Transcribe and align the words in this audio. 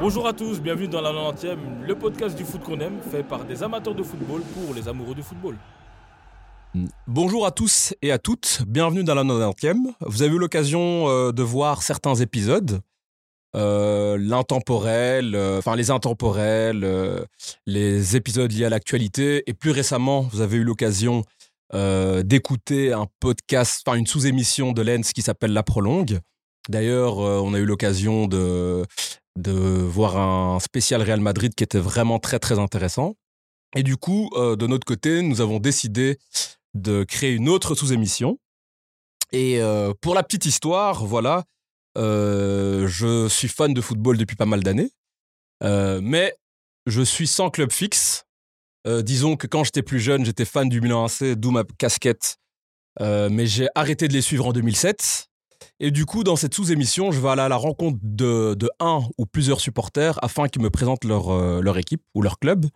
Bonjour 0.00 0.26
à 0.26 0.32
tous, 0.32 0.60
bienvenue 0.60 0.88
dans 0.88 1.02
la 1.02 1.12
90e, 1.12 1.58
le 1.86 1.94
podcast 1.94 2.34
du 2.34 2.44
foot 2.44 2.62
qu'on 2.62 2.80
aime, 2.80 3.00
fait 3.10 3.22
par 3.22 3.44
des 3.44 3.62
amateurs 3.62 3.94
de 3.94 4.02
football 4.02 4.40
pour 4.54 4.74
les 4.74 4.88
amoureux 4.88 5.14
du 5.14 5.22
football. 5.22 5.56
Bonjour 7.06 7.44
à 7.44 7.50
tous 7.50 7.92
et 8.00 8.10
à 8.10 8.18
toutes, 8.18 8.62
bienvenue 8.66 9.04
dans 9.04 9.14
la 9.14 9.24
90e. 9.24 9.76
Vous 10.00 10.22
avez 10.22 10.34
eu 10.34 10.38
l'occasion 10.38 11.08
euh, 11.08 11.32
de 11.32 11.42
voir 11.42 11.82
certains 11.82 12.14
épisodes, 12.14 12.80
euh, 13.56 14.16
l'intemporel, 14.16 15.34
euh, 15.34 15.58
enfin 15.58 15.74
les 15.74 15.90
intemporels, 15.90 16.84
euh, 16.84 17.24
les 17.66 18.14
épisodes 18.14 18.52
liés 18.52 18.66
à 18.66 18.70
l'actualité, 18.70 19.42
et 19.46 19.54
plus 19.54 19.72
récemment, 19.72 20.22
vous 20.22 20.40
avez 20.40 20.58
eu 20.58 20.64
l'occasion 20.64 21.24
d'écouter 22.24 22.92
un 22.92 23.06
podcast, 23.20 23.84
enfin 23.86 23.96
une 23.96 24.06
sous-émission 24.06 24.72
de 24.72 24.82
Lens 24.82 25.12
qui 25.12 25.22
s'appelle 25.22 25.52
La 25.52 25.62
Prolongue. 25.62 26.18
D'ailleurs, 26.68 27.18
on 27.18 27.54
a 27.54 27.60
eu 27.60 27.64
l'occasion 27.64 28.26
de, 28.26 28.84
de 29.36 29.52
voir 29.52 30.16
un 30.16 30.58
spécial 30.58 31.00
Real 31.00 31.20
Madrid 31.20 31.54
qui 31.54 31.62
était 31.62 31.78
vraiment 31.78 32.18
très 32.18 32.40
très 32.40 32.58
intéressant. 32.58 33.14
Et 33.76 33.84
du 33.84 33.96
coup, 33.96 34.30
de 34.34 34.66
notre 34.66 34.84
côté, 34.84 35.22
nous 35.22 35.40
avons 35.40 35.60
décidé 35.60 36.18
de 36.74 37.04
créer 37.04 37.34
une 37.34 37.48
autre 37.48 37.76
sous-émission. 37.76 38.40
Et 39.30 39.60
pour 40.00 40.16
la 40.16 40.24
petite 40.24 40.46
histoire, 40.46 41.04
voilà, 41.04 41.44
je 41.96 43.28
suis 43.28 43.48
fan 43.48 43.74
de 43.74 43.80
football 43.80 44.16
depuis 44.16 44.36
pas 44.36 44.46
mal 44.46 44.62
d'années, 44.62 44.90
Euh, 45.62 46.00
mais 46.02 46.34
je 46.86 47.02
suis 47.02 47.26
sans 47.26 47.50
club 47.50 47.70
fixe. 47.70 48.24
Euh, 48.86 49.02
disons 49.02 49.36
que 49.36 49.46
quand 49.46 49.62
j'étais 49.62 49.82
plus 49.82 50.00
jeune, 50.00 50.24
j'étais 50.24 50.46
fan 50.46 50.70
du 50.70 50.80
Milan 50.80 51.04
AC, 51.04 51.34
d'où 51.34 51.50
ma 51.50 51.64
casquette. 51.64 52.38
Euh, 53.00 53.28
mais 53.30 53.46
j'ai 53.46 53.68
arrêté 53.74 54.08
de 54.08 54.12
les 54.12 54.22
suivre 54.22 54.46
en 54.46 54.52
2007. 54.52 55.26
Et 55.78 55.90
du 55.90 56.06
coup, 56.06 56.24
dans 56.24 56.36
cette 56.36 56.54
sous-émission, 56.54 57.10
je 57.10 57.20
vais 57.20 57.28
aller 57.28 57.42
à 57.42 57.48
la 57.48 57.56
rencontre 57.56 57.98
de, 58.02 58.56
un 58.80 59.00
ou 59.18 59.26
plusieurs 59.26 59.60
supporters 59.60 60.18
afin 60.22 60.48
qu'ils 60.48 60.62
me 60.62 60.70
présentent 60.70 61.04
leur, 61.04 61.30
euh, 61.30 61.60
leur 61.60 61.78
équipe 61.78 62.02
ou 62.14 62.22
leur 62.22 62.38
club. 62.38 62.66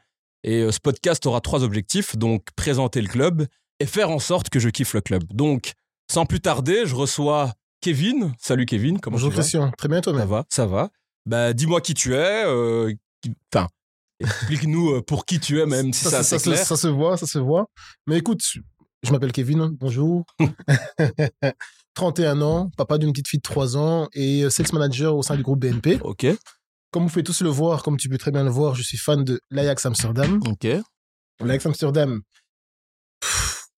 Et 0.43 0.61
euh, 0.61 0.73
ce 0.73 0.81
podcast 0.81 1.25
aura 1.27 1.41
trois 1.41 1.65
objectifs, 1.65 2.17
donc 2.17 2.47
présenter 2.57 3.01
le 3.01 3.09
club 3.09 3.47
et 3.81 3.87
faire 3.87 4.11
en 4.11 4.19
sorte 4.19 4.51
que 4.51 4.59
je 4.59 4.69
kiffe 4.69 4.95
le 4.95 5.01
club. 5.01 5.25
Donc, 5.33 5.73
sans 6.11 6.27
plus 6.27 6.41
tarder, 6.41 6.83
je 6.85 6.95
reçois 6.95 7.53
Kevin. 7.85 8.33
Salut 8.41 8.65
Kevin, 8.65 8.99
comment 8.99 9.17
Bonjour 9.17 9.29
tu 9.31 9.37
vas 9.37 9.43
Christian, 9.43 9.71
très 9.77 9.89
bien 9.89 9.99
Ça 9.99 10.03
toi-même. 10.03 10.27
va, 10.27 10.45
ça 10.49 10.65
va. 10.65 10.89
Bah, 11.27 11.53
dis-moi 11.53 11.83
qui 11.83 11.93
tu 11.93 12.15
es. 12.15 12.45
euh, 12.47 12.91
qui- 13.21 13.35
Enfin, 13.55 13.69
explique-nous 14.21 14.95
euh, 14.95 15.03
pour 15.03 15.27
qui 15.27 15.39
tu 15.39 15.61
es, 15.61 15.67
même 15.67 15.93
si 15.93 16.05
ça, 16.05 16.23
clair. 16.23 16.59
ça 16.65 16.77
se 16.79 16.89
voit, 16.89 17.17
ça 17.19 17.27
se 17.27 17.39
voit. 17.39 17.67
Mais 18.07 18.17
écoute, 18.19 18.41
je 19.03 19.11
m'appelle 19.13 19.33
Kevin, 19.33 19.69
bonjour. 19.79 20.25
31 21.95 22.41
ans, 22.41 22.71
papa 22.77 22.97
d'une 22.99 23.13
petite 23.13 23.29
fille 23.29 23.39
de 23.39 23.43
3 23.43 23.77
ans 23.77 24.09
et 24.15 24.49
sales 24.51 24.67
manager 24.73 25.15
au 25.15 25.23
sein 25.23 25.37
du 25.37 25.43
groupe 25.43 25.61
BNP. 25.61 25.99
Ok, 26.03 26.27
Comme 26.91 27.03
vous 27.05 27.09
pouvez 27.11 27.23
tous 27.23 27.43
le 27.43 27.51
voir, 27.51 27.83
comme 27.83 27.97
tu 27.99 28.09
peux 28.09 28.19
très 28.19 28.31
bien 28.31 28.45
le 28.45 28.51
voir, 28.51 28.75
je 28.75 28.83
suis 28.83 28.97
fan 28.99 29.23
de 29.25 29.41
l'Ajax 29.51 29.85
Amsterdam. 29.87 30.41
ok. 30.47 30.67
L'Ajax 31.41 31.67
Amsterdam, 31.67 32.23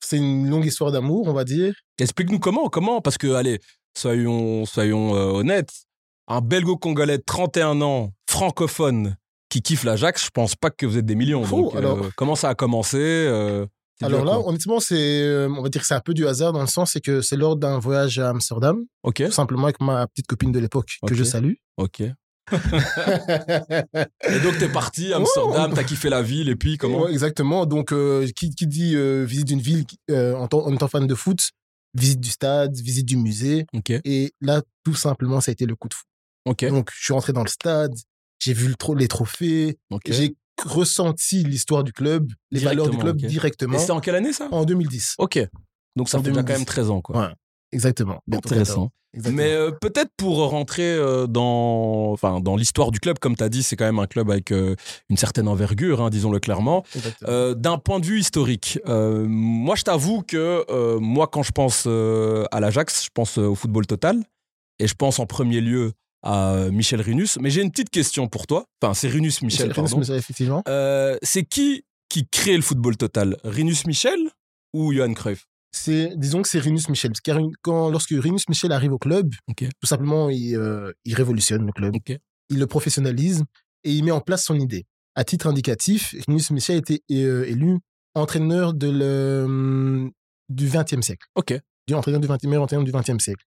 c'est 0.01 0.17
une 0.19 0.49
longue 0.49 0.65
histoire 0.67 0.93
d'amour, 0.93 1.27
on 1.27 1.33
va 1.33 1.45
dire. 1.45 1.75
Explique-nous 1.99 2.39
comment, 2.39 2.69
comment, 2.69 3.01
parce 3.01 3.19
que, 3.19 3.33
allez, 3.35 3.59
soyons, 3.97 4.65
soyons 4.67 5.15
euh, 5.17 5.33
honnêtes, 5.41 5.73
un 6.29 6.41
belgo-congolais 6.41 7.19
de 7.19 7.23
31 7.25 7.81
ans, 7.83 8.13
francophone, 8.29 9.17
qui 9.49 9.63
kiffe 9.63 9.85
l'Ajax, 9.85 10.25
je 10.27 10.31
pense 10.31 10.55
pas 10.57 10.71
que 10.71 10.87
vous 10.87 10.99
êtes 10.99 11.07
des 11.07 11.15
millions. 11.15 11.43
Donc, 11.47 11.75
euh, 11.77 12.11
comment 12.17 12.35
ça 12.35 12.49
a 12.51 12.55
commencé 12.55 12.99
euh, 12.99 13.65
Alors 14.03 14.25
là, 14.25 14.41
honnêtement, 14.41 14.81
c'est, 14.81 15.47
on 15.49 15.63
va 15.63 15.69
dire 15.69 15.81
que 15.81 15.87
c'est 15.87 15.95
un 15.95 16.01
peu 16.01 16.15
du 16.15 16.27
hasard 16.27 16.53
dans 16.53 16.61
le 16.61 16.67
sens, 16.67 16.91
c'est 16.93 17.01
que 17.01 17.21
c'est 17.21 17.37
lors 17.37 17.57
d'un 17.57 17.79
voyage 17.79 18.19
à 18.19 18.31
Amsterdam, 18.31 18.85
Ok, 19.05 19.25
tout 19.25 19.31
simplement 19.33 19.65
avec 19.65 19.81
ma 19.81 20.07
petite 20.09 20.27
copine 20.27 20.51
de 20.53 20.59
l'époque, 20.59 20.97
que 21.07 21.15
je 21.15 21.25
salue. 21.25 21.53
ok. 21.77 22.03
Et 24.31 24.41
donc, 24.41 24.59
t'es 24.59 24.69
parti 24.69 25.13
à 25.13 25.17
Amsterdam, 25.17 25.73
t'as 25.75 25.85
kiffé 25.85 26.09
la 26.09 26.23
ville, 26.23 26.49
et 26.49 26.57
puis 26.57 26.77
comment? 26.79 27.03
Ouais, 27.03 27.13
exactement. 27.13 27.67
Donc, 27.67 27.93
euh, 27.93 28.27
qui, 28.37 28.51
qui 28.55 28.67
dit 28.67 28.95
euh, 28.95 29.25
visite 29.25 29.47
d'une 29.49 29.61
ville 29.61 29.85
euh, 30.11 30.35
en, 30.35 30.47
tant- 30.49 30.65
en 30.65 30.73
étant 30.73 30.89
fan 30.89 31.07
de 31.07 31.15
foot, 31.15 31.51
visite 31.99 32.21
du 32.21 32.31
stade, 32.31 32.75
visite 32.77 33.07
du 33.07 33.17
musée. 33.17 33.67
Et 34.05 34.33
là, 34.41 34.63
tout 34.85 34.95
simplement, 34.95 35.41
ça 35.41 35.51
a 35.51 35.53
été 35.53 35.67
le 35.67 35.75
coup 35.77 35.89
de 35.89 35.95
fou. 35.95 36.05
Donc, 36.71 36.91
je 36.95 37.05
suis 37.05 37.13
rentré 37.13 37.33
dans 37.33 37.43
le 37.43 37.49
stade, 37.49 37.95
j'ai 38.39 38.53
vu 38.53 38.69
le 38.69 38.75
tro- 38.77 38.95
les 38.95 39.09
trophées, 39.09 39.79
j'ai 40.07 40.37
ressenti 40.65 41.43
l'histoire 41.45 41.85
du 41.85 41.93
club, 41.93 42.33
les 42.51 42.61
valeurs 42.61 42.89
du 42.89 42.97
club 42.99 43.17
directement 43.29 43.75
Et 43.77 43.79
c'était 43.79 43.93
en 43.93 44.01
quelle 44.01 44.15
année, 44.15 44.33
ça? 44.33 44.49
En 44.53 44.65
2010. 44.65 45.15
Ok. 45.19 45.39
Donc 45.97 46.09
ça 46.09 46.19
En 46.19 46.23
fait 46.23 46.31
déjà 46.31 46.41
quand 46.43 46.47
2010. 46.47 46.59
même 46.59 46.65
13 46.67 46.91
ans, 46.91 47.01
quoi. 47.01 47.21
Ouais, 47.29 47.35
exactement. 47.73 48.23
Intéressant. 48.33 48.75
14. 48.75 48.91
Exactement. 49.15 49.43
Mais 49.43 49.53
euh, 49.55 49.71
peut-être 49.71 50.11
pour 50.19 50.37
rentrer 50.51 50.93
euh, 50.95 51.27
dans, 51.27 52.11
enfin, 52.13 52.41
dans 52.41 52.55
l'histoire 52.55 52.91
du 52.91 53.01
club, 53.01 53.19
comme 53.19 53.35
tu 53.35 53.43
as 53.43 53.49
dit, 53.49 53.63
c'est 53.63 53.75
quand 53.75 53.87
même 53.87 53.99
un 53.99 54.07
club 54.07 54.31
avec 54.31 54.53
euh, 54.53 54.75
une 55.09 55.17
certaine 55.17 55.49
envergure, 55.49 56.03
hein, 56.03 56.11
disons-le 56.11 56.39
clairement. 56.39 56.85
Euh, 57.27 57.55
D'un 57.55 57.79
point 57.79 57.99
de 57.99 58.05
vue 58.05 58.21
historique, 58.21 58.79
euh, 58.87 59.25
moi 59.27 59.75
je 59.75 59.85
t'avoue 59.85 60.21
que 60.23 60.67
euh, 60.69 60.99
moi 61.01 61.29
quand 61.29 61.43
je 61.43 61.53
pense 61.53 61.85
euh, 61.87 62.45
à 62.51 62.61
l'Ajax, 62.61 63.05
je 63.07 63.11
pense 63.15 63.39
euh, 63.39 63.47
au 63.47 63.55
football 63.55 63.87
total. 63.87 64.23
Et 64.79 64.87
je 64.87 64.95
pense 64.95 65.19
en 65.19 65.25
premier 65.25 65.63
lieu 65.63 65.93
à 66.23 66.53
euh, 66.53 66.71
Michel 66.71 67.01
Rinus. 67.01 67.39
Mais 67.41 67.49
j'ai 67.49 67.63
une 67.63 67.71
petite 67.71 67.89
question 67.89 68.29
pour 68.29 68.47
toi. 68.47 68.67
Enfin, 68.83 68.93
c'est 68.93 69.09
Rinus 69.09 69.41
Michel, 69.41 69.69
C'est- 69.69 69.75
pardon. 69.75 70.03
c'est- 70.03 70.15
effectivement. 70.17 70.63
Euh, 70.69 71.17
c'est 71.23 71.45
qui 71.45 71.85
qui 72.11 72.29
crée 72.29 72.57
le 72.57 72.63
football 72.63 72.99
total? 72.99 73.39
Rinus 73.45 73.87
Michel 73.87 74.19
ou 74.75 74.93
Johan 74.93 75.15
Cruyff? 75.15 75.47
C'est, 75.77 76.13
disons 76.17 76.43
que 76.43 76.49
c'est 76.49 76.59
Rinus 76.59 76.89
Michel. 76.89 77.11
Parce 77.13 77.21
que 77.21 77.51
quand, 77.63 77.91
lorsque 77.91 78.11
Rinus 78.11 78.49
Michel 78.49 78.73
arrive 78.73 78.93
au 78.93 78.99
club, 78.99 79.31
tout 79.57 79.87
simplement, 79.87 80.31
il, 80.31 80.55
euh, 80.57 80.93
il 81.05 81.15
révolutionne 81.15 81.67
le 81.67 81.73
club. 81.73 81.95
Il 82.49 82.59
le 82.59 82.67
professionnalise 82.67 83.45
et 83.85 83.93
il 83.93 84.03
met 84.05 84.11
en 84.11 84.21
place 84.21 84.45
son 84.45 84.59
idée. 84.59 84.85
À 85.15 85.25
titre 85.25 85.47
indicatif, 85.47 86.15
Rinus 86.27 86.51
Michel 86.51 86.77
a 86.77 86.79
été 86.79 87.03
euh, 87.13 87.45
élu 87.45 87.79
entraîneur 88.15 88.73
de 88.75 88.89
le, 88.89 90.11
du 90.49 90.67
XXe 90.69 91.01
siècle. 91.05 91.27
Ok. 91.35 91.55
Du 91.87 91.95
entraîneur 91.95 92.21
du 92.21 92.27
20e, 92.29 92.47
meilleur 92.49 92.63
entraîneur 92.63 92.85
du 92.85 92.93
XXe 92.93 93.23
siècle. 93.23 93.45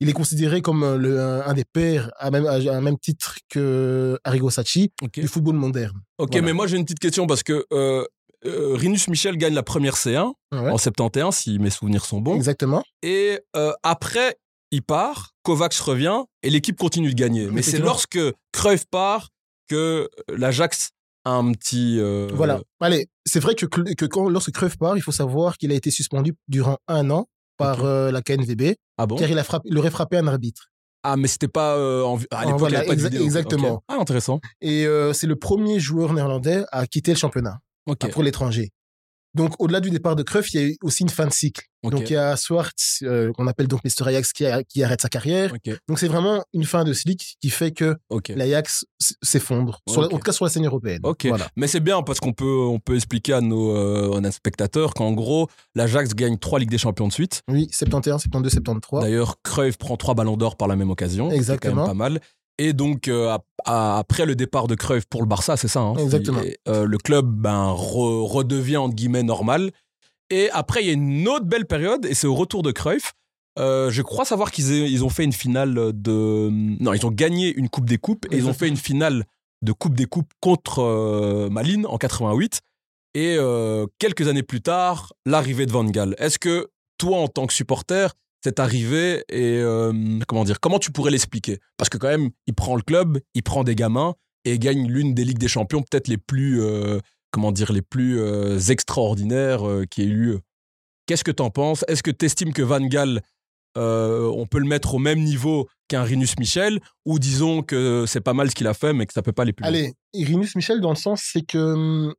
Il 0.00 0.08
est 0.08 0.12
considéré 0.12 0.62
comme 0.62 0.84
euh, 0.84 0.96
le, 0.96 1.20
un, 1.20 1.54
des 1.54 1.64
pères, 1.64 2.10
à 2.18 2.30
même, 2.30 2.46
à 2.46 2.80
même 2.80 2.98
titre 2.98 3.36
que 3.48 4.18
Arrigo 4.24 4.48
Sacchi, 4.50 4.92
du 5.12 5.26
football 5.26 5.56
moderne. 5.56 5.98
Ok, 6.18 6.30
Voilà. 6.32 6.46
mais 6.46 6.52
moi 6.52 6.66
j'ai 6.68 6.76
une 6.76 6.84
petite 6.84 7.00
question 7.00 7.26
parce 7.26 7.42
que 7.42 7.64
euh, 7.72 8.04
euh, 8.46 8.74
Rinus 8.74 9.08
Michel 9.08 9.36
gagne 9.36 9.54
la 9.54 9.62
première 9.62 9.94
C1 9.96 10.32
Ouais. 10.52 10.70
en 10.70 10.78
71, 10.78 11.34
si 11.34 11.58
mes 11.58 11.70
souvenirs 11.70 12.04
sont 12.04 12.20
bons. 12.20 12.34
Exactement. 12.36 12.82
Et 13.02 13.38
euh, 13.56 13.72
après, 13.82 14.36
il 14.70 14.82
part, 14.82 15.32
Kovacs 15.42 15.74
revient 15.76 16.22
et 16.42 16.50
l'équipe 16.50 16.78
continue 16.78 17.10
de 17.10 17.14
gagner. 17.14 17.46
Mais 17.50 17.62
c'est 17.62 17.78
lorsque 17.78 18.18
Cruyff 18.52 18.84
part 18.90 19.28
que 19.68 20.08
l'Ajax 20.34 20.90
a 21.24 21.32
un 21.32 21.52
petit. 21.52 21.98
euh, 22.00 22.28
Voilà. 22.32 22.60
Allez, 22.80 23.08
c'est 23.26 23.40
vrai 23.40 23.54
que, 23.54 23.66
quand, 23.66 24.28
lorsque 24.28 24.52
Cruyff 24.52 24.78
part, 24.78 24.96
il 24.96 25.02
faut 25.02 25.12
savoir 25.12 25.58
qu'il 25.58 25.70
a 25.72 25.74
été 25.74 25.90
suspendu 25.90 26.34
durant 26.48 26.78
un 26.88 27.10
an 27.10 27.26
par 27.58 27.84
euh, 27.84 28.10
la 28.10 28.22
KNVB, 28.22 28.74
Ah 28.98 29.06
bon? 29.06 29.16
car 29.16 29.28
il, 29.30 29.38
a 29.38 29.44
frappé, 29.44 29.68
il 29.70 29.76
aurait 29.76 29.90
frappé 29.90 30.16
un 30.16 30.26
arbitre. 30.28 30.68
Ah, 31.02 31.16
mais 31.16 31.28
c'était 31.28 31.48
pas. 31.48 31.76
euh, 31.76 32.02
en... 32.04 32.18
À 32.30 32.44
l'époque, 32.44 32.58
voilà, 32.60 32.84
il 32.84 32.86
n'y 32.86 32.86
avait 32.86 32.86
pas 32.88 32.94
de 32.94 33.00
exa- 33.00 33.10
vidéo. 33.10 33.24
exactement. 33.24 33.82
Ah, 33.88 33.96
intéressant. 34.00 34.40
Et 34.60 34.86
euh, 34.86 35.12
c'est 35.12 35.26
le 35.26 35.36
premier 35.36 35.78
joueur 35.80 36.12
néerlandais 36.12 36.64
à 36.72 36.86
quitter 36.86 37.12
le 37.12 37.18
championnat 37.18 37.58
Ok. 37.88 38.10
pour 38.12 38.22
l'étranger. 38.22 38.70
Donc, 39.34 39.54
au-delà 39.58 39.80
du 39.80 39.90
départ 39.90 40.16
de 40.16 40.22
Cruyff, 40.22 40.52
il 40.54 40.60
y 40.60 40.64
a 40.64 40.66
eu 40.68 40.76
aussi 40.82 41.02
une 41.02 41.10
fin 41.10 41.26
de 41.26 41.32
cycle. 41.32 41.62
Donc, 41.84 42.00
il 42.10 42.14
y 42.14 42.16
a 42.16 42.34
Swartz, 42.36 43.00
euh, 43.02 43.30
qu'on 43.34 43.46
appelle 43.46 43.68
donc 43.68 43.84
Mr. 43.84 44.08
Ajax, 44.08 44.32
qui, 44.32 44.46
a- 44.46 44.64
qui 44.64 44.82
arrête 44.82 45.00
sa 45.02 45.08
carrière. 45.08 45.52
Donc, 45.86 45.98
c'est 45.98 46.08
vraiment 46.08 46.42
une 46.54 46.64
fin 46.64 46.82
de 46.82 46.92
cycle 46.92 47.24
qui 47.40 47.50
fait 47.50 47.70
que 47.70 47.94
l'Ajax 48.34 48.84
s'effondre, 49.22 49.80
en 49.86 50.08
tout 50.08 50.18
cas 50.18 50.32
sur 50.32 50.44
la 50.46 50.50
scène 50.50 50.66
européenne. 50.66 51.00
Voilà. 51.28 51.46
Mais 51.56 51.66
c'est 51.66 51.78
bien 51.80 52.02
parce 52.02 52.20
qu'on 52.20 52.32
peut, 52.32 52.44
on 52.66 52.80
peut 52.80 52.96
expliquer 52.96 53.34
à 53.34 53.40
nos, 53.40 53.76
euh, 53.76 54.16
à 54.16 54.20
nos 54.20 54.30
spectateurs 54.30 54.94
qu'en 54.94 55.12
gros, 55.12 55.48
l'Ajax 55.74 56.14
gagne 56.14 56.38
trois 56.38 56.58
Ligues 56.58 56.70
des 56.70 56.78
Champions 56.78 57.06
de 57.06 57.12
suite. 57.12 57.42
Oui, 57.48 57.68
71, 57.70 58.20
72, 58.22 58.50
73. 58.52 59.02
D'ailleurs, 59.02 59.36
Cruyff 59.44 59.76
prend 59.76 59.96
trois 59.96 60.14
ballons 60.14 60.36
d'or 60.36 60.56
par 60.56 60.66
la 60.68 60.74
même 60.74 60.90
occasion. 60.90 61.30
Exactement. 61.30 61.72
C'est 61.72 61.76
quand 61.76 61.82
même 61.82 61.86
pas 61.86 61.94
mal. 62.10 62.20
Et 62.58 62.72
donc, 62.72 63.08
euh, 63.08 63.36
à- 63.64 63.98
après 63.98 64.26
le 64.26 64.34
départ 64.34 64.66
de 64.66 64.74
Cruyff 64.74 65.04
pour 65.06 65.20
le 65.22 65.26
Barça, 65.28 65.56
c'est 65.56 65.68
ça. 65.68 65.80
hein, 65.80 65.94
Exactement. 65.96 66.42
Et, 66.42 66.56
euh, 66.68 66.84
le 66.86 66.98
club 66.98 67.26
ben, 67.26 67.72
re- 67.72 68.26
redevient, 68.26 68.78
entre 68.78 68.94
guillemets, 68.94 69.22
normal. 69.22 69.70
Et 70.30 70.50
après, 70.50 70.82
il 70.82 70.86
y 70.86 70.90
a 70.90 70.94
une 70.94 71.26
autre 71.28 71.44
belle 71.46 71.66
période, 71.66 72.04
et 72.06 72.14
c'est 72.14 72.26
au 72.26 72.34
retour 72.34 72.62
de 72.62 72.70
Cruyff. 72.72 73.12
Euh, 73.58 73.90
je 73.90 74.02
crois 74.02 74.24
savoir 74.24 74.50
qu'ils 74.50 74.70
ils 74.72 75.04
ont 75.04 75.08
fait 75.08 75.24
une 75.24 75.32
finale 75.32 75.92
de. 75.94 76.48
Non, 76.50 76.92
ils 76.92 77.04
ont 77.06 77.10
gagné 77.10 77.52
une 77.54 77.68
Coupe 77.68 77.86
des 77.86 77.98
Coupes, 77.98 78.26
et 78.30 78.36
ils 78.36 78.46
ont 78.46 78.52
fait 78.54 78.68
une 78.68 78.76
finale 78.76 79.24
de 79.62 79.72
Coupe 79.72 79.94
des 79.94 80.04
Coupes 80.06 80.30
contre 80.40 81.48
Malines 81.50 81.86
en 81.86 81.96
88. 81.98 82.60
Et 83.14 83.36
quelques 83.98 84.28
années 84.28 84.42
plus 84.42 84.60
tard, 84.60 85.12
l'arrivée 85.26 85.66
de 85.66 85.72
Van 85.72 85.84
Gaal. 85.84 86.14
Est-ce 86.18 86.38
que 86.38 86.68
toi, 86.98 87.18
en 87.18 87.28
tant 87.28 87.46
que 87.46 87.52
supporter, 87.54 88.12
cette 88.42 88.60
arrivée 88.60 89.24
et 89.28 89.58
euh, 89.58 90.20
comment 90.28 90.44
dire, 90.44 90.60
comment 90.60 90.78
tu 90.78 90.92
pourrais 90.92 91.10
l'expliquer? 91.10 91.58
Parce 91.76 91.88
que 91.88 91.98
quand 91.98 92.08
même, 92.08 92.30
il 92.46 92.54
prend 92.54 92.76
le 92.76 92.82
club, 92.82 93.18
il 93.34 93.42
prend 93.42 93.64
des 93.64 93.74
gamins 93.74 94.14
et 94.44 94.58
gagne 94.58 94.86
l'une 94.86 95.14
des 95.14 95.24
ligues 95.24 95.38
des 95.38 95.48
champions 95.48 95.82
peut-être 95.82 96.08
les 96.08 96.18
plus 96.18 96.60
euh, 96.62 97.00
comment 97.30 97.52
dire, 97.52 97.72
les 97.72 97.82
plus 97.82 98.18
euh, 98.20 98.58
extraordinaires 98.58 99.62
qui 99.90 100.02
aient 100.02 100.06
eu 100.06 100.14
lieu. 100.14 100.40
Qu'est-ce 101.06 101.24
que 101.24 101.30
tu 101.30 101.42
en 101.42 101.50
penses? 101.50 101.84
Est-ce 101.88 102.02
que 102.02 102.10
tu 102.10 102.26
estimes 102.26 102.52
que 102.52 102.62
Van 102.62 102.80
Gaal, 102.80 103.22
on 103.76 104.46
peut 104.50 104.58
le 104.58 104.66
mettre 104.66 104.94
au 104.94 104.98
même 104.98 105.20
niveau 105.20 105.68
qu'un 105.88 106.02
Rinus 106.02 106.38
Michel? 106.38 106.80
Ou 107.06 107.18
disons 107.18 107.62
que 107.62 108.04
c'est 108.06 108.20
pas 108.20 108.34
mal 108.34 108.50
ce 108.50 108.54
qu'il 108.54 108.66
a 108.66 108.74
fait, 108.74 108.92
mais 108.92 109.06
que 109.06 109.12
ça 109.12 109.22
peut 109.22 109.32
pas 109.32 109.42
aller 109.42 109.52
plus 109.52 109.64
Allez, 109.64 109.94
Irinus 110.12 110.54
Michel, 110.54 110.80
dans 110.80 110.90
le 110.90 110.96
sens, 110.96 111.22
c'est 111.32 111.42
que 111.42 111.58
hum, 111.58 112.14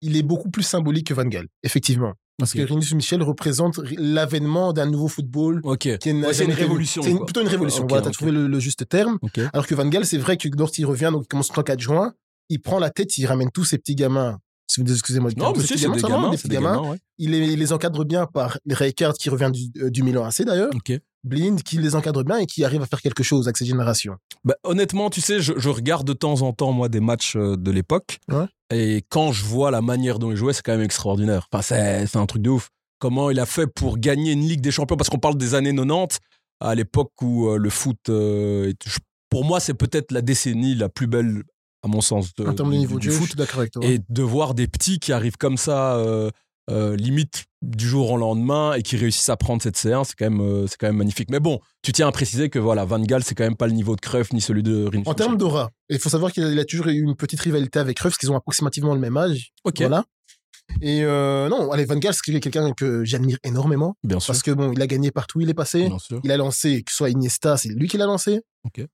il 0.00 0.16
est 0.16 0.22
beaucoup 0.22 0.50
plus 0.50 0.62
symbolique 0.62 1.08
que 1.08 1.14
Van 1.14 1.24
Gaal, 1.24 1.46
effectivement. 1.62 2.14
Parce 2.40 2.50
Ok. 2.52 2.56
que 2.56 2.62
Irinus 2.62 2.92
Michel 2.94 3.22
représente 3.22 3.78
l'avènement 3.96 4.72
d'un 4.72 4.86
nouveau 4.90 5.06
football. 5.08 5.60
Ok. 5.64 5.98
Qui 5.98 6.08
est 6.08 6.12
Ouais, 6.12 6.34
c'est 6.34 6.44
une 6.44 6.52
révolution, 6.52 7.02
C'est 7.02 7.14
plutôt 7.24 7.40
une 7.42 7.48
révolution. 7.48 7.84
Ok, 7.84 7.88
voilà, 7.90 8.02
t'as 8.04 8.10
trouvé 8.10 8.32
le, 8.32 8.48
le 8.48 8.58
juste 8.60 8.88
terme. 8.88 9.18
Alors 9.52 9.66
que 9.66 9.74
Van 9.74 9.86
Gaal, 9.86 10.04
c'est 10.04 10.18
vrai 10.18 10.36
que 10.36 10.48
lorsqu'il 10.56 10.86
revient, 10.86 11.10
donc 11.12 11.22
il 11.24 11.28
commence 11.28 11.50
en 11.50 11.54
tant 11.54 11.62
qu'adjoint, 11.62 12.14
il 12.48 12.60
prend 12.60 12.78
la 12.80 12.90
tête, 12.90 13.16
il 13.18 13.26
ramène 13.26 13.50
tous 13.52 13.64
ces 13.64 13.78
petits 13.78 13.94
gamins. 13.94 14.38
Excusez-moi. 14.78 15.30
Non, 15.36 15.52
mais 15.56 15.64
c'est 15.64 15.74
des 15.74 15.80
gamins. 15.82 16.30
des 16.30 16.48
gamins. 16.48 16.74
gamins, 16.76 16.90
ouais. 16.92 16.98
Il 17.18 17.30
les, 17.32 17.52
il 17.52 17.58
les 17.58 17.72
encadre 17.72 18.04
bien 18.04 18.26
par 18.26 18.58
Rijkaard 18.68 19.14
qui 19.14 19.28
revient 19.28 19.50
du, 19.52 19.70
euh, 19.82 19.90
du 19.90 20.02
Milan 20.04 20.24
AC 20.24 20.42
d'ailleurs. 20.42 20.70
Blind 21.24 21.62
qui 21.62 21.78
les 21.78 21.94
encadre 21.94 22.24
bien 22.24 22.38
et 22.38 22.46
qui 22.46 22.64
arrive 22.64 22.82
à 22.82 22.86
faire 22.86 23.02
quelque 23.02 23.22
chose 23.22 23.46
avec 23.46 23.56
cette 23.56 23.68
génération. 23.68 24.16
Bah, 24.44 24.54
honnêtement, 24.64 25.10
tu 25.10 25.20
sais, 25.20 25.40
je, 25.40 25.52
je 25.56 25.68
regarde 25.68 26.06
de 26.06 26.12
temps 26.12 26.42
en 26.42 26.52
temps, 26.52 26.72
moi, 26.72 26.88
des 26.88 27.00
matchs 27.00 27.36
euh, 27.36 27.56
de 27.56 27.70
l'époque. 27.70 28.18
Ouais. 28.28 28.46
Et 28.72 29.04
quand 29.08 29.32
je 29.32 29.44
vois 29.44 29.70
la 29.70 29.82
manière 29.82 30.18
dont 30.18 30.30
il 30.30 30.36
jouait, 30.36 30.52
c'est 30.52 30.62
quand 30.62 30.72
même 30.72 30.80
extraordinaire. 30.82 31.48
Enfin, 31.52 31.62
c'est 32.06 32.16
un 32.16 32.26
truc 32.26 32.42
de 32.42 32.50
ouf. 32.50 32.68
Comment 32.98 33.30
il 33.30 33.40
a 33.40 33.46
fait 33.46 33.66
pour 33.66 33.98
gagner 33.98 34.32
une 34.32 34.46
Ligue 34.46 34.60
des 34.60 34.70
Champions 34.70 34.96
Parce 34.96 35.10
qu'on 35.10 35.18
parle 35.18 35.36
des 35.36 35.54
années 35.54 35.74
90, 35.74 36.18
à 36.60 36.74
l'époque 36.74 37.12
où 37.22 37.48
euh, 37.48 37.56
le 37.56 37.70
foot, 37.70 37.98
euh, 38.08 38.72
pour 39.30 39.44
moi, 39.44 39.60
c'est 39.60 39.74
peut-être 39.74 40.12
la 40.12 40.20
décennie 40.20 40.74
la 40.74 40.88
plus 40.88 41.06
belle, 41.06 41.44
à 41.82 41.88
mon 41.88 42.00
sens, 42.00 42.34
de, 42.34 42.46
en 42.46 42.54
termes 42.54 42.72
de 42.72 42.76
niveau 42.76 42.98
du 42.98 43.06
jeu, 43.06 43.12
je 43.12 43.18
foot. 43.18 43.28
suis 43.28 43.70
toi. 43.70 43.84
Et 43.84 44.00
de 44.08 44.22
voir 44.22 44.54
des 44.54 44.66
petits 44.66 44.98
qui 44.98 45.12
arrivent 45.12 45.38
comme 45.38 45.56
ça, 45.56 45.96
euh, 45.96 46.30
euh, 46.70 46.96
limite 46.96 47.44
du 47.62 47.86
jour 47.86 48.10
au 48.10 48.16
lendemain, 48.16 48.72
et 48.74 48.82
qui 48.82 48.96
réussissent 48.96 49.28
à 49.28 49.36
prendre 49.36 49.62
cette 49.62 49.76
séance, 49.76 50.10
c'est 50.10 50.16
quand, 50.16 50.30
même, 50.30 50.40
euh, 50.40 50.66
c'est 50.66 50.76
quand 50.78 50.86
même 50.86 50.96
magnifique. 50.96 51.30
Mais 51.30 51.40
bon, 51.40 51.60
tu 51.82 51.92
tiens 51.92 52.08
à 52.08 52.12
préciser 52.12 52.48
que 52.48 52.58
voilà, 52.58 52.84
Van 52.84 52.98
Gaal, 53.00 53.22
c'est 53.22 53.34
quand 53.34 53.44
même 53.44 53.56
pas 53.56 53.66
le 53.66 53.74
niveau 53.74 53.96
de 53.96 54.00
Cruyff 54.00 54.32
ni 54.32 54.40
celui 54.40 54.62
de 54.62 54.86
Rinus 54.86 55.06
En 55.06 55.14
termes 55.14 55.36
d'aura, 55.36 55.70
il 55.88 55.98
faut 55.98 56.08
savoir 56.08 56.32
qu'il 56.32 56.58
a, 56.58 56.64
toujours 56.64 56.88
eu 56.88 57.02
une 57.02 57.16
petite 57.16 57.40
rivalité 57.40 57.78
avec 57.78 57.98
Cruyff, 57.98 58.12
parce 58.12 58.18
qu'ils 58.18 58.30
ont 58.30 58.36
approximativement 58.36 58.94
le 58.94 59.00
même 59.00 59.16
âge. 59.16 59.52
Ok, 59.64 59.78
Voilà. 59.80 60.04
Et 60.80 61.02
euh, 61.04 61.48
non, 61.48 61.70
allez, 61.72 61.84
Van 61.84 61.96
Gaal, 61.96 62.14
c'est 62.14 62.40
quelqu'un 62.40 62.72
que 62.72 63.04
j'admire 63.04 63.38
énormément, 63.42 63.96
bien 64.04 64.20
sûr. 64.20 64.28
parce 64.32 64.42
que 64.42 64.52
bon, 64.52 64.72
il 64.72 64.80
a 64.80 64.86
gagné 64.86 65.10
partout 65.10 65.38
où 65.38 65.40
il 65.40 65.50
est 65.50 65.54
passé. 65.54 65.88
Bien 65.88 65.98
sûr. 65.98 66.20
Il 66.22 66.30
a 66.30 66.36
lancé, 66.36 66.82
que 66.82 66.92
ce 66.92 66.98
soit 66.98 67.10
Iniesta, 67.10 67.56
c'est 67.56 67.70
lui 67.70 67.88
qui 67.88 67.96
l'a 67.96 68.06
lancé. 68.06 68.40
Ok. 68.64 68.86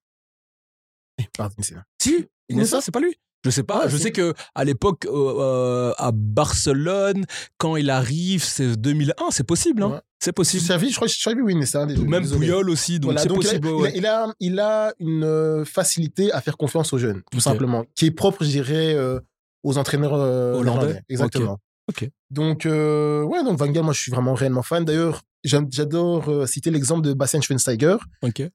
Pardon, 1.37 1.55
c'est 1.61 1.75
là. 1.75 1.85
Si, 2.01 2.27
Iniesta, 2.49 2.81
c'est 2.81 2.93
pas 2.93 3.01
lui. 3.01 3.15
Je 3.47 3.51
sais 3.51 3.63
pas. 3.63 3.87
Je 3.87 3.97
c'est- 3.97 4.03
sais 4.03 4.11
que 4.11 4.35
à 4.57 4.65
l'époque, 4.65 5.07
euh, 5.07 5.11
euh, 5.39 5.93
à 5.99 6.11
Barcelone, 6.13 7.25
quand 7.59 7.77
il 7.77 7.91
arrive, 7.91 8.43
c'est 8.43 8.77
2001. 8.77 9.31
C'est 9.31 9.45
possible, 9.47 9.83
hein. 9.85 9.89
Ouais. 9.91 10.01
C'est 10.19 10.33
possible. 10.33 10.65
savais, 10.65 10.89
je 10.89 10.97
crois 10.97 11.07
que 11.07 11.15
je 11.15 11.21
savais 11.21 11.41
oui, 11.41 11.53
Iniesta. 11.53 11.83
hein, 11.83 11.87
désolé, 11.87 12.09
Même 12.09 12.23
désolé. 12.23 12.51
Aussi, 12.53 12.99
donc 12.99 13.13
Voilà, 13.13 13.21
c'est 13.21 13.29
donc 13.29 13.45
il 13.45 13.49
a- 13.49 13.61
possible. 13.61 13.69
il, 13.69 13.87
a, 13.87 13.93
il 13.95 14.07
a, 14.07 14.35
il 14.41 14.61
a 14.61 14.93
une 14.99 15.23
euh, 15.25 15.65
facilité 15.65 16.33
à 16.33 16.41
faire 16.41 16.57
confiance 16.57 16.93
aux 16.93 16.99
jeunes, 16.99 17.23
tout 17.31 17.39
simplement, 17.41 17.85
qui 17.95 18.07
est 18.07 18.11
propre, 18.11 18.43
je 18.43 18.49
dirais, 18.49 18.95
euh, 18.95 19.21
aux 19.63 19.79
entraîneurs 19.79 20.15
euh, 20.15 20.55
Hollandais. 20.55 21.03
Exactement. 21.09 21.59
Ok. 21.89 22.09
Donc, 22.31 22.65
ouais, 22.65 23.45
donc 23.45 23.59
Van 23.59 23.69
Gaal, 23.69 23.85
moi, 23.85 23.93
je 23.93 24.01
suis 24.01 24.11
vraiment 24.11 24.35
réellement 24.35 24.63
fan. 24.63 24.85
D'ailleurs, 24.85 25.23
j'adore 25.47 26.29
euh, 26.29 26.47
citer 26.47 26.71
l'exemple 26.71 27.03
de 27.03 27.13
Bastian 27.13 27.41
Schweinsteiger, 27.41 27.97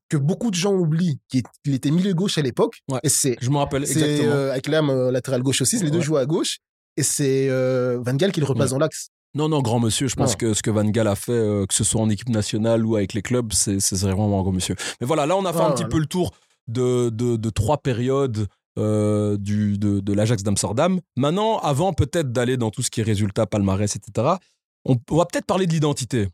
que 0.09 0.17
beaucoup 0.17 0.49
de 0.51 0.55
gens 0.55 0.73
oublient, 0.73 1.19
qu'il 1.29 1.43
il 1.65 1.73
était 1.73 1.91
milieu 1.91 2.13
gauche 2.13 2.37
à 2.37 2.41
l'époque. 2.41 2.81
Ouais. 2.89 2.99
Et 3.03 3.09
c'est 3.09 3.37
Je 3.41 3.49
me 3.49 3.57
rappelle 3.57 3.83
exactement. 3.83 4.31
euh, 4.31 4.51
avec 4.51 4.67
l'âme 4.67 4.89
euh, 4.89 5.11
latéral 5.11 5.41
gauche 5.41 5.61
aussi, 5.61 5.77
les 5.81 5.91
deux 5.91 6.01
jouent 6.01 6.17
à 6.17 6.25
gauche. 6.25 6.57
Et 6.97 7.03
c'est 7.03 7.47
euh, 7.49 7.99
Van 8.05 8.13
Gaal 8.13 8.31
qui 8.31 8.39
le 8.41 8.45
repasse 8.45 8.71
Ouais. 8.71 8.75
dans 8.75 8.79
l'axe. 8.79 9.09
Non, 9.33 9.47
non, 9.47 9.61
grand 9.61 9.79
monsieur. 9.79 10.07
Je 10.09 10.15
pense 10.15 10.35
que 10.35 10.53
ce 10.53 10.61
que 10.61 10.69
Van 10.69 10.83
Gaal 10.83 11.07
a 11.07 11.15
fait, 11.15 11.31
euh, 11.31 11.65
que 11.65 11.73
ce 11.73 11.85
soit 11.85 12.01
en 12.01 12.09
équipe 12.09 12.27
nationale 12.27 12.85
ou 12.85 12.97
avec 12.97 13.13
les 13.13 13.21
clubs, 13.21 13.53
c'est 13.53 13.77
vraiment 13.93 14.39
un 14.39 14.43
grand 14.43 14.51
monsieur. 14.51 14.75
Mais 14.99 15.07
voilà, 15.07 15.25
là, 15.25 15.37
on 15.37 15.45
a 15.45 15.53
fait 15.53 15.59
Ah, 15.61 15.67
un 15.67 15.71
petit 15.71 15.85
peu 15.85 15.99
le 15.99 16.05
tour 16.05 16.31
de, 16.67 17.07
de, 17.09 17.37
de 17.37 17.49
trois 17.49 17.77
périodes 17.77 18.47
euh, 18.77 19.37
du, 19.37 19.77
de, 19.77 20.01
de 20.01 20.13
l'Ajax 20.13 20.43
d'Amsterdam. 20.43 20.99
Maintenant, 21.15 21.59
avant 21.59 21.93
peut-être 21.93 22.33
d'aller 22.33 22.57
dans 22.57 22.71
tout 22.71 22.81
ce 22.83 22.89
qui 22.91 22.99
est 22.99 23.03
résultats, 23.03 23.45
palmarès, 23.45 23.95
etc., 23.95 24.35
on, 24.83 24.97
on 25.09 25.15
va 25.17 25.25
peut-être 25.25 25.45
parler 25.45 25.65
de 25.65 25.71
l'identité. 25.71 26.27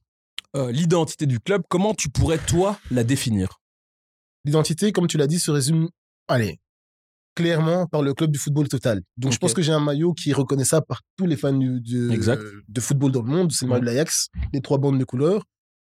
Euh, 0.58 0.72
l'identité 0.72 1.26
du 1.26 1.40
club, 1.40 1.62
comment 1.70 1.94
tu 1.94 2.10
pourrais, 2.10 2.40
toi, 2.40 2.80
la 2.92 3.04
définir? 3.04 3.60
L'identité, 4.46 4.92
comme 4.92 5.08
tu 5.08 5.18
l'as 5.18 5.28
dit, 5.28 5.40
se 5.40 5.52
résume, 5.52 5.90
allez, 6.28 6.60
clairement 7.36 7.86
par 7.86 8.02
le 8.02 8.14
club 8.14 8.32
du 8.32 8.40
football 8.40 8.68
total. 8.68 9.02
Donc, 9.18 9.32
je 9.34 9.38
pense 9.38 9.54
que 9.54 9.62
j'ai 9.62 9.72
un 9.74 9.80
maillot 9.80 10.14
qui 10.14 10.32
est 10.32 10.34
reconnaissable 10.34 10.86
par 10.88 11.02
tous 11.18 11.28
les 11.28 11.38
fans 11.38 11.54
du- 11.54 11.80
de, 11.82 12.10
Exact. 12.12 12.42
de 12.68 12.82
football 12.82 13.12
dans 13.12 13.22
le 13.22 13.30
monde. 13.30 13.52
C'est 13.52 13.66
le 13.66 13.70
maillot 13.70 13.82
de 13.82 13.86
l'Ajax, 13.86 14.30
les 14.54 14.62
trois 14.62 14.78
bandes 14.80 14.98
de 14.98 15.04
couleurs. 15.04 15.44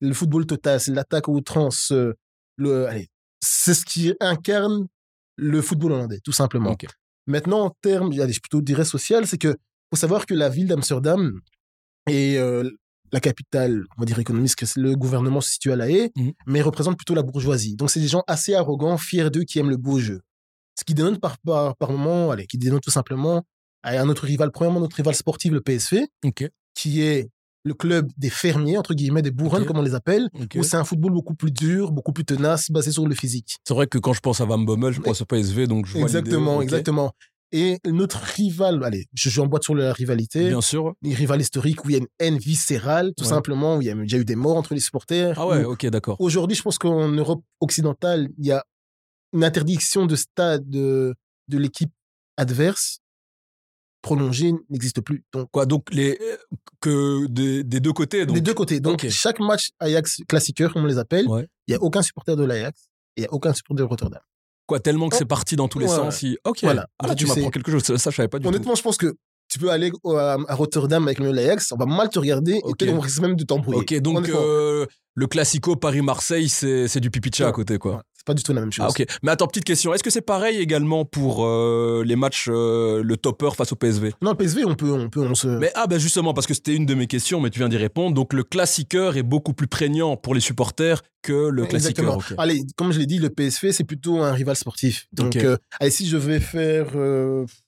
Le 0.02 0.14
football 0.14 0.46
total, 0.46 0.80
c'est 0.80 0.92
l'attaque 0.94 1.28
à 1.28 1.32
outrance. 1.32 1.92
euh, 1.92 2.14
Le, 2.58 2.88
allez, 2.88 3.10
c'est 3.42 3.74
ce 3.74 3.84
qui 3.86 4.14
incarne 4.22 4.88
le 5.36 5.62
football 5.62 5.92
hollandais, 5.92 6.22
tout 6.24 6.32
simplement. 6.32 6.76
Maintenant, 7.28 7.66
en 7.66 7.70
termes, 7.82 8.12
allez, 8.14 8.32
je 8.34 8.40
plutôt 8.40 8.62
dirais 8.62 8.86
social, 8.86 9.28
c'est 9.28 9.38
que 9.38 9.58
faut 9.94 9.98
savoir 10.00 10.26
que 10.26 10.34
la 10.34 10.48
ville 10.50 10.68
d'Amsterdam 10.68 11.42
est 12.08 12.38
euh, 12.38 12.70
la 13.12 13.20
capitale, 13.20 13.84
on 13.98 14.02
va 14.02 14.06
dire 14.06 14.20
économique, 14.20 14.56
que 14.56 14.66
le 14.80 14.96
gouvernement 14.96 15.42
se 15.42 15.52
situe 15.52 15.72
à 15.72 15.76
La 15.76 15.90
Haye, 15.90 16.12
Mhm. 16.16 16.34
mais 16.48 16.62
représente 16.62 16.98
plutôt 16.98 17.14
la 17.16 17.24
bourgeoisie. 17.24 17.76
Donc, 17.76 17.90
c'est 17.90 18.00
des 18.00 18.08
gens 18.08 18.24
assez 18.28 18.54
arrogants, 18.56 18.98
fiers 18.98 19.30
d'eux, 19.30 19.44
qui 19.44 19.60
aiment 19.60 19.70
le 19.70 19.78
beau 19.78 20.00
jeu. 20.00 20.22
Ce 20.78 20.84
qui 20.84 20.94
dénote 20.94 21.20
par, 21.20 21.38
par, 21.40 21.76
par 21.78 21.92
moment, 21.92 22.32
allez, 22.32 22.48
qui 22.48 22.58
dénote 22.58 22.84
tout 22.84 22.92
simplement 22.92 23.44
à 23.84 24.00
un 24.02 24.10
autre 24.10 24.26
rival, 24.26 24.52
premièrement 24.52 24.80
notre 24.80 24.96
rival 24.98 25.16
sportif, 25.16 25.52
le 25.54 25.62
PSV, 25.62 26.08
qui 26.74 27.02
est 27.02 27.30
le 27.64 27.74
club 27.74 28.12
des 28.18 28.30
fermiers, 28.30 28.78
entre 28.78 28.94
guillemets, 28.94 29.22
des 29.24 29.32
bourrins, 29.32 29.64
comme 29.64 29.78
on 29.80 29.82
les 29.82 29.96
appelle, 29.96 30.30
où 30.56 30.64
c'est 30.64 30.78
un 30.78 30.84
football 30.84 31.14
beaucoup 31.14 31.34
plus 31.34 31.52
dur, 31.52 31.92
beaucoup 31.92 32.12
plus 32.14 32.26
tenace, 32.26 32.70
basé 32.70 32.92
sur 32.92 33.08
le 33.08 33.16
physique. 33.16 33.56
C'est 33.68 33.74
vrai 33.74 33.88
que 33.88 33.98
quand 33.98 34.14
je 34.14 34.20
pense 34.20 34.40
à 34.42 34.46
Van 34.46 34.58
Bommel, 34.60 34.94
je 34.94 35.02
pense 35.02 35.22
au 35.22 35.26
PSV, 35.26 35.66
donc 35.68 35.86
je 35.88 35.94
vois 35.94 36.02
Exactement, 36.04 36.62
exactement. 36.62 37.12
Et 37.58 37.80
notre 37.86 38.18
rival, 38.18 38.84
allez, 38.84 39.06
je 39.14 39.30
j'emboîte 39.30 39.64
sur 39.64 39.76
la 39.76 39.94
rivalité, 39.94 40.50
Bien 40.50 40.60
sûr. 40.60 40.94
les 41.02 41.14
rivales 41.14 41.40
historiques 41.40 41.86
où 41.86 41.90
il 41.90 41.94
y 41.94 41.96
a 41.96 42.00
une 42.00 42.08
haine 42.20 42.38
viscérale, 42.38 43.14
tout 43.16 43.24
Ouais. 43.24 43.30
simplement, 43.30 43.78
où 43.78 43.82
il 43.82 43.88
y 43.88 43.90
a 43.92 43.96
déjà 43.96 44.18
eu 44.18 44.26
des 44.26 44.36
morts 44.36 44.58
entre 44.58 44.74
les 44.74 44.82
supporters. 44.82 45.40
Ah 45.40 45.48
ouais, 45.48 45.64
où 45.64 45.72
ok, 45.72 45.86
d'accord. 45.86 46.18
Aujourd'hui, 46.20 46.58
je 46.58 46.62
pense 46.64 46.78
qu'en 46.78 47.08
Europe 47.08 47.44
occidentale, 47.62 48.28
il 48.38 48.46
y 48.46 48.52
a 48.52 48.62
une 49.32 49.44
interdiction 49.46 50.06
de 50.06 50.16
stade 50.18 50.70
de, 50.70 51.16
de 51.48 51.58
l'équipe 51.58 51.92
adverse 52.36 53.00
prolongée 54.02 54.54
n'existe 54.70 55.00
plus. 55.02 55.24
Donc, 55.34 55.50
Quoi, 55.52 55.66
donc 55.66 55.92
les 55.94 56.20
que 56.82 57.26
des, 57.28 57.64
des 57.64 57.80
deux 57.80 57.94
côtés. 57.94 58.26
Donc, 58.26 58.36
des 58.36 58.42
deux 58.42 58.54
côtés. 58.54 58.80
Donc, 58.80 59.08
chaque 59.10 59.40
match 59.40 59.70
Ajax 59.80 60.22
classiqueur, 60.28 60.74
comme 60.74 60.84
on 60.84 60.88
les 60.88 60.98
appelle, 60.98 61.26
il 61.26 61.32
Ouais. 61.32 61.48
n'y 61.70 61.74
a 61.76 61.82
aucun 61.82 62.02
supporter 62.02 62.36
de 62.36 62.44
l'Ajax 62.44 62.90
et 63.18 63.22
il 63.22 63.24
n'y 63.24 63.28
a 63.28 63.34
aucun 63.34 63.54
supporter 63.54 63.82
de 63.82 63.88
Rotterdam. 63.88 64.22
Quoi, 64.68 64.80
tellement 64.80 65.10
que 65.10 65.16
Oh. 65.16 65.20
c'est 65.20 65.26
parti 65.26 65.56
dans 65.56 65.68
tous 65.68 65.80
les 65.80 65.86
Ouais, 65.88 65.96
sens. 65.96 66.22
il- 66.24 66.38
Ok. 66.46 66.60
Voilà. 66.64 66.88
Ah, 67.00 67.08
là, 67.08 67.16
tu 67.16 67.26
m'apprends 67.28 67.50
quelque 67.52 67.72
chose. 67.72 67.84
Ça, 67.84 68.10
je 68.10 68.16
savais 68.16 68.28
pas 68.28 68.40
du 68.40 68.44
tout. 68.44 68.50
Honnêtement, 68.50 68.76
je 68.76 68.82
pense 68.82 68.98
que 68.98 69.14
tu 69.48 69.60
peux 69.60 69.70
aller 69.70 69.92
à, 70.06 70.38
à 70.48 70.56
Rotterdam 70.56 71.04
avec 71.06 71.20
le 71.20 71.32
l'Ajax, 71.32 71.72
on 71.72 71.78
va 71.78 71.86
mal 71.86 72.10
te 72.10 72.18
regarder 72.18 72.60
Ok. 72.64 72.82
et 72.82 72.90
on 72.90 73.00
risque 73.00 73.22
même 73.22 73.36
de 73.36 73.44
t'embrouiller. 73.44 73.80
Ok, 73.82 73.94
donc 74.02 74.28
euh, 74.30 74.88
le 75.14 75.28
classico 75.28 75.76
Paris-Marseille, 75.76 76.50
c'est 76.50 77.00
du 77.00 77.12
pipicha 77.12 77.44
à 77.46 77.48
Ouais. 77.48 77.54
côté, 77.54 77.78
quoi. 77.78 78.02
Pas 78.26 78.34
du 78.34 78.42
tout 78.42 78.54
la 78.54 78.62
même 78.62 78.72
chose. 78.72 78.86
Ah, 78.88 78.90
ok. 78.90 79.06
Mais 79.22 79.32
attends, 79.32 79.48
petite 79.48 79.64
question. 79.64 79.94
Est-ce 79.94 80.04
que 80.04 80.10
c'est 80.10 80.22
pareil 80.22 80.58
également 80.58 81.06
pour 81.06 81.46
euh, 81.46 82.04
les 82.06 82.16
matchs, 82.16 82.48
euh, 82.50 83.04
le 83.04 83.18
topper 83.18 83.52
face 83.56 83.72
au 83.72 83.76
PSV 83.76 84.14
Non, 84.22 84.32
le 84.32 84.38
PSV, 84.38 84.66
on 84.66 84.76
peut, 84.76 84.92
on 84.92 85.10
peut, 85.10 85.22
on 85.22 85.36
se. 85.36 85.48
Mais 85.48 85.72
ah, 85.76 85.86
ben 85.86 86.00
justement, 86.00 86.34
parce 86.34 86.48
que 86.48 86.56
c'était 86.56 86.74
une 86.74 86.88
de 86.88 86.96
mes 86.96 87.08
questions, 87.08 87.40
mais 87.40 87.52
tu 87.52 87.60
viens 87.60 87.70
d'y 87.70 87.78
répondre. 87.78 88.16
Donc 88.16 88.34
le 88.34 88.44
classiqueur 88.44 89.16
est 89.18 89.24
beaucoup 89.24 89.54
plus 89.54 89.68
prégnant 89.68 90.18
pour 90.18 90.34
les 90.34 90.42
supporters 90.42 91.04
que 91.22 91.50
le 91.50 91.66
classiqueur. 91.68 92.18
Allez, 92.38 92.64
comme 92.76 92.92
je 92.92 93.00
l'ai 93.00 93.06
dit, 93.06 93.20
le 93.20 93.30
PSV, 93.30 93.72
c'est 93.72 93.84
plutôt 93.84 94.22
un 94.22 94.32
rival 94.32 94.56
sportif. 94.56 95.08
Donc, 95.14 95.36
euh, 95.36 95.58
allez, 95.80 95.92
si 95.92 96.08
je 96.08 96.18
vais 96.18 96.40
faire. 96.40 96.88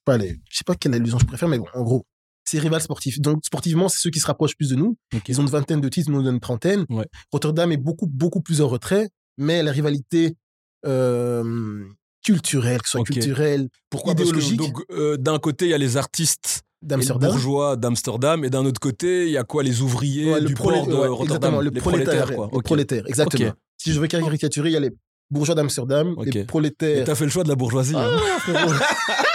Allez, 0.07 0.39
je 0.49 0.57
sais 0.57 0.63
pas 0.65 0.75
quelle 0.75 0.93
allusion 0.95 1.19
je 1.19 1.25
préfère, 1.25 1.47
mais 1.47 1.59
bon, 1.59 1.67
en 1.73 1.83
gros, 1.83 2.05
c'est 2.47 2.59
rival 2.59 2.81
sportif. 2.81 3.19
Donc, 3.19 3.45
sportivement, 3.45 3.89
c'est 3.89 3.99
ceux 3.99 4.09
qui 4.09 4.19
se 4.19 4.25
rapprochent 4.25 4.55
plus 4.55 4.69
de 4.69 4.75
nous. 4.75 4.97
Ils 5.27 5.39
ont 5.39 5.43
une 5.43 5.49
vingtaine 5.49 5.81
de 5.81 5.89
titres, 5.89 6.09
nous, 6.09 6.21
on 6.21 6.25
a 6.25 6.29
une 6.29 6.39
trentaine. 6.39 6.85
Ouais. 6.89 7.05
Rotterdam 7.31 7.71
est 7.71 7.77
beaucoup, 7.77 8.07
beaucoup 8.07 8.41
plus 8.41 8.61
en 8.61 8.67
retrait, 8.67 9.09
mais 9.37 9.63
la 9.63 9.71
rivalité 9.71 10.35
euh, 10.88 11.84
culturelle, 12.25 12.82
que 12.82 12.88
ce 12.88 12.91
soit 12.91 13.01
Ok. 13.01 13.08
culturelle, 13.12 13.70
Pourquoi? 13.89 14.15
Parce 14.15 14.32
que, 14.32 14.36
idéologique 14.38 14.58
donc, 14.60 14.84
euh, 14.91 15.17
d'un 15.17 15.38
côté, 15.39 15.65
il 15.65 15.72
y 15.72 15.74
a 15.74 15.77
les 15.77 15.98
artistes 15.98 16.62
et 16.84 16.88
d'Amsterdam. 16.88 17.29
bourgeois 17.32 17.75
d'Amsterdam, 17.75 18.44
et 18.46 18.50
d'un 18.50 18.65
autre 18.65 18.79
côté, 18.79 19.25
il 19.25 19.32
y 19.32 19.38
a 19.38 19.44
quoi? 19.44 19.63
Les 19.63 19.82
ouvriers 19.82 20.32
Ouais, 20.34 20.41
du 20.41 20.53
prolé- 20.56 20.77
port 20.79 20.88
de 20.88 20.94
ouais, 20.96 21.08
Rotterdam 21.08 21.56
exactement, 21.56 21.62
le 21.62 21.70
Les 21.70 21.79
prolétaire, 21.82 22.25
quoi. 22.36 22.50
les 22.51 22.58
Ok. 22.58 22.63
prolétaires, 22.65 23.03
exactement. 23.08 23.50
Ok. 23.50 23.56
Si 23.77 23.94
je 23.94 24.00
veux 24.00 24.08
caricaturer, 24.08 24.70
il 24.70 24.74
y 24.74 24.77
a 24.77 24.79
les 24.79 24.91
bourgeois 25.29 25.56
d'Amsterdam, 25.56 26.15
les 26.24 26.41
Et 26.41 26.44
prolétaires. 26.46 27.03
t'as 27.06 27.15
fait 27.15 27.25
le 27.25 27.32
choix 27.32 27.44
de 27.44 27.50
la 27.50 27.56
bourgeoisie. 27.56 27.96
hein. 27.96 28.10
Ah. 28.53 28.67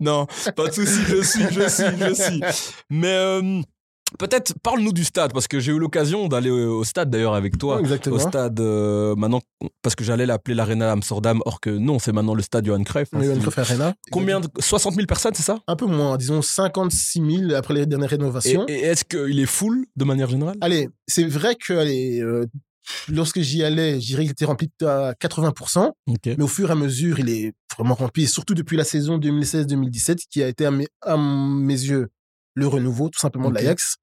Non, 0.00 0.26
pas 0.56 0.66
de 0.68 0.72
souci, 0.72 1.00
je 1.08 1.22
suis, 1.22 1.42
je 1.50 1.68
suis, 1.68 1.84
je 1.98 2.14
suis. 2.14 2.40
Mais 2.90 3.14
euh, 3.14 3.60
peut-être 4.18 4.54
parle-nous 4.62 4.92
du 4.92 5.04
stade 5.04 5.32
parce 5.32 5.48
que 5.48 5.60
j'ai 5.60 5.72
eu 5.72 5.78
l'occasion 5.78 6.28
d'aller 6.28 6.50
au 6.50 6.84
stade 6.84 7.10
d'ailleurs 7.10 7.34
avec 7.34 7.58
toi. 7.58 7.80
Exactement. 7.80 8.16
Au 8.16 8.18
stade 8.18 8.60
euh, 8.60 9.14
maintenant 9.16 9.40
parce 9.82 9.94
que 9.94 10.04
j'allais 10.04 10.26
l'appeler 10.26 10.54
l'Arena 10.54 10.92
Amsterdam, 10.92 11.40
or 11.46 11.60
que 11.60 11.70
non, 11.70 11.98
c'est 11.98 12.12
maintenant 12.12 12.34
le 12.34 12.42
stade 12.42 12.66
Johan 12.66 12.82
Cruyff. 12.84 13.08
hein, 13.12 13.22
Johan 13.22 13.38
Cruyff 13.40 13.58
Arena. 13.58 13.94
Combien 14.10 14.40
de... 14.40 14.48
60 14.58 14.94
000 14.94 15.06
personnes, 15.06 15.34
c'est 15.34 15.42
ça? 15.42 15.58
Un 15.66 15.76
peu 15.76 15.86
moins, 15.86 16.16
disons 16.16 16.42
56 16.42 17.22
000 17.48 17.52
après 17.54 17.74
les 17.74 17.86
dernières 17.86 18.10
rénovations. 18.10 18.64
et 18.68 18.80
est-ce 18.80 19.04
qu'il 19.04 19.40
est 19.40 19.46
full 19.46 19.86
de 19.96 20.04
manière 20.04 20.28
générale? 20.28 20.56
Allez, 20.60 20.88
c'est 21.06 21.24
vrai 21.24 21.54
que 21.56 21.72
allez, 21.74 22.20
euh, 22.20 22.46
lorsque 23.08 23.40
j'y 23.40 23.62
allais, 23.64 24.00
je 24.00 24.06
dirais 24.06 24.22
qu'il 24.22 24.32
était 24.32 24.44
rempli 24.44 24.70
à 24.82 25.12
80%, 25.20 25.90
Ok. 26.06 26.18
mais 26.26 26.42
au 26.42 26.46
fur 26.48 26.68
et 26.68 26.72
à 26.72 26.76
mesure, 26.76 27.18
il 27.18 27.28
est 27.30 27.52
vraiment 27.76 27.94
rempli, 27.94 28.24
et 28.24 28.26
surtout 28.26 28.54
depuis 28.54 28.76
la 28.76 28.84
saison 28.84 29.18
2016-2017, 29.18 30.18
qui 30.30 30.42
a 30.42 30.48
été 30.48 30.66
à 30.66 30.70
mes, 30.70 30.86
à 31.02 31.16
mes 31.16 31.72
yeux 31.74 32.08
le 32.54 32.66
renouveau, 32.66 33.08
tout 33.08 33.18
simplement, 33.18 33.50
de 33.50 33.54
Ok. 33.54 33.60
l'Ajax. 33.62 33.96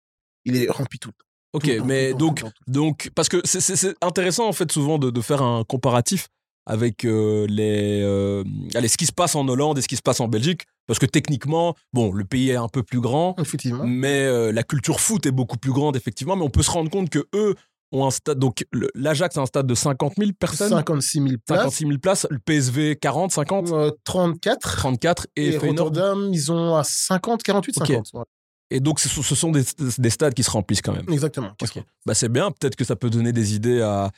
Il 0.46 0.56
est 0.56 0.70
rempli 0.70 1.00
tout 1.00 1.10
le 1.10 1.14
temps. 1.14 1.26
Ok, 1.54 1.78
Tout 1.78 1.84
mais 1.86 2.12
tout 2.12 2.18
donc, 2.18 2.40
tout 2.42 2.50
donc 2.68 3.12
parce 3.14 3.28
que 3.28 3.42
c'est- 3.44 3.96
intéressant 4.02 4.48
en 4.48 4.54
fait 4.54 4.72
souvent 4.72 4.98
de, 4.98 5.10
de 5.10 5.22
faire 5.22 5.42
un 5.42 5.64
comparatif 5.66 6.28
avec 6.66 7.04
euh, 7.06 7.46
les, 7.50 8.02
euh, 8.04 8.44
allez, 8.76 8.88
ce 8.88 8.96
qui 8.98 9.06
se 9.06 9.12
passe 9.12 9.36
en 9.36 9.46
Hollande 9.48 9.78
et 9.78 9.82
ce 9.82 9.88
qui 9.90 9.98
se 9.98 10.02
passe 10.02 10.20
en 10.22 10.28
Belgique, 10.30 10.62
parce 10.88 10.98
que 11.00 11.06
techniquement, 11.06 11.76
bon, 11.92 12.14
le 12.14 12.24
pays 12.24 12.52
est 12.52 12.56
un 12.56 12.70
peu 12.70 12.84
plus 12.84 13.02
grand, 13.02 13.36
Effectivement. 13.40 13.84
mais 13.86 14.22
euh, 14.26 14.52
la 14.54 14.64
culture 14.64 15.00
foot 15.02 15.26
est 15.26 15.32
beaucoup 15.32 15.58
plus 15.58 15.72
grande 15.74 15.96
effectivement, 15.98 16.36
mais 16.38 16.44
on 16.44 16.50
peut 16.50 16.62
se 16.64 16.72
rendre 16.72 16.90
compte 16.90 17.10
que 17.10 17.28
eux 17.36 17.56
ont 17.92 18.06
un 18.06 18.12
stade, 18.12 18.40
donc 18.40 18.64
l'Ajax 18.96 19.36
a 19.38 19.42
un 19.42 19.46
stade 19.46 19.68
de 19.68 19.76
50 19.76 20.14
000 20.18 20.32
personnes, 20.40 20.70
56 20.70 21.18
000 21.18 21.30
places. 21.46 21.60
56 21.64 21.86
000 21.88 21.98
places, 22.00 22.28
le 22.30 22.40
PSV 22.40 22.96
40, 22.96 23.32
50, 23.34 23.72
euh, 23.74 23.92
34. 24.06 24.78
34 24.78 25.28
et, 25.36 25.48
Et. 25.50 25.58
Rotterdam, 25.58 26.30
ils 26.32 26.52
ont 26.54 26.78
à 26.78 26.84
50, 26.86 27.44
48, 27.44 27.78
Ok. 27.82 27.88
50. 27.88 28.10
ouais. 28.14 28.24
Et 28.72 28.80
donc 28.80 29.02
ce 29.02 29.10
sont, 29.10 29.22
ce 29.22 29.36
sont 29.36 29.52
des, 29.52 29.64
des 29.98 30.10
stades 30.10 30.34
qui 30.34 30.44
se 30.44 30.50
remplissent 30.50 30.82
quand 30.82 30.94
même. 30.94 31.06
Exactement. 31.10 31.52
Ok. 31.62 31.84
Bah 32.06 32.14
c'est 32.14 32.30
bien, 32.30 32.52
peut-être 32.52 32.78
que 32.78 32.86
ça 32.86 32.96
peut 32.96 33.10
donner 33.10 33.34
des 33.34 33.54
idées 33.54 33.82
à, 33.82 34.12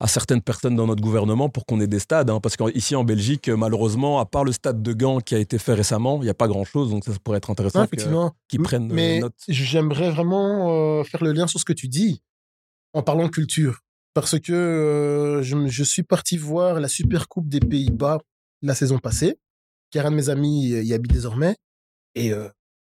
à 0.00 0.08
certaines 0.08 0.40
personnes 0.40 0.76
dans 0.76 0.86
notre 0.86 1.02
gouvernement 1.02 1.50
pour 1.50 1.66
qu'on 1.66 1.78
ait 1.80 1.86
des 1.86 1.98
stades. 1.98 2.30
hein, 2.30 2.40
parce 2.40 2.56
qu'ici 2.56 2.96
en 2.96 3.04
Belgique, 3.04 3.48
malheureusement, 3.48 4.18
à 4.18 4.24
part 4.24 4.44
le 4.44 4.52
stade 4.52 4.82
de 4.82 4.92
Gand 4.94 5.20
qui 5.20 5.34
a 5.34 5.38
été 5.38 5.58
fait 5.58 5.74
récemment, 5.74 6.18
il 6.22 6.24
n'y 6.24 6.30
a 6.30 6.34
pas 6.34 6.48
grand-chose. 6.48 6.90
Donc 6.90 7.04
ça, 7.04 7.12
pourrait 7.22 7.36
être 7.36 7.50
intéressant 7.50 7.84
effectivement. 7.84 8.32
qu'ils 8.48 8.62
prennent 8.62 8.90
euh, 8.90 8.94
Mais 8.94 9.20
note. 9.20 9.34
j'aimerais 9.46 10.10
vraiment 10.10 11.00
euh, 11.00 11.04
faire 11.04 11.22
le 11.22 11.32
lien 11.32 11.46
sur 11.46 11.60
ce 11.60 11.66
que 11.66 11.74
tu 11.74 11.86
dis 11.88 12.22
en 12.94 13.02
parlant 13.02 13.24
de 13.24 13.30
culture. 13.30 13.80
Parce 14.14 14.40
que 14.40 14.52
euh, 14.52 15.42
je, 15.42 15.82
suis 15.84 16.02
parti 16.02 16.38
voir 16.38 16.80
la 16.80 16.88
Super 16.88 17.28
Coupe 17.28 17.48
des 17.48 17.60
Pays-Bas 17.60 18.18
la 18.62 18.74
saison 18.74 18.98
passée, 18.98 19.38
car 19.90 20.06
un 20.06 20.10
de 20.10 20.16
mes 20.16 20.30
amis 20.30 20.70
y 20.70 20.94
habite 20.94 21.12
désormais. 21.12 21.56
Et 22.14 22.32
euh, 22.32 22.48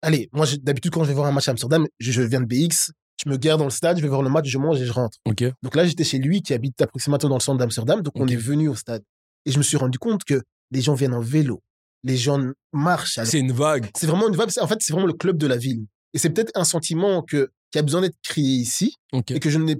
allez, 0.04 0.28
moi, 0.32 0.46
d'habitude, 0.62 0.92
quand 0.92 1.02
je 1.04 1.08
vais 1.08 1.14
voir 1.14 1.26
un 1.26 1.32
match 1.32 1.48
à 1.48 1.50
Amsterdam, 1.52 1.86
je, 1.98 2.12
je 2.12 2.22
viens 2.22 2.40
de 2.40 2.46
BX, 2.46 2.90
je 3.24 3.28
me 3.30 3.36
garde 3.36 3.58
dans 3.60 3.64
le 3.66 3.70
stade, 3.70 3.96
je 3.96 4.02
vais 4.02 4.08
voir 4.08 4.22
le 4.22 4.30
match, 4.30 4.46
je 4.48 4.58
mange 4.58 4.80
et 4.80 4.84
je 4.86 4.92
rentre. 4.92 5.18
Ok. 5.26 5.44
Donc 5.62 5.74
là, 5.76 5.86
j'étais 5.86 6.04
chez 6.04 6.18
lui 6.18 6.42
qui 6.42 6.52
habite 6.54 6.80
approximativement 6.82 7.30
dans 7.30 7.36
le 7.38 7.42
centre 7.42 7.58
d'Amsterdam. 7.58 8.00
Donc 8.02 8.12
on 8.16 8.26
est 8.28 8.36
venu 8.36 8.68
au 8.68 8.74
stade. 8.74 9.02
Et 9.46 9.50
je 9.52 9.58
me 9.58 9.62
suis 9.62 9.76
rendu 9.76 9.98
compte 9.98 10.24
que 10.24 10.42
les 10.70 10.80
gens 10.80 10.94
viennent 10.94 11.14
en 11.14 11.20
vélo. 11.20 11.62
Les 12.02 12.16
gens 12.16 12.40
marchent. 12.72 13.18
C'est 13.24 13.38
une 13.40 13.52
vague. 13.52 13.90
c'est 13.96 14.06
vraiment 14.06 14.28
une 14.28 14.34
c'est- 14.50 14.60
En 14.60 14.66
fait, 14.66 14.78
c'est 14.80 14.92
vraiment 14.92 15.06
le 15.06 15.12
club 15.14 15.38
de 15.38 15.46
la 15.46 15.56
ville. 15.56 15.86
Et 16.12 16.18
c'est 16.18 16.30
peut-être 16.30 16.52
un 16.54 16.64
sentiment 16.64 17.22
que, 17.22 17.50
qui 17.70 17.78
a 17.78 17.82
besoin 17.82 18.00
d'être 18.02 18.16
créé 18.22 18.44
ici 18.44 18.94
et 19.36 19.40
que 19.40 19.48
je 19.50 19.58
n'ai 19.58 19.76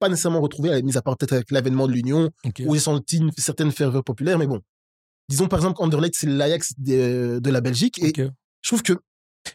pas 0.00 0.08
nécessairement 0.08 0.40
retrouvé, 0.40 0.70
à 0.70 0.72
la 0.74 0.82
mise 0.82 0.96
à 0.96 1.02
part 1.02 1.16
peut-être 1.16 1.32
avec 1.32 1.50
l'avènement 1.50 1.86
de 1.88 1.92
l'Union, 1.92 2.30
où 2.66 2.74
j'ai 2.74 2.80
senti 2.80 3.16
une 3.18 3.32
certaine 3.36 3.72
ferveur 3.72 4.02
populaire. 4.04 4.38
Mais 4.38 4.46
bon, 4.46 4.60
disons 5.28 5.48
par 5.48 5.58
exemple, 5.60 5.82
Anderlecht, 5.82 6.14
c'est 6.16 6.26
l'Ajax 6.28 6.74
de, 6.78 7.38
de 7.42 7.50
la 7.50 7.60
Belgique. 7.60 7.98
Et 8.02 8.12
je 8.62 8.68
trouve 8.68 8.82
que, 8.82 8.92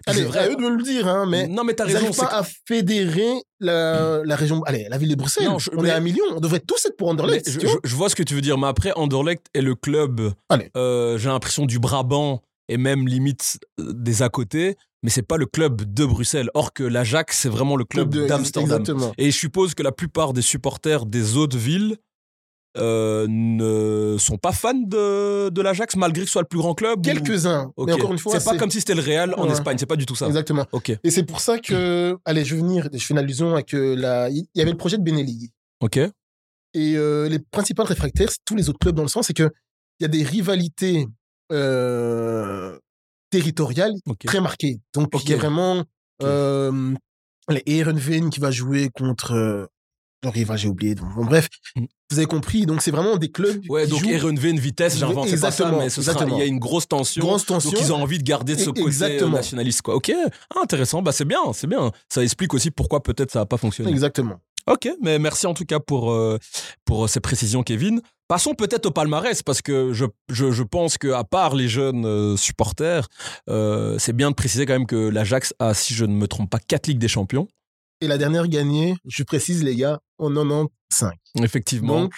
allez, 0.08 0.20
c'est 0.20 0.26
vrai. 0.26 0.40
à 0.40 0.50
eux 0.50 0.56
de 0.56 0.62
me 0.62 0.70
le 0.76 0.84
dire, 0.84 1.08
hein, 1.08 1.26
mais 1.28 1.48
non, 1.48 1.64
mais 1.64 1.74
t'as 1.74 1.86
ils 1.88 1.96
raison. 1.96 2.12
c'est 2.12 2.22
pas 2.26 2.40
à 2.40 2.44
fédérer 2.68 3.32
la, 3.60 4.22
la 4.24 4.36
région, 4.36 4.62
allez, 4.66 4.88
la 4.90 4.98
ville 4.98 5.10
de 5.10 5.16
Bruxelles. 5.16 5.46
Non, 5.46 5.60
je- 5.60 5.70
on 5.76 5.82
mais- 5.82 5.90
est 5.90 5.92
à 5.92 5.98
un 5.98 6.02
million, 6.02 6.24
on 6.36 6.40
devrait 6.40 6.60
tous 6.60 6.86
être 6.86 6.98
pour 6.98 7.10
Anderlecht. 7.10 7.50
je, 7.50 7.60
vois. 7.60 7.80
je- 7.84 7.90
je 7.90 7.96
vois 7.96 8.10
ce 8.10 8.16
que 8.16 8.24
tu 8.24 8.34
veux 8.36 8.42
dire, 8.42 8.58
mais 8.58 8.68
après, 8.68 8.92
Anderlecht 8.96 9.46
est 9.54 9.62
le 9.62 9.76
club, 9.76 10.34
euh, 10.76 11.18
j'ai 11.18 11.30
l'impression, 11.30 11.66
du 11.66 11.80
Brabant 11.80 12.42
et 12.70 12.78
même 12.78 13.08
limite 13.08 13.58
euh, 13.80 13.92
des 13.94 14.22
à 14.22 14.30
côté, 14.30 14.76
mais 15.04 15.10
c'est 15.10 15.22
pas 15.22 15.38
le 15.38 15.46
club 15.46 15.94
de 15.94 16.06
Bruxelles. 16.06 16.50
Or 16.54 16.72
que 16.74 16.84
l'Ajax, 16.84 17.38
c'est 17.40 17.50
vraiment 17.50 17.76
le 17.76 17.84
club 17.86 18.16
d'Amsterdam. 18.28 18.84
Et 19.18 19.32
je 19.32 19.38
suppose 19.38 19.76
que 19.76 19.84
la 19.84 19.92
plupart 19.92 20.34
des 20.34 20.42
supporters 20.42 21.06
des 21.06 21.36
autres 21.38 21.58
villes 21.58 21.98
euh, 22.78 23.28
ne 23.30 24.18
sont 24.18 24.38
pas 24.38 24.52
fans 24.52 24.74
de, 24.74 25.50
de 25.50 25.62
l'Ajax, 25.62 25.96
malgré 25.96 26.22
que 26.24 26.28
ce 26.28 26.32
soit 26.34 26.42
le 26.42 26.48
plus 26.48 26.58
grand 26.60 26.74
club. 26.74 27.00
ou- 27.00 27.02
Quelques-uns. 27.04 27.72
Mais 27.78 27.94
encore 27.94 28.12
une 28.12 28.18
fois, 28.18 28.40
c'est 28.40 28.44
pas 28.50 28.58
comme 28.58 28.72
si 28.72 28.80
c'était 28.80 28.96
le 28.96 29.02
Real 29.02 29.34
en 29.38 29.46
Ouais. 29.46 29.52
Espagne, 29.52 29.78
c'est 29.78 29.86
pas 29.86 29.96
du 29.96 30.06
tout 30.06 30.16
ça. 30.16 30.28
Exactement. 30.28 30.66
Et 31.04 31.12
c'est 31.12 31.24
pour 31.24 31.40
ça 31.40 31.60
que, 31.60 32.18
allez, 32.26 32.44
je 32.46 32.56
vais 32.56 32.62
venir, 32.62 32.90
je 32.92 33.06
fais 33.06 33.14
une 33.14 33.20
allusion 33.20 33.56
à 33.56 33.62
que 33.64 33.78
la, 33.96 34.30
il 34.30 34.46
y 34.56 34.62
avait 34.62 34.72
le 34.72 34.78
projet 34.78 34.98
de 34.98 35.04
Benelli. 35.04 35.52
ok, 35.82 35.98
Et 35.98 36.12
euh, 36.98 37.30
les 37.30 37.40
principales 37.40 37.86
réfractaires, 37.86 38.30
c'est 38.32 38.44
tous 38.46 38.56
les 38.56 38.70
autres 38.70 38.80
clubs 38.80 38.96
dans 38.96 39.04
le 39.04 39.08
sens, 39.10 39.28
c'est 39.28 39.34
que 39.36 39.50
il 40.00 40.04
y 40.04 40.06
a 40.06 40.10
des 40.10 40.24
rivalités 40.24 41.06
euh, 41.52 42.78
territoriales 43.30 43.94
très 44.26 44.42
marquées. 44.42 44.80
Donc 44.94 45.10
il 45.24 45.30
y 45.30 45.34
a 45.34 45.38
vraiment 45.38 45.84
les 47.50 47.62
Ehrenveen 47.66 48.30
qui 48.30 48.40
va 48.40 48.52
jouer 48.52 48.90
contre 48.90 49.70
euh, 50.26 50.30
rival, 50.30 50.58
j'ai 50.58 50.68
oublié. 50.68 50.96
Donc, 50.96 51.14
bon, 51.16 51.26
bref, 51.26 51.50
Mm. 51.76 51.86
vous 52.12 52.18
avez 52.20 52.26
compris. 52.28 52.66
Donc 52.66 52.82
c'est 52.82 52.92
vraiment 52.92 53.18
des 53.18 53.32
clubs 53.32 53.62
Ouais, 53.70 53.86
qui 53.86 53.90
donc 53.92 54.00
jouent 54.02 54.10
Ehrenveen, 54.10 54.60
vitesse, 54.60 54.98
j'invente 54.98 55.28
c'est 55.28 55.40
pas 55.40 55.52
ça, 55.52 55.64
Exactement, 55.64 55.80
mais 55.80 55.90
ce 55.90 56.02
sera- 56.02 56.26
il 56.28 56.38
y 56.38 56.42
a 56.42 56.46
une 56.46 56.60
grosse 56.60 56.88
tension. 56.88 57.22
grosse 57.24 57.46
tension. 57.46 57.72
Donc 57.72 57.80
ils 57.82 57.92
ont 57.94 58.02
envie 58.02 58.18
de 58.20 58.24
garder 58.24 58.58
ce 58.58 58.66
côté 58.66 58.82
euh, 58.84 58.88
exactement. 58.88 59.32
nationaliste, 59.38 59.82
quoi. 59.82 59.96
Ok, 59.96 60.12
ah, 60.14 60.60
intéressant, 60.62 61.02
bah 61.02 61.12
c'est 61.12 61.26
bien, 61.26 61.40
c'est 61.54 61.68
bien. 61.68 61.92
Ça 62.10 62.22
explique 62.24 62.54
aussi 62.54 62.72
pourquoi 62.72 63.02
peut-être 63.02 63.32
ça 63.32 63.42
a 63.42 63.46
pas 63.46 63.58
fonctionné. 63.58 63.90
Exactement. 63.90 64.36
Ok, 64.66 64.88
mais 65.02 65.20
merci 65.20 65.46
en 65.46 65.54
tout 65.54 65.66
cas 65.66 65.80
pour, 65.82 66.12
euh, 66.12 66.38
pour 66.86 67.10
ces 67.10 67.20
précisions, 67.20 67.64
Kevin. 67.64 68.00
Passons 68.30 68.54
peut-être 68.56 68.86
au 68.86 68.92
palmarès, 68.92 69.44
parce 69.44 69.62
que 69.62 69.92
je, 69.92 70.06
je, 70.30 70.52
je 70.52 70.64
pense 70.64 70.98
qu'à 70.98 71.26
part 71.26 71.54
les 71.54 71.68
jeunes 71.68 72.06
euh, 72.06 72.38
supporters, 72.38 73.10
euh, 73.50 73.98
c'est 74.00 74.14
bien 74.14 74.30
de 74.30 74.36
préciser 74.36 74.66
quand 74.66 74.72
même 74.74 74.86
que 74.88 74.96
l'Ajax 75.10 75.54
a, 75.60 75.74
si 75.74 75.94
je 75.94 76.06
ne 76.06 76.14
me 76.14 76.28
trompe 76.30 76.50
pas, 76.50 76.60
quatre 76.60 76.88
Ligues 76.88 77.00
des 77.00 77.10
Champions. 77.10 77.48
Et 78.02 78.08
la 78.08 78.18
dernière 78.18 78.48
gagnée, 78.48 78.96
je 79.06 79.24
précise 79.24 79.64
les 79.64 79.76
gars, 79.76 80.00
en 80.18 80.30
95. 80.30 81.12
Effectivement. 81.42 82.02
Donc, 82.02 82.14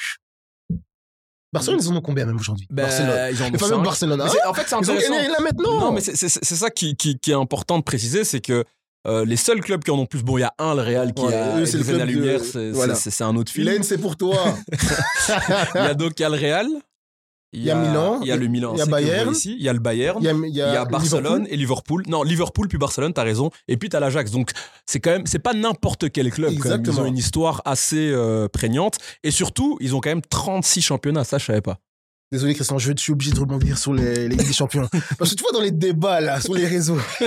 Barcelone, 1.53 1.79
ils 1.81 1.89
en 1.89 1.95
ont 1.95 2.01
combien 2.01 2.25
même 2.25 2.35
aujourd'hui? 2.37 2.67
Ben, 2.69 2.83
Barcelone. 2.83 3.29
ils 3.31 3.41
en 3.43 3.47
ont 3.47 3.51
Le 3.51 3.57
fameux. 3.57 3.83
Barcelone. 3.83 4.23
C'est- 4.29 4.45
en 4.45 4.53
fait, 4.53 4.63
c'est 4.67 4.71
ils 4.71 4.75
ont 4.75 4.79
intéressant. 4.93 5.13
gagné 5.13 5.27
là 5.29 5.39
maintenant? 5.41 5.79
Non, 5.79 5.91
mais 5.93 6.01
c'est 6.01 6.15
ça 6.27 6.69
qui, 6.69 6.95
qui, 6.95 7.17
qui 7.17 7.31
est 7.31 7.35
important 7.35 7.77
de 7.77 7.83
préciser, 7.83 8.23
c'est 8.25 8.41
que 8.41 8.65
euh, 9.07 9.23
les 9.23 9.37
seuls 9.37 9.61
clubs 9.61 9.83
qui 9.83 9.91
en 9.91 9.99
ont 9.99 10.05
plus, 10.07 10.23
bon, 10.23 10.37
il 10.37 10.41
y 10.41 10.43
a 10.43 10.53
un, 10.57 10.73
le 10.75 10.81
Real, 10.81 11.13
qui 11.13 11.21
Ouais, 11.23 11.33
a 11.33 11.65
c'est 11.65 11.77
le 11.77 11.83
des 11.83 11.93
club 11.93 12.01
de- 12.01 12.05
lumière, 12.11 12.41
c'est 12.43 12.71
voilà. 12.71 12.95
un 13.21 13.35
autre 13.37 13.51
film. 13.51 13.67
Lane, 13.67 13.83
c'est 13.83 13.99
pour 13.99 14.17
toi. 14.17 14.35
Il 15.75 15.81
y 15.81 15.87
a 15.87 15.93
donc 15.93 16.13
il 16.19 16.23
y 16.23 16.25
a 16.25 16.29
le 16.29 16.35
Real, 16.37 16.67
il 17.55 17.63
y 17.63 17.71
a 17.71 17.75
Milan, 17.75 18.19
il 18.21 18.27
y 18.27 18.31
a 18.31 18.35
le 18.35 18.47
Milan, 18.47 18.73
il 18.73 18.79
y 18.79 18.81
a 18.81 18.85
Bayern. 18.85 19.31
ici, 19.31 19.55
il 19.57 19.63
y 19.63 19.69
a 19.69 19.73
le 19.73 19.79
Bayern, 19.79 20.19
Il 20.21 20.25
y 20.25 20.29
a, 20.29 20.33
il 20.33 20.55
y 20.55 20.61
a, 20.61 20.85
Barcelone 20.85 21.43
Liverpool. 21.43 21.53
et 21.53 21.57
Liverpool. 21.57 22.03
Non, 22.07 22.23
Liverpool 22.23 22.67
puis 22.67 22.77
Barcelone, 22.77 23.13
t'as 23.13 23.23
raison. 23.23 23.49
Et 23.67 23.77
puis 23.77 23.89
t'as 23.89 23.99
l'Ajax. 23.99 24.31
Donc 24.31 24.51
c'est 24.85 24.99
quand 24.99 25.11
même, 25.11 25.25
c'est 25.25 25.39
pas 25.39 25.53
n'importe 25.53 26.11
quel 26.11 26.31
club. 26.31 26.53
Quand 26.59 26.69
même. 26.69 26.83
Ils 26.85 26.99
ont 26.99 27.05
une 27.05 27.17
histoire 27.17 27.61
assez 27.65 28.11
euh, 28.11 28.47
prégnante 28.47 28.97
et 29.23 29.31
surtout 29.31 29.77
ils 29.81 29.95
ont 29.95 30.01
quand 30.01 30.09
même 30.09 30.21
36 30.21 30.81
championnats. 30.81 31.23
Ça 31.23 31.37
je 31.37 31.45
savais 31.45 31.61
pas. 31.61 31.79
Désolé, 32.35 32.53
Christian, 32.53 32.77
je, 32.77 32.91
suis 32.97 33.13
obligé 33.13 33.31
de 33.31 33.39
rebondir 33.39 33.77
sur 33.77 33.93
les, 33.93 34.27
les 34.27 34.35
Ligues 34.35 34.45
des 34.45 34.51
Champions. 34.51 34.89
Parce 35.17 35.31
que 35.31 35.35
tu 35.35 35.41
vois, 35.43 35.53
dans 35.53 35.61
les 35.61 35.71
débats, 35.71 36.19
là, 36.19 36.41
sur 36.41 36.53
les 36.53 36.67
réseaux, 36.67 36.97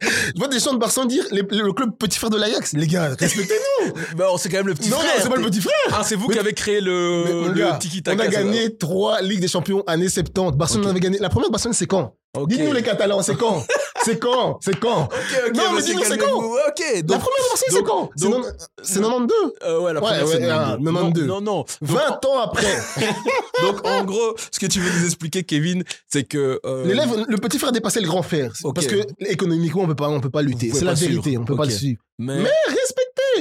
je 0.00 0.38
vois 0.38 0.46
des 0.46 0.60
gens 0.60 0.72
de 0.74 0.78
Barcelone 0.78 1.08
dire 1.08 1.24
les- 1.32 1.42
le 1.42 1.72
club 1.72 1.90
petit 1.98 2.16
frère 2.20 2.30
de 2.30 2.36
l'Ajax. 2.36 2.72
Les 2.74 2.86
gars, 2.86 3.16
respectez-nous. 3.18 3.92
Bon, 4.16 4.36
c'est 4.36 4.48
quand 4.50 4.58
même 4.58 4.68
le 4.68 4.74
petit 4.74 4.90
non, 4.90 4.98
non, 4.98 5.02
frère. 5.02 5.22
c'est 5.22 5.28
pas 5.28 5.36
le 5.36 5.46
petit 5.46 5.60
frère. 5.60 5.74
Ah, 5.92 6.02
c'est 6.04 6.14
vous 6.14 6.28
Mais- 6.28 6.34
qui 6.34 6.38
avez 6.38 6.52
créé 6.52 6.80
le, 6.80 7.48
le 7.48 7.52
gars, 7.52 7.78
tiki 7.80 8.00
on 8.06 8.16
a 8.16 8.28
gagné 8.28 8.76
trois 8.76 9.20
Ligues 9.22 9.40
des 9.40 9.48
Champions 9.48 9.82
années 9.88 10.08
70. 10.08 10.56
Barcelone 10.56 10.84
Ok. 10.84 10.90
avait 10.92 11.00
gagné. 11.00 11.18
La 11.18 11.30
première 11.30 11.50
Barcelone, 11.50 11.74
c'est 11.74 11.88
quand? 11.88 12.14
Dites-nous 12.46 12.72
les 12.72 12.82
Catalans, 12.82 13.22
c'est 13.22 13.36
quand? 13.36 13.64
C'est 14.04 14.18
quand? 14.18 14.58
C'est 14.60 14.78
quand? 14.78 15.08
Non, 15.54 15.62
mais 15.74 15.82
dis-nous, 15.82 16.02
c'est 16.04 16.18
quand? 16.18 16.34
Ok, 16.42 16.82
La 17.08 17.18
première 17.18 17.48
Barcelone, 17.48 17.70
c'est 17.70 17.82
quand? 17.84 18.10
C'est 18.16 18.28
donc- 18.28 18.44
non- 18.44 18.52
C'est 18.82 19.00
92. 19.00 19.36
euh, 19.64 19.80
ouais, 19.80 19.92
la 19.94 20.00
Ouais, 20.02 20.06
première 20.18 20.26
ouais, 20.26 20.48
ah, 20.50 20.76
92. 20.78 20.84
92. 20.84 21.26
Non, 21.26 21.34
non, 21.34 21.40
non. 21.40 21.56
Donc, 21.58 21.66
20 21.80 22.24
ans 22.26 22.38
après. 22.40 22.76
donc, 23.62 23.86
en 23.86 24.04
gros, 24.04 24.34
ce 24.50 24.58
que 24.58 24.66
tu 24.66 24.80
veux 24.80 24.90
nous 24.98 25.04
expliquer, 25.06 25.42
Kevin, 25.44 25.84
c'est 26.08 26.24
que 26.24 26.60
euh, 26.66 26.84
L'élève, 26.86 27.24
le 27.26 27.36
petit 27.38 27.58
frère 27.58 27.70
a 27.70 27.72
dépassé 27.72 28.00
le 28.00 28.06
grand 28.06 28.22
frère. 28.22 28.52
Parce 28.74 28.86
que 28.86 28.96
économiquement, 29.20 29.82
on 29.82 29.86
peut 29.86 29.94
pas, 29.94 30.08
on 30.08 30.20
peut 30.20 30.30
pas 30.30 30.42
lutter. 30.42 30.70
C'est 30.74 30.84
la 30.84 30.94
vérité, 30.94 31.38
on 31.38 31.44
peut 31.44 31.56
pas 31.56 31.64
le 31.64 31.70
suivre. 31.70 32.02
mais, 32.18 32.42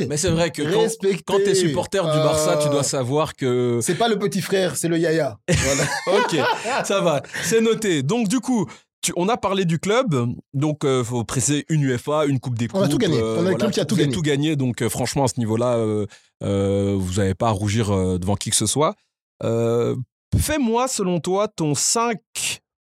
mais 0.10 0.18
c'est 0.18 0.30
vrai 0.30 0.52
que 0.52 0.62
quand, 0.64 0.82
Respectez 0.82 1.24
quand 1.26 1.38
t'es 1.44 1.56
supporter 1.56 2.04
du 2.04 2.18
Barça, 2.18 2.58
tu 2.58 2.68
Euh, 2.68 2.72
dois 2.72 2.84
savoir 2.84 3.36
que 3.36 3.80
C'est 3.82 3.96
pas 3.96 4.08
le 4.08 4.18
petit 4.20 4.42
frère, 4.42 4.76
c'est 4.76 4.88
le 4.88 4.98
yaya. 4.98 5.38
Voilà. 5.48 5.84
Ok, 6.20 6.38
ça 6.86 7.02
va, 7.02 7.22
c'est 7.44 7.62
noté. 7.62 8.04
Donc 8.04 8.28
du 8.28 8.40
coup, 8.40 8.66
tu- 9.02 9.14
on 9.16 9.28
a 9.30 9.38
parlé 9.38 9.66
du 9.66 9.80
club, 9.80 10.16
donc 10.54 10.84
euh, 10.86 11.04
faut 11.04 11.24
préciser 11.24 11.66
une 11.70 11.84
UEFA, 11.84 12.26
une 12.26 12.40
Coupe 12.40 12.58
des 12.58 12.68
Coupes. 12.68 12.80
On 12.82 12.84
a 12.84 12.88
tout 12.88 12.98
gagné. 12.98 13.20
euh, 13.20 13.38
On 13.40 13.46
a 13.46 13.50
un 13.52 13.54
club 13.56 13.72
qui 13.72 13.80
a 13.80 13.86
tout 13.86 13.96
gagné. 13.96 14.14
tout 14.14 14.22
gagné, 14.22 14.56
donc 14.56 14.82
euh, 14.82 14.90
franchement 14.90 15.26
à 15.26 15.28
ce 15.28 15.40
niveau-là, 15.40 15.76
euh, 15.78 16.06
euh, 16.44 16.96
vous 16.98 17.16
n'avez 17.16 17.34
pas 17.36 17.48
à 17.48 17.52
rougir 17.52 17.92
euh, 17.92 18.18
devant 18.18 18.36
qui 18.36 18.50
que 18.50 18.56
ce 18.56 18.66
soit. 18.66 18.96
Euh, 19.44 19.96
Fais-moi, 20.40 20.88
selon 20.88 21.20
toi, 21.20 21.48
ton 21.48 21.76
5, 21.76 22.18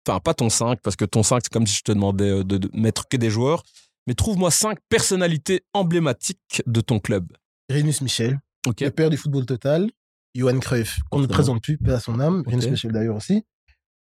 enfin 0.06 0.20
pas 0.20 0.34
ton 0.34 0.50
5, 0.50 0.80
parce 0.82 0.96
que 0.96 1.04
ton 1.06 1.22
5, 1.22 1.40
c'est 1.44 1.52
comme 1.52 1.66
si 1.66 1.76
je 1.76 1.82
te 1.82 1.92
demandais 1.92 2.28
euh, 2.28 2.44
de, 2.44 2.58
de 2.58 2.68
mettre 2.74 3.08
que 3.08 3.16
des 3.16 3.30
joueurs, 3.30 3.62
mais 4.06 4.14
trouve-moi 4.14 4.50
cinq 4.50 4.78
personnalités 4.88 5.62
emblématiques 5.74 6.62
de 6.66 6.80
ton 6.80 6.98
club. 6.98 7.32
Renus 7.70 8.00
Michel, 8.00 8.40
le 8.66 8.88
père 8.90 9.10
du 9.10 9.16
football 9.16 9.46
total. 9.46 9.90
Johan 10.34 10.58
Cruyff, 10.60 10.98
qu'on 11.10 11.18
ne 11.20 11.26
présente 11.26 11.62
plus, 11.62 11.76
paix 11.76 11.92
à 11.92 12.00
son 12.00 12.20
âme. 12.20 12.42
Renus 12.46 12.64
Ok. 12.64 12.70
Michel 12.70 12.92
d'ailleurs 12.92 13.16
aussi. 13.16 13.44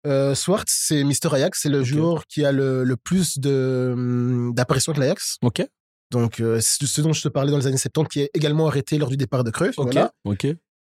Euh, 0.06 0.36
Swartz, 0.36 0.72
c'est 0.88 1.04
Mister 1.04 1.30
Ajax, 1.34 1.62
c'est 1.62 1.70
le 1.70 1.84
joueur 1.84 2.26
qui 2.28 2.46
a 2.46 2.52
le, 2.52 2.84
le 2.84 2.96
plus 2.98 3.38
hum, 3.46 4.54
d'apparitions 4.56 4.92
avec 4.92 5.02
l'Ajax. 5.02 5.38
Ok. 5.42 5.66
Donc, 6.12 6.40
euh, 6.40 6.60
c'est 6.62 6.86
ce 6.86 7.02
dont 7.02 7.12
je 7.14 7.22
te 7.22 7.28
parlais 7.28 7.52
dans 7.52 7.58
les 7.58 7.68
années 7.68 7.78
70, 7.78 8.08
qui 8.10 8.22
est 8.22 8.30
également 8.34 8.68
arrêté 8.68 8.98
lors 8.98 9.10
du 9.10 9.18
départ 9.18 9.44
de 9.44 9.52
Cruyff. 9.52 9.78
Ok. 9.78 9.92
Voilà. 9.92 10.14
Ok. 10.24 10.48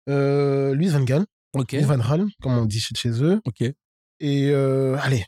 Euh, 0.09 0.75
Louis 0.75 0.89
Van 0.89 1.03
Gaal, 1.03 1.25
Ok. 1.55 1.75
Van 1.75 1.97
Gaal, 1.99 2.27
comme 2.43 2.53
on 2.59 2.65
dit 2.67 2.81
chez, 2.81 2.95
chez 2.95 3.23
eux. 3.23 3.41
Ok. 3.47 3.63
Et 4.21 4.51
euh, 4.51 4.97
allez, 5.01 5.25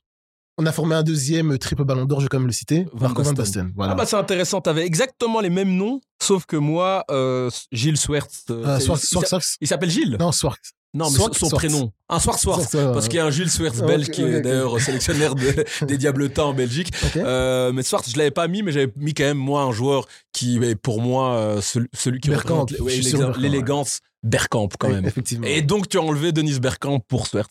on 0.59 0.67
a 0.67 0.73
formé 0.73 0.95
un 0.95 1.03
deuxième 1.03 1.57
triple 1.59 1.85
ballon 1.85 2.05
d'or, 2.05 2.21
je 2.21 2.25
vais 2.25 2.29
quand 2.29 2.39
même 2.39 2.47
le 2.47 2.53
citer. 2.53 2.87
Marco 3.01 3.23
Van 3.23 3.33
Basten. 3.33 3.73
Voilà. 3.77 3.93
Ah 3.93 3.95
bah 3.97 4.05
c'est 4.07 4.17
intéressant, 4.17 4.61
t'avais 4.61 4.85
exactement 4.85 5.41
les 5.41 5.51
mêmes 5.51 5.75
noms, 5.77 6.01
sauf 6.23 6.45
que 6.47 6.57
moi, 6.57 7.05
euh, 7.11 7.49
Gilles 7.73 7.97
Swerts. 7.97 8.27
euh, 8.51 8.65
Euh, 8.67 8.81
Swartz, 8.81 9.05
il, 9.05 9.07
Swartz, 9.27 9.57
s'appelle 9.65 9.91
Gilles 9.91 10.17
Non, 10.21 10.33
Swartz. 10.33 10.73
Non, 10.95 11.11
mais 11.11 11.17
Swartz, 11.17 11.39
son, 11.39 11.51
prénom. 11.51 11.93
Un 12.09 12.19
soir 12.19 12.37
ouais, 12.47 12.65
Parce 12.95 13.09
qu'il 13.09 13.19
y 13.19 13.21
a 13.21 13.27
un 13.27 13.31
Gilles 13.31 13.51
Swerts 13.51 13.85
belge 13.87 14.09
qui 14.09 14.23
est 14.23 14.41
d'ailleurs 14.41 14.81
sélectionnaire 14.81 15.35
de- 15.35 15.65
des 15.87 15.99
Diabletins 15.99 16.45
en 16.45 16.55
Belgique. 16.55 16.91
Ok. 17.05 17.19
Euh, 17.19 17.73
mais 17.73 17.83
Swartz, 17.83 18.11
je 18.11 18.17
l'avais 18.17 18.31
pas 18.31 18.49
mis, 18.49 18.63
mais 18.63 18.73
j'avais 18.73 18.91
mis 18.97 19.13
quand 19.13 19.25
même 19.25 19.37
moi 19.37 19.63
un 19.63 19.73
joueur 19.73 20.09
qui 20.33 20.57
est 20.57 20.75
pour 20.75 21.03
moi 21.03 21.35
euh, 21.35 21.61
celui, 21.61 21.89
celui 21.95 22.21
qui 22.21 22.31
représente 22.35 22.73
l'élégance- 23.39 23.99
Bergkamp 24.25 24.71
quand 24.81 24.89
même. 24.89 25.05
Effectivement. 25.07 25.47
Et 25.47 25.63
donc 25.63 25.89
tu 25.89 25.99
as 25.99 26.03
enlevé 26.03 26.33
Denis 26.33 26.59
Bergkamp 26.59 27.01
pour 27.07 27.27
Swerts. 27.29 27.47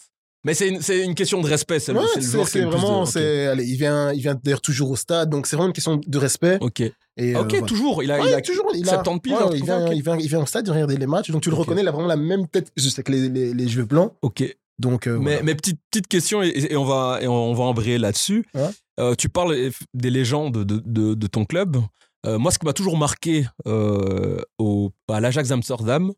Mais 0.47 0.53
c'est 0.53 0.69
une, 1.03 1.13
question 1.13 1.41
de 1.41 1.47
respect, 1.47 1.79
c'est 1.79 1.91
Ouais, 1.91 1.99
le 2.15 2.21
joueur 2.21 2.49
qui 2.49 2.61
de- 2.61 2.65
vraiment, 2.65 3.03
allez, 3.03 3.65
il 3.65 3.75
vient, 3.75 4.13
il 4.13 4.21
vient 4.21 4.39
d'ailleurs 4.41 4.61
toujours 4.61 4.89
au 4.89 4.95
stade, 4.95 5.29
donc 5.29 5.45
c'est 5.45 5.57
vraiment 5.57 5.67
une 5.67 5.73
question 5.73 5.99
de 6.05 6.17
respect. 6.17 6.57
Ok, 6.61 6.79
Et, 6.79 6.93
euh, 7.35 7.41
ok, 7.41 7.65
toujours. 7.65 8.01
Il 8.01 8.09
a, 8.11 8.19
Ouais, 8.21 8.29
il 8.29 8.33
a 8.33 8.39
toujours, 8.41 8.65
il 8.73 8.87
a, 8.87 8.93
70 9.03 9.19
piges. 9.19 9.33
ouais, 9.33 9.39
hein, 9.43 9.49
il, 9.53 9.63
vient, 9.65 9.91
il, 9.91 10.01
vient, 10.01 10.17
il 10.17 10.27
vient 10.29 10.41
au 10.41 10.45
stade, 10.45 10.65
il 10.65 10.71
regarde 10.71 10.91
les 10.91 11.05
matchs, 11.05 11.31
donc 11.31 11.41
tu 11.41 11.49
le 11.49 11.55
reconnais, 11.55 11.81
il 11.81 11.87
a 11.87 11.91
vraiment 11.91 12.07
la 12.07 12.15
même 12.15 12.47
tête, 12.47 12.71
juste 12.77 12.97
avec 12.97 13.09
les, 13.09 13.27
les, 13.27 13.53
les 13.53 13.67
cheveux 13.67 13.83
blancs. 13.85 14.13
Ok. 14.21 14.43
Donc, 14.79 15.05
euh, 15.07 15.17
Mais, 15.17 15.31
voilà. 15.31 15.43
mais 15.43 15.55
petite, 15.55 15.79
petite 15.91 16.07
question, 16.07 16.41
et, 16.41 16.53
et 16.69 16.77
on 16.77 16.85
va, 16.85 17.19
et 17.21 17.27
on 17.27 17.53
va 17.53 17.63
embrayer 17.65 17.97
là-dessus. 17.97 18.45
Ouais. 18.55 18.69
Euh, 19.01 19.15
tu 19.15 19.27
parles 19.27 19.53
des 19.93 20.09
légendes 20.09 20.63
de, 20.63 20.81
de, 20.85 21.13
de 21.13 21.27
ton 21.27 21.43
club. 21.43 21.77
Euh, 22.25 22.37
moi, 22.39 22.51
ce 22.51 22.57
qui 22.59 22.65
m'a 22.65 22.73
toujours 22.73 22.97
marqué 22.97 23.45
au, 23.65 24.91
à 25.09 25.19
l'Ajax 25.19 25.51
Amsterdam, 25.51 26.11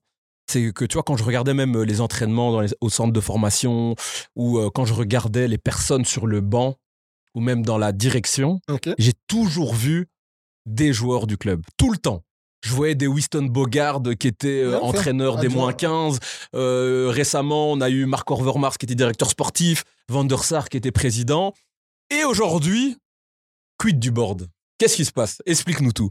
c'est 0.49 0.73
que 0.73 0.85
tu 0.85 0.95
vois, 0.95 1.03
quand 1.03 1.15
je 1.17 1.23
regardais 1.23 1.53
même 1.53 1.81
les 1.83 2.01
entraînements 2.01 2.51
dans 2.51 2.61
les- 2.61 2.73
au 2.81 2.89
centre 2.89 3.13
de 3.13 3.19
formation, 3.21 3.95
ou 4.35 4.57
euh, 4.59 4.69
quand 4.73 4.85
je 4.85 4.93
regardais 4.93 5.47
les 5.47 5.57
personnes 5.57 6.05
sur 6.05 6.27
le 6.27 6.41
banc, 6.41 6.75
ou 7.35 7.41
même 7.41 7.63
dans 7.63 7.77
la 7.77 7.91
direction, 7.91 8.59
j'ai 8.97 9.13
toujours 9.27 9.73
vu 9.75 10.07
des 10.65 10.91
joueurs 10.93 11.27
du 11.27 11.37
club, 11.37 11.61
tout 11.77 11.91
le 11.91 11.97
temps. 11.97 12.23
Je 12.65 12.73
voyais 12.73 12.95
des 12.95 13.07
Winston 13.07 13.43
Bogard 13.43 14.01
qui 14.19 14.27
étaient 14.27 14.61
euh, 14.63 14.71
faire 14.71 14.83
entraîneurs 14.83 15.37
des 15.37 15.47
moins 15.55 15.71
15. 15.73 16.19
Euh, 16.55 17.07
récemment, 17.09 17.71
on 17.71 17.79
a 17.79 17.89
eu 17.89 18.05
Marc 18.05 18.29
Overmars 18.31 18.77
qui 18.77 18.85
était 18.85 18.95
directeur 18.95 19.29
sportif, 19.29 19.83
Van 20.09 20.25
der 20.25 20.43
Sar 20.43 20.67
qui 20.67 20.75
était 20.77 20.91
président. 20.91 21.53
Et 22.09 22.25
aujourd'hui, 22.25 22.97
quid 23.77 23.97
du 23.99 24.11
board? 24.11 24.47
Qu'est-ce 24.77 24.95
qui 24.97 25.05
se 25.05 25.11
passe? 25.13 25.41
Explique-nous 25.45 25.93
tout. 25.93 26.09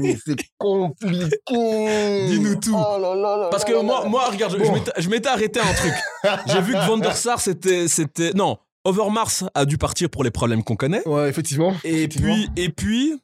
Mais 0.00 0.16
c'est 0.24 0.36
compliqué. 0.58 1.36
Dis-nous 1.50 2.56
tout. 2.56 2.74
Oh 2.76 2.98
là 3.00 3.14
là 3.14 3.36
là 3.36 3.48
Parce 3.50 3.64
que 3.64 3.72
là 3.72 3.82
moi, 3.82 4.04
moi 4.06 4.28
regarde, 4.30 4.52
je- 4.52 4.62
Bon. 4.62 4.72
m'étais- 4.72 4.92
je 4.98 5.08
m'étais 5.08 5.28
arrêté 5.28 5.60
à 5.60 5.66
un 5.66 5.72
truc. 5.74 5.94
J'ai 6.46 6.60
vu 6.60 6.72
que 6.72 6.86
Van 6.86 6.98
der 6.98 7.16
Sar, 7.16 7.40
c'était, 7.40 7.88
c'était... 7.88 8.32
Non, 8.34 8.58
Overmars 8.84 9.50
a 9.54 9.64
dû 9.64 9.78
partir 9.78 10.08
pour 10.10 10.22
les 10.24 10.30
problèmes 10.30 10.62
qu'on 10.62 10.76
connaît. 10.76 11.06
Ouais, 11.08 11.28
effectivement. 11.28 11.74
Et 11.84 12.04
effectivement. 12.04 12.34
puis, 12.34 12.50
et 12.56 12.68
puis 12.68 13.20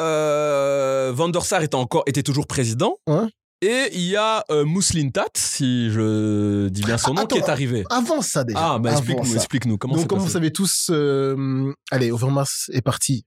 euh, 0.00 1.12
Van 1.14 1.28
der 1.28 1.44
Sar 1.44 1.62
était, 1.62 1.74
encore, 1.76 2.02
était 2.06 2.22
toujours 2.22 2.46
président. 2.46 2.96
Ouais. 3.06 3.26
Et 3.62 3.88
il 3.94 4.02
y 4.02 4.16
a 4.16 4.44
euh, 4.50 4.64
Mousseline 4.66 5.10
Tat, 5.10 5.24
si 5.36 5.90
je 5.90 6.68
dis 6.68 6.82
bien 6.82 6.98
son 6.98 7.14
nom, 7.14 7.22
Attends, 7.22 7.36
qui 7.36 7.40
est 7.42 7.48
arrivé. 7.48 7.84
Avant 7.88 8.20
ça, 8.20 8.44
déjà. 8.44 8.58
Ah, 8.60 8.74
Avant 8.74 8.90
explique-nous, 8.90 9.24
ça. 9.24 9.36
explique-nous. 9.36 9.78
Comment 9.78 9.96
Donc, 9.96 10.06
comme 10.06 10.18
vous 10.18 10.28
savez 10.28 10.52
tous, 10.52 10.88
euh, 10.90 11.72
allez, 11.90 12.10
Overmars 12.12 12.50
est 12.72 12.82
parti. 12.82 13.24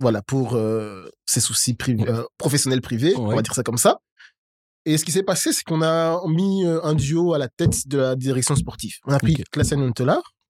Voilà, 0.00 0.22
pour 0.22 0.54
euh, 0.54 1.08
ses 1.26 1.40
soucis 1.40 1.76
euh, 1.88 2.24
professionnels 2.38 2.80
privés, 2.80 3.14
on 3.16 3.34
va 3.34 3.42
dire 3.42 3.54
ça 3.54 3.62
comme 3.62 3.76
ça. 3.76 4.00
Et 4.86 4.96
ce 4.96 5.04
qui 5.04 5.12
s'est 5.12 5.22
passé, 5.22 5.52
c'est 5.52 5.62
qu'on 5.62 5.82
a 5.82 6.20
mis 6.26 6.64
euh, 6.64 6.82
un 6.82 6.94
duo 6.94 7.34
à 7.34 7.38
la 7.38 7.48
tête 7.48 7.86
de 7.86 7.98
la 7.98 8.16
direction 8.16 8.56
sportive. 8.56 8.94
On 9.06 9.12
a 9.12 9.18
pris 9.18 9.34
Ok. 9.34 9.44
Klassen 9.52 9.92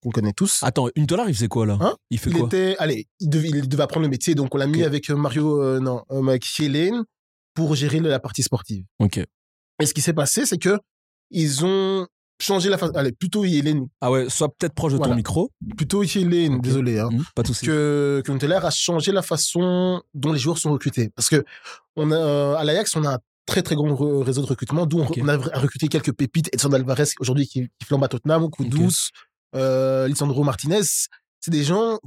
qu'on 0.02 0.10
connaît 0.10 0.32
tous. 0.32 0.60
Attends, 0.62 0.88
une 0.94 1.04
dollar, 1.04 1.28
il 1.28 1.34
faisait 1.34 1.48
quoi 1.48 1.66
là? 1.66 1.76
Hein? 1.80 1.96
Il 2.10 2.18
fait 2.18 2.30
il 2.30 2.36
quoi? 2.36 2.46
était, 2.46 2.76
allez, 2.78 3.06
il 3.18 3.28
devait, 3.28 3.48
il 3.48 3.68
devait 3.68 3.82
apprendre 3.82 4.04
le 4.04 4.10
métier, 4.10 4.34
donc 4.34 4.54
on 4.54 4.58
l'a 4.58 4.66
mis 4.66 4.82
avec 4.82 5.10
Mario, 5.10 5.62
euh, 5.62 5.80
non, 5.80 6.04
avec 6.08 6.46
Hélène 6.58 7.04
pour 7.54 7.74
gérer 7.74 8.00
la 8.00 8.20
partie 8.20 8.42
sportive. 8.42 8.84
Ok. 8.98 9.18
Et 9.18 9.86
ce 9.86 9.92
qui 9.92 10.00
s'est 10.00 10.14
passé, 10.14 10.46
c'est 10.46 10.58
que 10.58 10.78
ils 11.30 11.64
ont 11.64 12.06
changé 12.40 12.68
la 12.68 12.78
façon, 12.78 12.92
allez, 12.94 13.12
plutôt 13.12 13.44
Hélène, 13.44 13.86
Ah 14.00 14.10
ouais, 14.10 14.28
sois 14.28 14.48
peut-être 14.48 14.74
proche 14.74 14.92
de 14.92 14.98
ton 14.98 15.14
micro. 15.14 15.50
plutôt 15.76 16.02
Hélène, 16.02 16.54
Ok. 16.54 16.62
désolé, 16.62 16.98
hein. 16.98 17.08
Hmm, 17.10 17.22
pas 17.34 17.42
de 17.42 17.48
souci. 17.48 17.66
que, 17.66 18.22
que 18.24 18.32
Huntelaar 18.32 18.64
a 18.64 18.70
changé 18.70 19.12
la 19.12 19.22
façon 19.22 20.02
dont 20.14 20.32
les 20.32 20.38
joueurs 20.38 20.58
sont 20.58 20.72
recrutés. 20.72 21.10
Parce 21.14 21.28
que 21.28 21.44
on 21.96 22.10
a, 22.10 22.16
euh, 22.16 22.54
à 22.56 22.64
l'Ajax, 22.64 22.96
on 22.96 23.04
a 23.04 23.14
un 23.14 23.18
très 23.46 23.62
très 23.62 23.74
grand 23.74 23.94
réseau 24.22 24.42
de 24.42 24.46
recrutement, 24.46 24.86
d'où 24.86 25.00
on, 25.00 25.28
a 25.28 25.36
recruté 25.58 25.88
quelques 25.88 26.12
pépites. 26.12 26.48
Edson 26.52 26.72
Alvarez, 26.72 27.04
aujourd'hui, 27.18 27.46
qui, 27.46 27.68
qui 27.78 27.86
flambe 27.86 28.04
à 28.04 28.08
Tottenham, 28.08 28.50
Kudus, 28.50 29.10
euh, 29.54 30.06
Lisandro 30.08 30.44
Martinez. 30.44 30.82
C'est 31.40 31.50
des 31.50 31.64
gens 31.64 31.98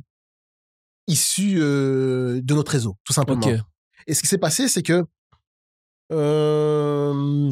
issus 1.07 1.57
euh, 1.59 2.39
de 2.41 2.53
notre 2.53 2.71
réseau, 2.71 2.97
tout 3.03 3.13
simplement. 3.13 3.45
Et 4.07 4.13
ce 4.13 4.21
qui 4.21 4.27
s'est 4.27 4.37
passé, 4.37 4.67
c'est 4.67 4.83
que 4.83 5.03
euh, 6.11 7.49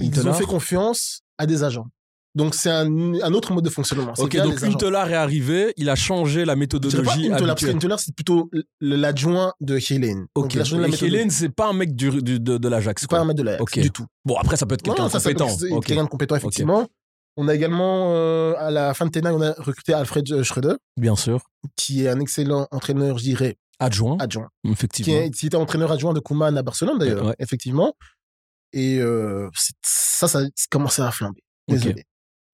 ils 0.00 0.28
ont 0.28 0.34
fait 0.34 0.44
confiance 0.44 1.22
à 1.38 1.46
des 1.46 1.62
agents. 1.64 1.86
Donc 2.34 2.54
c'est 2.54 2.70
un, 2.70 2.86
un 3.22 3.32
autre 3.32 3.54
mode 3.54 3.64
de 3.64 3.70
fonctionnement. 3.70 4.12
Ok, 4.18 4.36
donc. 4.36 4.62
Huntelaar 4.62 5.10
est 5.10 5.14
arrivé, 5.14 5.72
il 5.78 5.88
a 5.88 5.94
changé 5.94 6.44
la 6.44 6.54
méthodologie. 6.54 7.32
Huntelaar, 7.32 7.98
c'est 7.98 8.14
plutôt 8.14 8.50
l'adjoint 8.80 9.54
de 9.60 9.78
Hélène. 9.90 10.26
Ok. 10.34 10.56
Hélène, 11.02 11.30
c'est 11.30 11.48
pas 11.48 11.68
un 11.68 11.72
mec 11.72 11.96
du, 11.96 12.10
du- 12.22 12.38
de, 12.38 12.58
de 12.58 12.68
l'Ajax. 12.68 13.02
C'est 13.02 13.10
pas 13.10 13.20
un 13.20 13.24
maître 13.24 13.38
de 13.38 13.42
l'Ajax, 13.42 13.62
Ok. 13.62 13.78
du 13.80 13.90
tout. 13.90 14.04
Bon, 14.24 14.36
après, 14.36 14.56
ça 14.56 14.66
peut 14.66 14.74
être 14.74 14.82
quelqu'un 14.82 15.06
de 15.06 15.12
compétent. 15.12 15.46
être 15.48 15.72
Ok. 15.72 15.86
quelqu'un 15.86 16.04
de 16.04 16.08
compétent, 16.08 16.36
effectivement. 16.36 16.86
On 17.38 17.48
a 17.48 17.54
également, 17.54 18.12
euh, 18.14 18.54
à 18.58 18.70
la 18.70 18.92
fin 18.94 19.04
de 19.06 19.10
Tena, 19.10 19.34
on 19.34 19.40
a 19.42 19.52
recruté 19.58 19.92
Alfred 19.92 20.42
Schröder, 20.42 20.74
Bien 20.98 21.16
sûr. 21.16 21.40
qui 21.76 22.04
est 22.04 22.08
un 22.08 22.18
excellent 22.20 22.66
entraîneur, 22.70 23.18
je 23.18 23.24
dirais, 23.24 23.56
Adjoint, 23.78 24.16
adjoint. 24.20 24.48
Qui, 24.64 24.72
effectivement. 24.72 25.14
est, 25.20 25.30
qui 25.30 25.46
était 25.46 25.56
entraîneur 25.56 25.92
adjoint 25.92 26.14
de 26.14 26.20
Koeman 26.20 26.56
à 26.56 26.62
Barcelone, 26.62 26.96
d'ailleurs, 26.98 27.26
Ouais. 27.26 27.34
effectivement. 27.38 27.92
Et 28.72 28.98
euh, 29.00 29.48
ça, 29.82 30.28
ça, 30.28 30.40
ça 30.42 30.66
commençait 30.70 31.02
à 31.02 31.10
flamber. 31.10 31.42
Désolé. 31.68 32.04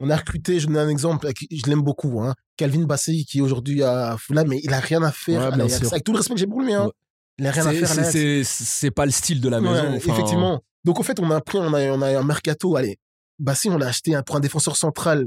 On 0.00 0.10
a 0.10 0.16
recruté, 0.16 0.58
je 0.58 0.66
donne 0.66 0.76
un 0.78 0.88
exemple, 0.88 1.28
je 1.50 1.66
l'aime 1.70 1.82
beaucoup, 1.82 2.20
hein, 2.20 2.34
Calvin 2.56 2.82
Bassey, 2.84 3.24
qui 3.24 3.38
est 3.38 3.40
aujourd'hui 3.40 3.82
à 3.84 4.16
Fulham, 4.18 4.48
mais 4.48 4.60
il 4.64 4.72
a 4.74 4.80
rien 4.80 5.02
à 5.02 5.12
faire 5.12 5.40
Ouais, 5.56 5.60
à. 5.62 5.86
Avec 5.86 6.04
tout 6.04 6.12
le 6.12 6.18
respect 6.18 6.34
que 6.34 6.40
j'ai 6.40 6.46
pour 6.46 6.60
lui, 6.60 6.72
hein. 6.74 6.86
Ouais. 6.86 6.90
Il 7.38 7.46
a 7.46 7.50
rien 7.52 7.66
à 7.66 7.70
C'est- 7.72 7.78
faire 7.86 8.44
c'est- 8.44 8.90
pas 8.90 9.06
le 9.06 9.12
style 9.12 9.40
de 9.40 9.48
la 9.48 9.60
Ouais, 9.60 9.70
maison. 9.70 9.88
enfin, 9.96 10.12
effectivement. 10.12 10.60
Donc, 10.84 10.98
en 10.98 11.02
fait, 11.04 11.18
on 11.20 11.30
a 11.30 11.40
pris, 11.40 11.58
on 11.58 11.72
a, 11.72 11.80
on 11.92 12.02
a 12.02 12.18
un 12.18 12.22
mercato. 12.24 12.76
Allez, 12.76 12.98
Bassi, 13.38 13.70
on 13.70 13.78
l'a 13.78 13.86
acheté 13.88 14.14
un- 14.14 14.22
pour 14.22 14.36
un 14.36 14.40
défenseur 14.40 14.76
central 14.76 15.26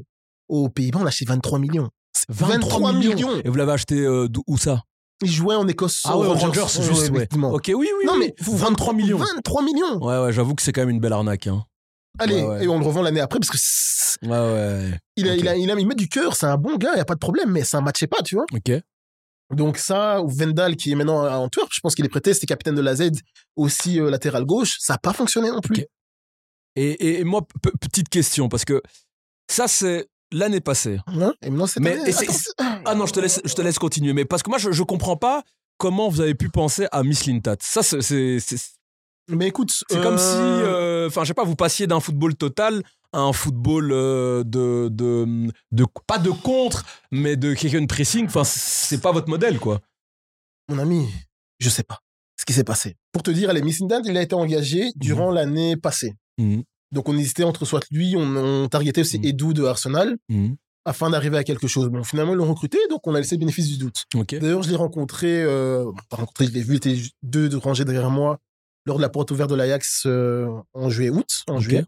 aux 0.50 0.70
Pays-Bas, 0.70 1.00
on 1.00 1.04
l'a 1.04 1.08
acheté 1.10 1.26
23 1.26 1.58
millions. 1.60 1.90
23 2.30 2.94
millions. 2.94 3.42
Et 3.44 3.50
vous 3.50 3.56
l'avez 3.56 3.72
acheté 3.72 3.96
euh, 4.02 4.28
d'où- 4.28 4.44
où 4.48 4.58
ça? 4.58 4.84
Il 5.22 5.32
jouait 5.32 5.56
en 5.56 5.68
Écosse. 5.68 6.02
Ah 6.06 6.18
ouais, 6.18 6.28
Rangers, 6.28 6.46
Rangers, 6.62 6.82
juste, 6.84 7.10
ouais, 7.10 7.18
effectivement. 7.18 7.52
Ok, 7.54 7.66
oui, 7.74 7.88
oui. 8.00 8.06
Non, 8.06 8.18
mais 8.18 8.34
23 8.40 8.94
millions. 8.94 9.18
23 9.18 9.62
millions. 9.64 10.04
Ouais, 10.04 10.20
ouais, 10.20 10.34
j'avoue 10.34 10.56
que 10.56 10.62
c'est 10.62 10.74
quand 10.74 10.82
même 10.82 10.90
une 10.90 11.00
belle 11.00 11.14
arnaque. 11.14 11.48
Hein. 11.48 11.64
Allez, 12.20 12.42
Ouais, 12.42 12.48
ouais. 12.48 12.64
et 12.66 12.68
on 12.68 12.80
le 12.80 12.86
revend 12.86 13.02
l'année 13.02 13.20
après 13.22 13.40
parce 13.40 13.50
que 13.50 13.58
Ouais, 14.26 14.30
ouais. 14.32 15.00
il, 15.18 15.28
a, 15.30 15.36
il, 15.36 15.48
a, 15.48 15.56
il, 15.58 15.70
a, 15.72 15.76
il 15.80 15.88
met 15.88 15.96
du 15.96 16.08
cœur, 16.08 16.36
c'est 16.36 16.46
un 16.46 16.58
bon 16.58 16.78
gars, 16.78 16.92
il 16.94 16.96
n'y 16.96 17.02
a 17.02 17.06
pas 17.06 17.16
de 17.16 17.20
problème, 17.20 17.52
mais 17.52 17.64
ça 17.64 17.80
ne 17.80 17.86
matchait 17.86 18.08
pas, 18.08 18.22
tu 18.24 18.36
vois. 18.36 18.46
Ok. 18.54 18.72
Donc 19.54 19.78
ça, 19.78 20.22
ou 20.22 20.28
Vendal 20.30 20.76
qui 20.76 20.92
est 20.92 20.96
maintenant 20.96 21.24
à 21.24 21.36
Antwerp, 21.38 21.70
je 21.72 21.80
pense 21.82 21.94
qu'il 21.96 22.06
est 22.06 22.10
prêté, 22.10 22.34
c'était 22.34 22.48
capitaine 22.48 22.76
de 22.76 22.82
la 22.82 22.96
Z, 22.96 23.12
aussi 23.56 24.00
euh, 24.00 24.10
latéral 24.10 24.46
gauche, 24.46 24.78
ça 24.80 24.94
n'a 24.94 24.98
pas 24.98 25.14
fonctionné 25.14 25.50
non 25.50 25.60
plus. 25.62 25.82
Ok. 25.82 25.88
Et, 26.78 27.20
et 27.20 27.24
moi, 27.24 27.42
petite 27.80 28.10
question, 28.10 28.50
parce 28.50 28.66
que 28.66 28.82
ça, 29.50 29.68
c'est 29.68 30.08
l'année 30.38 30.62
passée. 30.62 31.00
Hein 31.08 31.34
et 31.42 31.50
maintenant, 31.50 31.68
c'est 31.68 31.80
Mais- 31.80 31.98
et 32.08 32.12
c'est- 32.12 32.28
Ah 32.86 32.96
non, 32.96 33.06
je 33.06 33.14
te 33.14 33.20
laisse, 33.20 33.42
je 33.44 33.54
te 33.54 33.62
laisse 33.62 33.80
continuer. 33.80 34.14
Mais 34.14 34.26
parce 34.26 34.44
que 34.44 34.50
moi, 34.50 34.60
je, 34.60 34.72
je 34.72 34.84
comprends 34.84 35.18
pas 35.18 35.44
comment 35.78 36.10
vous 36.10 36.22
avez 36.22 36.36
pu 36.36 36.50
penser 36.50 36.88
à 36.92 37.04
Miss 37.04 37.26
Lintat. 37.26 37.58
Ça, 37.60 37.84
c'est, 37.84 38.02
c'est, 38.02 38.40
c'est- 38.40 38.76
Mais 39.30 39.48
écoute, 39.48 39.72
c'est 39.90 40.02
comme 40.02 40.16
euh, 40.16 40.18
si, 40.18 40.66
euh, 40.66 41.08
enfin, 41.08 41.24
je 41.24 41.30
sais 41.30 41.34
pas, 41.34 41.44
vous 41.44 41.56
passiez 41.56 41.88
d'un 41.88 42.00
football 42.00 42.36
total 42.36 42.84
à 43.12 43.20
un 43.20 43.34
football 43.34 43.92
euh, 43.92 44.44
de, 44.44 44.90
de, 44.92 45.48
de, 45.72 45.86
pas 46.06 46.18
de 46.20 46.30
contre, 46.32 46.84
mais 47.12 47.36
de 47.36 47.54
quelqu'un 47.54 47.86
pressing. 47.86 48.26
Enfin, 48.28 48.44
c'est 48.44 49.02
pas 49.02 49.12
votre 49.12 49.30
modèle, 49.30 49.60
quoi. 49.60 49.80
mon 50.70 50.80
ami, 50.80 51.08
je 51.60 51.70
sais 51.70 51.84
pas 51.84 52.00
ce 52.38 52.44
qui 52.46 52.54
s'est 52.54 52.64
passé. 52.66 52.98
Pour 53.14 53.24
te 53.24 53.32
dire, 53.32 53.50
allez, 53.50 53.62
Missindant, 53.62 54.02
il 54.04 54.18
a 54.18 54.22
été 54.22 54.36
engagé 54.36 54.92
durant 54.98 55.32
l'année 55.32 55.78
passée. 55.78 56.14
Mhm. 56.38 56.64
Donc 56.92 57.10
on 57.10 57.18
hésitait 57.18 57.44
entre 57.44 57.66
soit 57.66 57.82
lui, 57.92 58.16
on, 58.18 58.36
on 58.36 58.68
targetait 58.68 59.02
aussi. 59.02 59.20
Edu 59.24 59.54
de 59.54 59.64
Arsenal, 59.66 60.18
Mhm. 60.30 60.56
afin 60.86 61.10
d'arriver 61.10 61.38
à 61.38 61.44
quelque 61.44 61.68
chose. 61.68 61.90
Bon, 61.90 62.04
finalement, 62.04 62.34
ils 62.34 62.38
l'ont 62.38 62.48
recruté, 62.50 62.78
donc 62.90 63.06
on 63.08 63.16
a 63.16 63.20
laissé 63.20 63.36
le 63.36 63.40
bénéfice 63.40 63.68
du 63.68 63.78
doute. 63.78 64.04
Ok. 64.14 64.36
D'ailleurs, 64.36 64.62
je 64.64 64.70
l'ai 64.70 64.76
rencontré, 64.76 65.42
euh, 65.44 65.92
pas 66.10 66.18
rencontré, 66.18 66.46
je 66.46 66.52
l'ai 66.52 66.62
vu, 66.62 66.74
il 66.74 66.78
était 66.78 66.98
deux 67.24 67.50
de 67.50 67.56
rangées 67.58 67.86
derrière 67.86 68.12
moi 68.12 68.38
lors 68.86 68.98
de 68.98 69.02
la 69.02 69.10
porte 69.10 69.32
ouverte 69.32 69.50
de 69.50 69.56
l'Ajax 69.56 70.04
euh, 70.06 70.48
en 70.74 70.90
juillet-août, 70.90 71.44
en 71.48 71.60
juillet. 71.60 71.86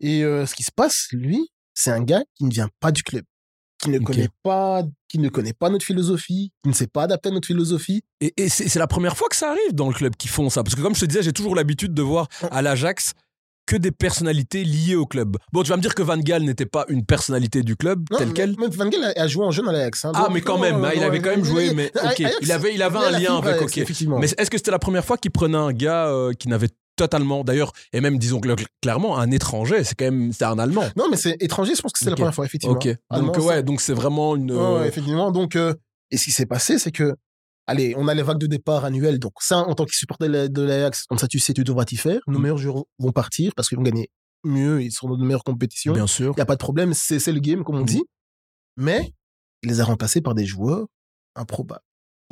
Et 0.00 0.24
euh, 0.24 0.46
ce 0.46 0.54
qui 0.54 0.62
se 0.62 0.70
passe, 0.74 1.08
lui, 1.12 1.48
c'est 1.74 1.90
un 1.90 2.02
gars 2.02 2.22
qui 2.34 2.44
ne 2.44 2.50
vient 2.50 2.68
pas 2.80 2.92
du 2.92 3.02
club, 3.02 3.24
qui 3.82 3.90
ne 3.90 3.98
connaît 3.98 4.28
pas, 4.42 4.82
qui 5.08 5.18
ne 5.18 5.28
connaît 5.28 5.52
pas 5.52 5.70
notre 5.70 5.84
philosophie, 5.84 6.52
qui 6.62 6.68
ne 6.68 6.74
s'est 6.74 6.86
pas 6.86 7.04
adapté 7.04 7.28
à 7.30 7.32
notre 7.32 7.46
philosophie. 7.46 8.02
Et, 8.20 8.32
et 8.36 8.48
c'est 8.48 8.68
c'est 8.68 8.78
la 8.78 8.86
première 8.86 9.16
fois 9.16 9.28
que 9.28 9.36
ça 9.36 9.50
arrive 9.50 9.72
dans 9.74 9.88
le 9.88 9.94
club 9.94 10.16
qui 10.16 10.28
font 10.28 10.50
ça. 10.50 10.62
Parce 10.62 10.74
que 10.74 10.80
comme 10.82 10.94
je 10.94 11.00
te 11.00 11.06
disais, 11.06 11.22
j'ai 11.22 11.32
toujours 11.32 11.54
l'habitude 11.54 11.94
de 11.94 12.02
voir 12.02 12.28
à 12.50 12.60
l'Ajax 12.62 13.12
que 13.70 13.76
des 13.76 13.92
personnalités 13.92 14.64
liées 14.64 14.96
au 14.96 15.06
club. 15.06 15.36
Bon, 15.52 15.62
tu 15.62 15.70
vas 15.70 15.76
me 15.76 15.82
dire 15.82 15.94
que 15.94 16.02
Van 16.02 16.18
Gaal 16.18 16.42
n'était 16.42 16.66
pas 16.66 16.84
une 16.88 17.04
personnalité 17.06 17.62
du 17.62 17.76
club, 17.76 18.04
Non, 18.10 18.18
telle 18.18 18.32
quelle. 18.32 18.56
Van 18.56 18.88
Gaal 18.88 19.12
a, 19.16 19.26
joué 19.28 19.44
en 19.44 19.52
jeune 19.52 19.68
à 19.68 19.72
l'Ajax. 19.72 20.06
hein, 20.06 20.12
Ah, 20.12 20.26
mais 20.32 20.40
quand 20.40 20.56
non, 20.56 20.62
même, 20.62 20.84
hein, 20.84 20.90
il 20.96 21.04
avait 21.04 21.20
quand 21.20 21.30
même 21.30 21.44
joué, 21.44 21.72
mais 21.72 21.92
ok, 21.94 22.24
il 22.40 22.50
avait, 22.50 22.74
il 22.74 22.82
avait 22.82 22.98
un 22.98 23.10
lien 23.12 23.36
avec, 23.36 23.54
Ajax, 23.54 23.62
ok. 23.62 23.78
Effectivement. 23.78 24.18
Mais 24.18 24.26
est-ce 24.26 24.50
que 24.50 24.56
c'était 24.58 24.72
la 24.72 24.80
première 24.80 25.04
fois 25.04 25.16
qu'il 25.18 25.30
prenait 25.30 25.56
un 25.56 25.72
gars 25.72 26.08
euh, 26.08 26.32
qui 26.32 26.48
n'avait 26.48 26.70
totalement, 26.96 27.44
d'ailleurs, 27.44 27.72
et 27.92 28.00
même 28.00 28.18
disons 28.18 28.40
clairement 28.82 29.18
un 29.18 29.30
étranger, 29.30 29.84
c'est 29.84 29.94
quand 29.94 30.06
même, 30.06 30.32
c'est 30.32 30.44
un 30.44 30.58
Allemand. 30.58 30.84
Non, 30.96 31.06
mais 31.08 31.16
c'est 31.16 31.36
étranger, 31.38 31.74
je 31.76 31.80
pense 31.80 31.92
que 31.92 32.00
c'est 32.00 32.10
la 32.10 32.16
première 32.16 32.34
fois, 32.34 32.44
effectivement. 32.44 32.74
Ok. 32.74 32.88
Allemand, 33.08 33.32
Donc 33.32 33.44
ouais, 33.44 33.62
donc 33.62 33.80
c'est 33.80 33.94
vraiment 33.94 34.34
une. 34.34 34.50
Ouais, 34.50 34.58
ouais, 34.58 34.64
euh, 34.80 34.84
effectivement. 34.84 35.30
Donc, 35.30 35.54
euh, 35.54 35.74
et 36.10 36.16
ce 36.16 36.24
qui 36.24 36.32
s'est 36.32 36.46
passé, 36.46 36.80
c'est 36.80 36.90
que, 36.90 37.14
allez, 37.66 37.94
on 37.96 38.08
a 38.08 38.14
les 38.14 38.22
vagues 38.22 38.38
de 38.38 38.46
départ 38.46 38.84
annuelles. 38.84 39.18
Donc, 39.18 39.32
ça, 39.40 39.58
en 39.58 39.74
tant 39.74 39.84
que 39.84 39.94
supporter 39.94 40.26
de 40.28 40.32
la- 40.32 40.48
de 40.48 40.62
l'Ajax, 40.62 41.04
comme 41.04 41.18
ça, 41.18 41.28
tu 41.28 41.38
sais, 41.38 41.52
tu 41.54 41.64
devras 41.64 41.84
t'y 41.84 41.96
faire. 41.96 42.20
Nos 42.26 42.38
Mm. 42.38 42.42
meilleurs 42.42 42.58
joueurs 42.58 42.84
vont 42.98 43.12
partir 43.12 43.52
parce 43.54 43.68
qu'ils 43.68 43.78
vont 43.78 43.84
gagner 43.84 44.10
mieux, 44.44 44.82
ils 44.82 44.90
sont 44.92 45.08
dans 45.08 45.16
de 45.18 45.24
meilleures 45.24 45.44
compétitions. 45.44 45.92
bien 45.92 46.06
sûr. 46.06 46.32
Il 46.32 46.38
n'y 46.38 46.42
a 46.42 46.46
pas 46.46 46.54
de 46.56 46.60
problème, 46.60 46.94
c'est 46.94 47.24
le 47.32 47.40
game, 47.40 47.62
comme 47.64 47.76
on 47.76 47.80
Mhm. 47.80 47.86
dit. 47.86 48.02
Mais, 48.76 49.12
il 49.62 49.68
les 49.68 49.80
a 49.80 49.84
remplacés 49.84 50.20
par 50.20 50.34
des 50.34 50.46
joueurs 50.46 50.86
improbables. 51.36 51.82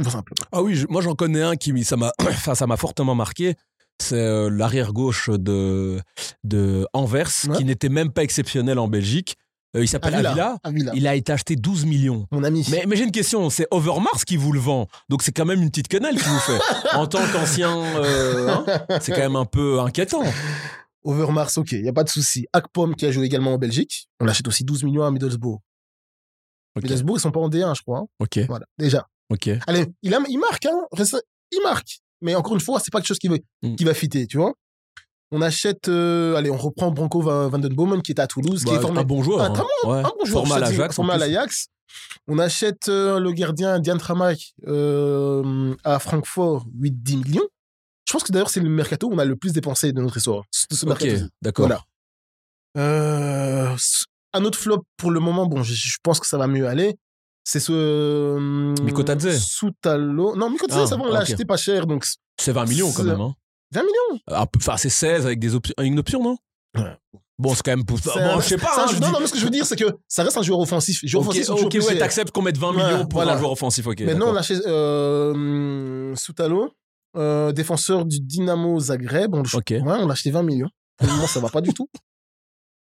Tout 0.02 0.10
simplement. 0.10 0.46
Ah 0.52 0.62
oui, 0.62 0.74
je- 0.76 0.86
moi 0.88 1.02
j'en 1.02 1.14
connais 1.14 1.42
un 1.42 1.56
qui 1.56 1.84
ça 1.84 1.96
m'a 1.96 2.12
enfin, 2.50 2.54
ça 2.54 2.66
m'a 2.66 2.76
fortement 2.76 3.14
marqué. 3.16 3.56
C'est 4.00 4.14
euh, 4.14 4.48
l'arrière 4.48 4.92
gauche 4.92 5.28
de 5.28 6.00
de 6.44 6.86
Anvers 6.92 7.30
Ouais. 7.48 7.56
qui 7.56 7.64
n'était 7.64 7.88
même 7.88 8.12
pas 8.12 8.22
exceptionnel 8.22 8.78
en 8.78 8.86
Belgique. 8.88 9.36
Euh, 9.76 9.82
il 9.84 9.88
s'appelle 9.88 10.14
Avila. 10.14 10.30
Avila. 10.30 10.58
Avila. 10.62 10.92
Il 10.94 11.06
a 11.06 11.14
été 11.14 11.30
acheté 11.32 11.54
12 11.56 11.84
millions. 11.84 12.26
Mon 12.32 12.42
ami. 12.42 12.66
Mais, 12.70 12.84
mais 12.88 12.96
j'ai 12.96 13.04
une 13.04 13.10
question, 13.12 13.50
c'est 13.50 13.66
Overmars 13.70 14.24
qui 14.26 14.36
vous 14.38 14.52
le 14.52 14.58
vend. 14.60 14.88
Donc 15.10 15.22
c'est 15.22 15.32
quand 15.32 15.44
même 15.44 15.60
une 15.62 15.68
petite 15.70 15.88
quenelle 15.88 16.16
qui 16.18 16.28
vous 16.28 16.38
fait. 16.38 16.58
en 16.94 17.06
tant 17.06 17.20
qu'ancien, 17.32 17.76
euh, 17.96 18.48
hein, 18.48 18.64
c'est 19.00 19.12
quand 19.12 19.18
même 19.20 19.36
un 19.36 19.44
peu 19.44 19.80
inquiétant. 19.80 20.22
Overmars, 21.04 21.50
ok, 21.56 21.72
il 21.72 21.82
n'y 21.82 21.88
a 21.88 21.92
pas 21.92 22.04
de 22.04 22.08
souci. 22.08 22.46
Akpom, 22.52 22.94
qui 22.94 23.06
a 23.06 23.10
joué 23.12 23.26
également 23.26 23.52
en 23.54 23.58
Belgique. 23.58 24.08
On 24.20 24.26
achète 24.28 24.48
aussi 24.48 24.64
12 24.64 24.84
millions 24.84 25.04
à 25.04 25.10
Middlesbrough. 25.10 25.58
Ok, 26.76 26.82
Middlesbrough, 26.84 27.18
ils 27.18 27.20
sont 27.20 27.30
pas 27.30 27.40
en 27.40 27.48
D1, 27.48 27.74
je 27.76 27.82
crois. 27.82 27.98
hein. 28.00 28.06
ok, 28.20 28.38
Voilà, 28.48 28.66
déjà. 28.78 29.06
ok. 29.30 29.50
Allez, 29.66 29.86
il, 30.02 30.14
a, 30.14 30.20
il 30.28 30.38
marque, 30.38 30.66
hein. 30.66 30.80
Reste- 30.92 31.22
Il 31.52 31.60
marque. 31.62 32.00
Mais 32.20 32.34
encore 32.34 32.54
une 32.54 32.60
fois, 32.60 32.80
c'est 32.80 32.90
pas 32.92 32.98
quelque 33.00 33.08
chose 33.08 33.18
qui 33.18 33.28
va, 33.28 33.36
Mm. 33.62 33.76
qui 33.76 33.84
va 33.84 33.94
fitter, 33.94 34.26
tu 34.26 34.38
vois. 34.38 34.54
On 35.30 35.42
achète, 35.42 35.88
euh, 35.88 36.34
allez, 36.36 36.50
on 36.50 36.56
reprend 36.56 36.90
Branco 36.90 37.20
Van 37.20 37.48
Van 37.48 37.58
Den 37.58 37.74
Bomen, 37.74 38.00
qui 38.02 38.12
est 38.12 38.20
à 38.20 38.26
Toulouse, 38.26 38.64
qui 38.64 38.70
Bah, 38.72 38.78
est 38.78 38.80
formé 38.80 39.00
un 39.00 39.04
bon 39.04 39.22
joueur. 39.22 39.40
un 39.42 39.52
hein. 39.52 39.64
Ouais. 39.84 39.98
un 39.98 40.10
bon 40.18 40.24
joueur, 40.24 40.46
l'Ajax. 40.58 40.98
l'Ajax. 40.98 41.66
On 42.26 42.38
achète 42.38 42.88
euh, 42.88 43.18
le 43.18 43.32
gardien 43.32 43.78
Diane 43.78 43.98
Tramac 43.98 44.54
euh, 44.66 45.74
à 45.84 45.98
Francfort, 45.98 46.66
8-10 46.80 47.16
millions. 47.24 47.48
Je 48.06 48.12
pense 48.12 48.22
que 48.24 48.32
d'ailleurs, 48.32 48.48
c'est 48.50 48.60
le 48.60 48.70
mercato 48.70 49.08
où 49.08 49.12
on 49.14 49.18
a 49.18 49.24
le 49.26 49.36
plus 49.36 49.52
dépensé 49.52 49.92
de 49.92 50.00
notre 50.00 50.16
histoire. 50.16 50.44
De 50.70 50.76
ce 50.76 50.86
Ok, 50.86 51.02
mercato. 51.02 51.26
d'accord. 51.42 51.66
Voilà. 51.66 51.84
Un 54.34 54.44
autre 54.44 54.58
flop 54.58 54.84
pour 54.96 55.10
le 55.10 55.20
moment, 55.20 55.46
bon, 55.46 55.62
je, 55.62 55.74
je 55.74 55.96
pense 56.02 56.20
que 56.20 56.26
ça 56.26 56.38
va 56.38 56.46
mieux 56.46 56.66
aller. 56.66 56.96
C'est 57.44 57.60
ce. 57.60 58.38
Mikotadze. 58.82 59.38
Soutalo. 59.38 60.36
Non, 60.36 60.50
Mikotadze, 60.50 60.78
Ah, 60.82 60.86
ça 60.86 60.96
va, 60.96 61.02
on 61.04 61.08
l'a 61.12 61.20
acheté 61.20 61.44
pas 61.46 61.56
cher. 61.56 61.86
Donc, 61.86 62.04
C'est 62.38 62.52
20 62.52 62.66
millions 62.66 62.92
quand 62.92 63.04
même. 63.04 63.20
Hein. 63.20 63.34
20 63.72 63.82
millions. 63.82 64.20
Peu- 64.46 64.58
Enfin, 64.58 64.76
c'est 64.76 64.88
16 64.88 65.26
avec 65.26 65.38
des 65.38 65.54
options, 65.54 65.74
une 65.82 65.98
option, 65.98 66.22
non? 66.22 66.36
Ouais. 66.76 66.96
Bon, 67.38 67.54
c'est 67.54 67.62
quand 67.62 67.70
même. 67.70 67.84
Pour... 67.84 67.98
C'est 67.98 68.10
Bon, 68.14 68.40
je 68.40 68.46
sais 68.48 68.56
pas. 68.58 68.72
hein, 68.78 68.86
je 68.90 68.98
non, 68.98 69.06
dis- 69.06 69.12
non, 69.12 69.20
mais 69.20 69.26
ce 69.26 69.32
que 69.32 69.38
je 69.38 69.44
veux 69.44 69.50
dire, 69.50 69.64
c'est 69.64 69.76
que 69.76 69.84
ça 70.08 70.24
reste 70.24 70.36
un 70.36 70.42
joueur 70.42 70.58
offensif. 70.58 71.00
Joueur 71.04 71.22
Ok, 71.22 71.28
offensif, 71.28 71.44
sont 71.46 71.52
toujours 71.54 71.66
ok, 71.66 71.72
plus 71.72 71.86
ouais, 71.86 71.98
t'acceptes 71.98 72.32
qu'on 72.32 72.42
mette 72.42 72.58
20 72.58 72.70
Ouais, 72.70 72.76
millions 72.76 73.06
pour 73.06 73.18
voilà. 73.20 73.34
un 73.34 73.38
joueur 73.38 73.52
offensif, 73.52 73.86
ok. 73.86 74.00
Maintenant, 74.00 74.18
d'accord. 74.18 74.32
on 74.32 74.36
achète 74.36 74.66
euh, 74.66 75.32
hum, 75.32 76.16
Soutalo, 76.16 76.72
euh, 77.16 77.52
défenseur 77.52 78.04
du 78.04 78.20
Dynamo 78.20 78.80
Zagreb. 78.80 79.34
On, 79.34 79.42
Ok. 79.42 79.70
ouais, 79.70 79.80
on 79.82 80.06
l'a 80.06 80.12
acheté 80.12 80.30
20 80.30 80.42
millions. 80.42 80.68
Pour 80.96 81.06
le 81.08 81.14
moment, 81.14 81.26
ça 81.28 81.38
va 81.40 81.48
pas 81.48 81.60
du 81.60 81.72
tout. 81.72 81.88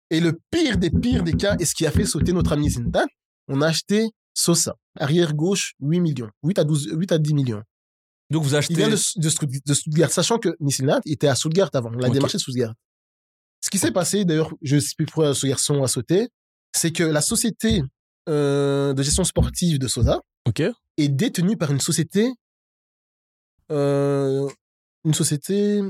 Et 0.09 0.19
le 0.19 0.37
pire 0.51 0.77
des 0.77 0.89
pires 0.89 1.23
des 1.23 1.33
cas, 1.33 1.55
et 1.59 1.63
ce 1.65 1.73
qui 1.73 1.85
a 1.85 1.91
fait 1.91 2.03
sauter 2.05 2.33
notre 2.33 2.51
ami 2.51 2.69
Zintan, 2.69 3.05
on 3.47 3.61
a 3.61 3.67
acheté 3.67 4.09
Sosa, 4.33 4.75
arrière 4.99 5.33
gauche, 5.33 5.73
8 5.81 6.01
millions. 6.01 6.29
8 6.43 6.59
à, 6.59 6.63
12, 6.65 6.89
8 6.93 7.11
à 7.13 7.17
10 7.17 7.33
millions. 7.33 7.63
Donc 8.31 8.43
vous 8.43 8.55
achetez. 8.55 8.73
Il 8.73 8.77
vient 8.77 8.89
de, 8.89 8.95
de, 8.95 9.61
de 9.65 9.73
Stuttgart, 9.73 10.11
sachant 10.11 10.37
que 10.39 10.55
Nissinat 10.59 11.01
était 11.05 11.27
à 11.27 11.35
Stuttgart 11.35 11.69
avant. 11.73 11.89
On 11.93 11.97
l'a 11.97 12.07
Ok. 12.07 12.13
démarché 12.13 12.39
Stuttgart. 12.39 12.73
Ce 13.63 13.69
qui 13.69 13.77
s'est 13.77 13.91
passé, 13.91 14.25
d'ailleurs, 14.25 14.51
je 14.63 14.79
sais 14.79 14.93
plus 14.97 15.05
pourquoi 15.05 15.35
ce 15.35 15.45
garçon 15.45 15.83
a 15.83 15.87
sauté, 15.87 16.29
c'est 16.75 16.91
que 16.91 17.03
la 17.03 17.21
société 17.21 17.83
euh, 18.29 18.93
de 18.93 19.03
gestion 19.03 19.23
sportive 19.23 19.77
de 19.77 19.87
Sosa 19.87 20.21
Ok. 20.47 20.61
est 20.97 21.07
détenue 21.09 21.57
par 21.57 21.71
une 21.71 21.79
société, 21.79 22.31
euh, 23.71 24.47
une 25.05 25.13
société 25.13 25.81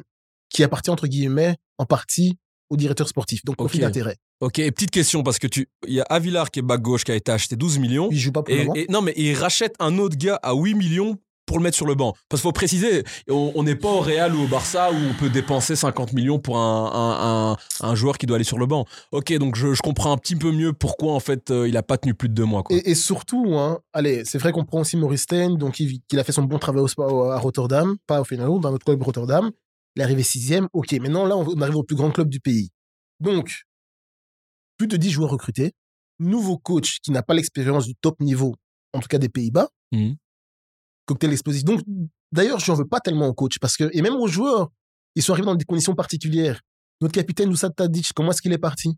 qui 0.49 0.63
appartient 0.63 0.89
entre 0.89 1.07
guillemets 1.07 1.55
en 1.77 1.85
partie 1.85 2.37
au 2.69 2.77
directeur 2.77 3.07
sportif, 3.07 3.43
donc 3.45 3.57
conflit 3.57 3.79
Ok. 3.79 3.83
d'intérêt. 3.85 4.17
Ok, 4.39 4.59
et 4.59 4.71
petite 4.71 4.91
question, 4.91 5.23
parce 5.23 5.37
que 5.39 5.47
tu. 5.47 5.69
Il 5.87 5.93
y 5.93 5.99
a 6.01 6.03
Avilar 6.09 6.49
qui 6.49 6.59
est 6.59 6.63
back 6.63 6.81
gauche 6.81 7.03
qui 7.03 7.11
a 7.11 7.15
été 7.15 7.31
acheté 7.31 7.55
12 7.55 7.77
millions. 7.79 8.09
Il 8.11 8.17
joue 8.17 8.31
pas 8.31 8.41
pour 8.43 8.53
le 8.53 8.59
Et, 8.61 8.63
moment. 8.65 8.75
et- 8.75 8.87
non, 8.89 9.01
mais 9.01 9.13
il 9.15 9.35
rachète 9.35 9.75
un 9.79 9.97
autre 9.99 10.17
gars 10.17 10.39
à 10.41 10.53
8 10.55 10.73
millions 10.73 11.19
pour 11.51 11.59
le 11.59 11.63
mettre 11.63 11.75
sur 11.75 11.85
le 11.85 11.95
banc. 11.95 12.13
Parce 12.29 12.41
qu'il 12.41 12.47
faut 12.47 12.53
préciser, 12.53 13.03
on 13.27 13.61
n'est 13.63 13.75
pas 13.75 13.89
au 13.89 13.99
Real 13.99 14.33
ou 14.33 14.43
au 14.43 14.47
Barça 14.47 14.89
où 14.91 14.95
on 14.95 15.13
peut 15.13 15.29
dépenser 15.29 15.75
50 15.75 16.13
millions 16.13 16.39
pour 16.39 16.57
un, 16.57 16.85
un, 16.93 17.51
un- 17.51 17.57
un 17.89 17.95
joueur 17.95 18.17
qui 18.17 18.25
doit 18.25 18.35
aller 18.37 18.45
sur 18.45 18.57
le 18.57 18.65
banc. 18.67 18.85
Ok, 19.11 19.33
donc 19.37 19.57
je, 19.57 19.73
je 19.73 19.81
comprends 19.81 20.13
un 20.13 20.17
petit 20.17 20.37
peu 20.37 20.53
mieux 20.53 20.71
pourquoi 20.71 21.11
en 21.13 21.19
fait 21.19 21.51
euh, 21.51 21.67
il 21.67 21.75
a 21.75 21.83
pas 21.83 21.97
tenu 21.97 22.13
plus 22.13 22.29
de 22.29 22.33
deux 22.33 22.45
mois. 22.45 22.63
Quoi. 22.63 22.77
Et, 22.77 22.91
et 22.91 22.95
surtout, 22.95 23.55
hein, 23.57 23.79
allez, 23.91 24.23
c'est 24.23 24.37
vrai 24.37 24.53
qu'on 24.53 24.63
prend 24.63 24.79
aussi 24.79 24.95
Maurice 24.95 25.23
Stein, 25.23 25.55
donc 25.55 25.81
il, 25.81 26.01
a 26.17 26.23
fait 26.23 26.31
son 26.31 26.43
bon 26.43 26.57
travail 26.57 26.85
au, 26.97 27.23
à 27.23 27.37
Rotterdam, 27.37 27.97
pas 28.07 28.21
au 28.21 28.23
final, 28.23 28.47
dans 28.61 28.71
notre 28.71 28.85
club 28.85 29.01
Rotterdam. 29.03 29.51
Il 29.97 30.01
est 30.01 30.05
arrivé 30.05 30.23
sixième. 30.23 30.69
Ok, 30.71 30.93
maintenant 30.93 31.25
là, 31.25 31.35
on 31.35 31.59
arrive 31.61 31.75
au 31.75 31.83
plus 31.83 31.97
grand 31.97 32.11
club 32.11 32.29
du 32.29 32.39
pays. 32.39 32.69
Donc, 33.19 33.63
plus 34.77 34.87
de 34.87 34.95
10 34.95 35.11
joueurs 35.11 35.31
recrutés, 35.31 35.73
nouveau 36.19 36.57
coach 36.57 36.99
qui 37.03 37.11
n'a 37.11 37.23
pas 37.23 37.33
l'expérience 37.33 37.85
du 37.85 37.95
top 37.95 38.19
niveau, 38.21 38.55
en 38.93 38.99
tout 38.99 39.07
cas 39.09 39.17
des 39.17 39.27
Pays-Bas. 39.29 39.67
Mhm. 39.91 40.15
Cocktail 41.11 41.31
explosif. 41.31 41.63
Donc, 41.63 41.81
d'ailleurs, 42.31 42.59
j'en 42.59 42.73
veux 42.75 42.85
pas 42.87 42.99
tellement 42.99 43.27
au 43.27 43.33
coach 43.33 43.59
parce 43.59 43.77
que, 43.77 43.89
et 43.93 44.01
même 44.01 44.15
aux 44.15 44.27
joueurs, 44.27 44.69
ils 45.15 45.21
sont 45.23 45.33
arrivés 45.33 45.45
dans 45.47 45.55
des 45.55 45.65
conditions 45.65 45.93
particulières. 45.95 46.61
Notre 47.01 47.13
capitaine 47.13 47.49
Moussa 47.49 47.69
Tadic, 47.69 48.11
comment 48.15 48.31
est-ce 48.31 48.41
qu'il 48.41 48.53
est 48.53 48.57
parti? 48.57 48.95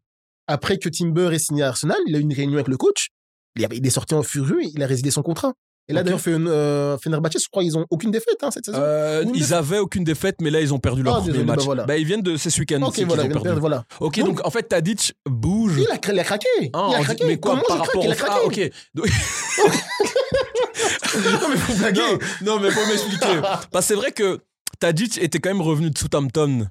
Après 0.48 0.78
que 0.78 0.90
Timber 0.90 1.30
ait 1.34 1.40
signé 1.40 1.64
à 1.64 1.70
Arsenal, 1.70 1.98
il 2.08 2.16
a 2.16 2.20
eu 2.20 2.22
une 2.22 2.34
réunion 2.34 2.56
avec 2.56 2.68
le 2.68 2.78
coach. 2.78 3.08
Il, 3.56 3.64
avait- 3.66 3.78
il 3.78 3.86
est 3.88 3.90
sorti 3.92 4.14
en 4.14 4.24
furieux, 4.24 4.60
il 4.64 4.82
a 4.84 4.88
résilié 4.88 5.10
son 5.12 5.22
contrat. 5.22 5.54
Et 5.90 5.94
là, 5.94 6.00
Ok. 6.00 6.06
d'ailleurs, 6.06 6.22
euh, 6.48 6.98
Fenerbahçe, 6.98 7.40
je 7.44 7.48
crois, 7.52 7.62
ils 7.64 7.78
ont 7.78 7.86
aucune 7.90 8.10
défaite 8.10 8.38
hein, 8.42 8.52
cette 8.52 8.66
saison. 8.66 8.78
Euh, 8.80 9.24
ils 9.28 9.32
défaite. 9.42 9.52
avaient 9.52 9.80
aucune 9.80 10.06
défaite, 10.06 10.38
mais 10.42 10.50
là 10.50 10.62
ils 10.62 10.74
ont 10.74 10.80
perdu 10.80 11.04
leur 11.04 11.16
Ah, 11.16 11.18
premier 11.18 11.32
désolé, 11.34 11.46
match. 11.46 11.58
bah 11.58 11.64
voilà. 11.66 11.84
Bah, 11.86 11.98
ils 11.98 12.06
viennent 12.06 12.22
de 12.22 12.38
c'est 12.38 12.50
ce 12.50 12.60
week-end 12.62 12.82
ok, 12.84 12.96
qu'ils 12.96 13.06
voilà, 13.06 13.24
ont 13.24 13.26
il 13.26 13.28
vient 13.28 13.30
de 13.30 13.34
perdu. 13.44 13.48
perdre, 13.48 13.60
voilà. 13.60 13.84
Ok, 14.00 14.18
Donc- 14.20 14.28
donc, 14.38 14.48
en 14.48 14.50
fait 14.50 14.64
Tadic 14.64 15.14
bouge. 15.30 15.78
Il 15.80 15.88
a, 15.92 15.98
craqué. 15.98 16.48
Ah, 16.72 16.88
il 16.90 16.96
a 16.96 16.98
on 16.98 17.00
dit- 17.00 17.04
craqué. 17.04 17.26
mais 17.28 17.38
quoi 17.38 17.52
Comment 17.56 17.64
par 17.68 17.78
je 17.78 17.82
rapport 17.84 18.02
craque? 18.02 18.06
Il 18.06 18.10
a 18.10 18.46
au 18.46 18.48
craqué. 18.50 18.72
Ah, 18.72 18.72
ok. 18.72 18.72
Donc- 18.96 19.08
non, 21.42 21.50
mais 21.50 21.58
faut 21.58 21.74
blaguer. 21.76 22.02
Non, 22.02 22.56
non, 22.56 22.60
mais 22.60 22.72
faut 22.72 22.86
m'expliquer. 22.88 23.40
Parce 23.42 23.66
que 23.72 23.82
c'est 23.82 23.96
vrai 23.96 24.12
que 24.12 24.40
Tadic 24.80 25.18
était 25.22 25.40
quand 25.40 25.50
même 25.50 25.62
revenu 25.62 25.90
de 25.90 25.98
Southampton 25.98 26.68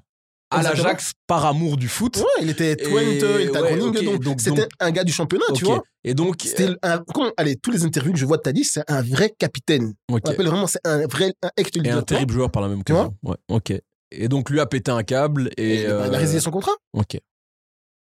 à 0.51 0.61
l'Ajax 0.61 1.13
par 1.25 1.45
amour 1.45 1.77
du 1.77 1.87
foot. 1.87 2.17
Ouais, 2.17 2.43
il 2.43 2.49
était 2.49 2.75
Twente, 2.75 3.01
Et- 3.01 3.15
il 3.17 3.41
était 3.47 3.59
ouais, 3.59 3.75
Groningen, 3.75 3.87
ok, 3.97 4.03
donc, 4.03 4.23
donc- 4.23 4.41
c'était 4.41 4.67
un 4.79 4.91
gars 4.91 5.03
du 5.03 5.11
championnat, 5.11 5.45
tu 5.55 5.65
vois. 5.65 5.81
Et 6.03 6.13
donc, 6.13 6.35
C'était 6.43 6.69
un, 6.83 6.99
comment- 7.13 7.31
allez, 7.37 7.55
tous 7.55 7.71
les 7.71 7.83
interviews 7.85 8.13
que 8.13 8.19
je 8.19 8.25
vois 8.25 8.37
de 8.37 8.43
Tadic, 8.43 8.65
c'est 8.65 8.83
un 8.87 9.01
vrai 9.01 9.33
capitaine. 9.37 9.93
ok. 10.11 10.21
On 10.25 10.29
l'appelle 10.29 10.47
vraiment, 10.47 10.67
c'est 10.67 10.85
un 10.85 11.07
vrai, 11.07 11.33
un 11.41 11.49
ex 11.57 11.69
et 11.83 11.89
un 11.89 12.01
terrible 12.03 12.33
joueur 12.33 12.51
par 12.51 12.61
la 12.61 12.67
même 12.67 12.81
occasion. 12.81 13.15
Ouais, 13.23 13.35
ok. 13.49 13.73
Et 14.11 14.27
donc 14.27 14.51
lui 14.51 14.59
a 14.59 14.67
pété 14.67 14.91
un 14.91 15.01
câble 15.01 15.49
et, 15.57 15.81
Et, 15.81 15.87
bah, 15.87 16.03
il 16.07 16.13
a 16.13 16.17
euh, 16.17 16.19
résilié 16.19 16.39
son 16.39 16.51
contrat. 16.51 16.73
Ok. 16.93 17.17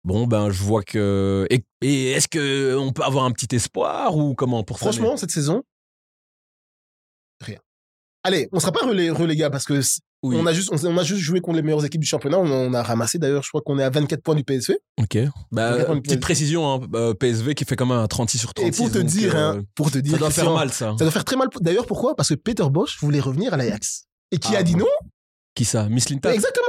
Bon 0.03 0.27
ben 0.27 0.51
je 0.51 0.61
vois 0.61 0.83
que 0.83 1.47
et, 1.49 1.63
et 1.81 2.11
est-ce 2.11 2.27
que 2.27 2.75
on 2.77 2.91
peut 2.91 3.01
avoir 3.03 3.23
un 3.23 3.31
petit 3.31 3.55
espoir 3.55 4.15
ou 4.17 4.35
comment 4.35 4.63
pour 4.63 4.77
Franchement, 4.77 5.15
cette 5.17 5.31
saison. 5.31 5.63
Allez, 8.25 8.49
on 8.51 8.59
sera 8.59 8.71
pas 8.71 8.79
relé- 8.85 9.11
relégable 9.11 9.51
parce 9.53 9.65
que 9.65 9.79
Oui. 10.23 10.35
on, 10.39 10.45
a 10.47 10.51
juste, 10.53 10.69
on, 10.71 10.97
a 10.97 11.03
juste 11.03 11.21
joué 11.21 11.39
contre 11.41 11.57
les 11.57 11.61
meilleures 11.61 11.85
équipes 11.85 12.01
du 12.01 12.07
championnat. 12.07 12.39
On, 12.39 12.49
on 12.49 12.73
a 12.73 12.81
ramassé 12.81 13.19
d'ailleurs, 13.19 13.43
je 13.43 13.49
crois 13.49 13.61
qu'on 13.61 13.77
est 13.77 13.83
à 13.83 13.91
24 13.91 14.21
points 14.23 14.33
du 14.33 14.43
PSV. 14.43 14.77
Ok. 14.99 15.17
Bah, 15.51 15.73
Regarde, 15.73 16.01
petite 16.01 16.19
précision, 16.21 16.73
hein, 16.73 16.81
euh, 16.95 17.13
PSV 17.13 17.53
qui 17.53 17.65
fait 17.65 17.75
quand 17.75 17.85
même 17.85 17.99
un 17.99 18.07
36 18.07 18.39
sur 18.39 18.53
36. 18.53 18.67
Et 18.67 18.83
pour 18.83 18.91
te 18.91 18.97
dire, 18.97 19.35
euh, 19.35 19.53
hein, 19.59 19.61
pour 19.75 19.91
te 19.91 19.99
dire, 19.99 20.13
ça 20.13 20.17
doit 20.17 20.29
faire 20.31 20.51
mal 20.51 20.71
ça. 20.71 20.95
Ça 20.97 21.05
doit 21.05 21.11
faire 21.11 21.23
très 21.25 21.35
mal. 21.35 21.49
D'ailleurs, 21.61 21.85
pourquoi? 21.85 22.15
Parce 22.15 22.29
que 22.29 22.33
Peter 22.35 22.65
Bosch 22.71 22.97
voulait 22.99 23.19
revenir 23.19 23.53
à 23.53 23.57
l'Ajax. 23.57 24.05
Et 24.31 24.39
qui 24.39 24.55
Ah 24.55 24.59
a 24.59 24.63
dit 24.63 24.75
non? 24.75 24.87
Qui 25.53 25.63
ça? 25.63 25.87
Miss 25.87 26.09
Lintat? 26.09 26.33
Exactement. 26.33 26.65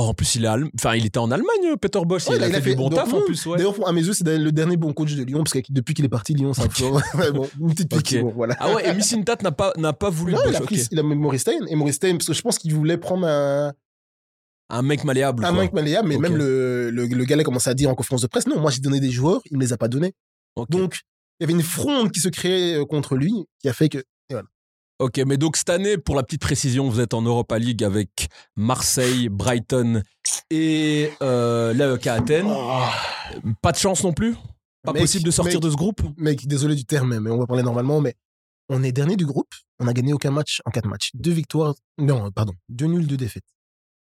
Oh, 0.00 0.02
en 0.02 0.14
plus, 0.14 0.36
il, 0.36 0.44
est 0.44 0.48
allem- 0.48 0.70
enfin, 0.78 0.94
il 0.94 1.04
était 1.06 1.18
en 1.18 1.28
Allemagne, 1.32 1.76
Peter 1.80 1.98
Bosch. 2.06 2.28
Ouais, 2.28 2.36
il, 2.36 2.44
a 2.44 2.60
fait, 2.62 2.70
du 2.70 2.76
bon 2.76 2.88
taf 2.88 3.12
en 3.12 3.20
plus. 3.22 3.44
Ouais. 3.46 3.56
D'ailleurs, 3.58 3.74
à 3.84 3.90
mes 3.92 4.00
yeux, 4.04 4.12
c'est 4.12 4.38
le 4.38 4.52
dernier 4.52 4.76
bon 4.76 4.92
coach 4.92 5.14
de 5.16 5.24
Lyon, 5.24 5.38
parce 5.38 5.54
que 5.54 5.58
depuis 5.70 5.92
qu'il 5.92 6.04
est 6.04 6.08
parti, 6.08 6.34
Lyon, 6.34 6.52
ça 6.54 6.68
fait 6.70 7.32
bon, 7.32 7.48
une 7.60 7.74
petite 7.74 7.90
pique. 7.90 8.20
Bon, 8.20 8.30
voilà. 8.30 8.54
Ah 8.60 8.72
ouais, 8.74 8.88
et 8.88 8.94
Missintat 8.94 9.38
n'a 9.42 9.50
pas, 9.50 9.72
n'a 9.76 9.92
pas 9.92 10.08
voulu 10.08 10.34
Non, 10.34 10.38
le 10.44 10.50
il 10.50 10.56
a, 10.56 10.60
pris, 10.60 10.80
ok. 10.82 10.86
il 10.92 10.98
a 11.00 11.02
mis 11.02 11.16
Maurice 11.16 11.40
Stein, 11.40 11.66
et 11.68 11.74
Maurice 11.74 11.96
Stein, 11.96 12.12
parce 12.12 12.26
que 12.28 12.32
je 12.32 12.42
pense 12.42 12.60
qu'il 12.60 12.72
voulait 12.74 12.96
prendre 12.96 13.26
un, 13.26 13.72
Un 14.68 14.82
mec 14.82 15.02
malléable. 15.02 15.44
un 15.44 15.52
quoi. 15.52 15.62
mec 15.62 15.72
malléable, 15.72 16.06
mais 16.08 16.16
même 16.16 16.36
le, 16.36 16.90
le, 16.90 17.06
le 17.06 17.24
gars 17.24 17.34
là 17.34 17.42
commençait 17.42 17.70
à 17.70 17.74
dire 17.74 17.90
en 17.90 17.96
conférence 17.96 18.22
de 18.22 18.28
presse, 18.28 18.46
non, 18.46 18.60
moi 18.60 18.70
j'ai 18.70 18.80
donné 18.80 19.00
des 19.00 19.10
joueurs, 19.10 19.40
il 19.50 19.56
me 19.56 19.62
les 19.62 19.72
a 19.72 19.76
pas 19.76 19.88
donnés. 19.88 20.14
Donc, 20.70 21.00
il 21.40 21.42
y 21.42 21.44
avait 21.44 21.54
une 21.54 21.62
fronde 21.62 22.12
qui 22.12 22.20
se 22.20 22.28
créait 22.28 22.74
euh, 22.78 22.84
contre 22.84 23.16
lui, 23.16 23.32
qui 23.60 23.68
a 23.68 23.72
fait 23.72 23.88
que. 23.88 23.98
Ok, 24.98 25.18
mais 25.26 25.36
donc 25.36 25.56
cette 25.56 25.70
année, 25.70 25.96
pour 25.96 26.16
la 26.16 26.24
petite 26.24 26.40
précision, 26.40 26.88
vous 26.88 26.98
êtes 26.98 27.14
en 27.14 27.22
Europa 27.22 27.56
League 27.58 27.84
avec 27.84 28.28
Marseille, 28.56 29.28
Brighton 29.28 30.02
et 30.50 31.10
euh, 31.22 31.72
l'AEK 31.72 32.06
Athènes. 32.08 32.52
Pas 33.62 33.70
de 33.70 33.76
chance 33.76 34.02
non 34.02 34.12
plus? 34.12 34.34
Pas 34.82 34.92
Mec, 34.92 35.02
possible 35.02 35.24
de 35.24 35.30
sortir 35.30 35.54
mec. 35.54 35.62
de 35.62 35.70
ce 35.70 35.76
groupe? 35.76 36.02
Mec, 36.16 36.48
désolé 36.48 36.74
du 36.74 36.84
terme, 36.84 37.16
mais 37.20 37.30
on 37.30 37.38
va 37.38 37.46
parler 37.46 37.62
normalement, 37.62 38.00
mais 38.00 38.14
on 38.68 38.82
est 38.82 38.90
dernier 38.90 39.14
du 39.14 39.24
groupe, 39.24 39.54
on 39.78 39.86
a 39.86 39.92
gagné 39.92 40.12
aucun 40.12 40.32
match 40.32 40.60
en 40.64 40.70
quatre 40.72 40.88
matchs. 40.88 41.10
Deux 41.14 41.30
victoires, 41.32 41.74
non, 41.98 42.30
pardon, 42.32 42.54
deux 42.68 42.86
nuls, 42.86 43.06
deux 43.06 43.16
défaites. 43.16 43.44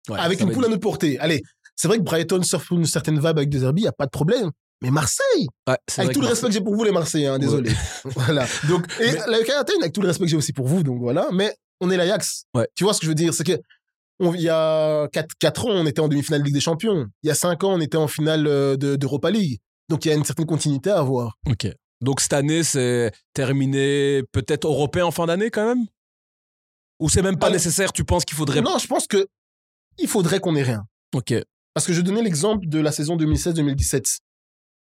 Ouais, 0.10 0.18
avec 0.18 0.40
une 0.40 0.52
poule 0.52 0.64
être- 0.64 0.68
à 0.68 0.70
notre 0.70 0.82
portée. 0.82 1.20
Allez, 1.20 1.44
c'est 1.76 1.90
vrai 1.90 1.98
que 1.98 2.04
Brighton 2.04 2.42
surfe 2.44 2.72
une 2.72 2.86
certaine 2.86 3.16
vibe 3.16 3.26
avec 3.38 3.50
des 3.50 3.64
Herbie, 3.66 3.82
il 3.82 3.86
n'y 3.86 3.90
a 3.90 3.94
pas 3.94 4.06
de 4.06 4.12
problème. 4.12 4.52
Mais 4.82 4.92
Marseille, 4.92 5.48
Ouais, 5.68 5.78
avec 5.98 6.14
tout 6.14 6.22
le 6.22 6.28
respect 6.28 6.48
que 6.48 6.54
j'ai 6.54 6.62
pour 6.62 6.76
vous, 6.76 6.84
les 6.84 6.92
Marseillais, 6.92 7.28
hein, 7.28 7.40
désolé. 7.40 7.72
voilà. 8.06 8.46
Donc, 8.70 8.86
Et 9.00 9.12
mais- 9.12 9.46
la 9.48 9.60
Athènes, 9.60 9.82
avec 9.82 9.94
tout 9.94 10.02
le 10.02 10.08
respect 10.08 10.26
que 10.26 10.30
j'ai 10.32 10.38
aussi 10.38 10.54
pour 10.54 10.68
vous, 10.68 10.84
donc 10.84 11.00
voilà. 11.00 11.28
Mais 11.34 11.56
on 11.82 11.90
est 11.90 11.98
l'Ajax. 11.98 12.44
Ouais. 12.54 12.68
Tu 12.76 12.84
vois 12.84 12.94
ce 12.94 13.00
que 13.00 13.06
je 13.06 13.12
veux 13.12 13.16
dire? 13.16 13.34
C'est 13.34 13.44
que 13.44 13.60
on- 14.20 14.34
il 14.36 14.42
y 14.42 14.50
a 14.50 15.08
4, 15.40 15.66
ans, 15.66 15.70
on 15.72 15.86
était 15.88 16.00
en 16.02 16.08
demi-finale 16.08 16.42
de 16.42 16.46
Ligue 16.46 16.54
des 16.54 16.60
Champions. 16.62 17.08
Il 17.24 17.28
y 17.28 17.32
a 17.32 17.36
5 17.36 17.64
ans, 17.64 17.74
on 17.74 17.82
était 17.82 17.98
en 17.98 18.08
finale 18.08 18.46
euh, 18.48 18.78
de- 18.78 18.96
d'Europa 18.96 19.32
League. 19.32 19.60
Donc 19.90 20.06
il 20.06 20.10
y 20.10 20.12
a 20.12 20.16
une 20.16 20.26
certaine 20.26 20.46
continuité 20.46 20.90
à 20.92 21.00
avoir. 21.00 21.38
ok. 21.50 21.68
Donc 22.02 22.22
cette 22.22 22.34
année, 22.34 22.62
c'est 22.64 23.12
terminé 23.34 24.22
peut-être 24.32 24.66
européen 24.68 25.06
en 25.06 25.12
fin 25.12 25.26
d'année 25.26 25.50
quand 25.50 25.66
même? 25.68 25.88
Ou 27.00 27.10
c'est 27.10 27.24
même 27.24 27.40
pas 27.40 27.48
Alors- 27.48 27.56
nécessaire? 27.56 27.92
Tu 27.94 28.04
penses 28.04 28.26
qu'il 28.26 28.38
faudrait. 28.38 28.62
Non, 28.62 28.78
je 28.78 28.86
pense 28.86 29.08
que 29.08 29.28
il 29.98 30.08
faudrait 30.08 30.40
qu'on 30.40 30.56
ait 30.56 30.62
rien. 30.64 30.84
Ok. 31.16 31.34
Parce 31.74 31.88
que 31.88 31.94
je 31.94 32.02
donnais 32.02 32.22
l'exemple 32.22 32.68
de 32.68 32.80
la 32.80 32.92
saison 32.92 33.16
2016-2017. 33.18 34.20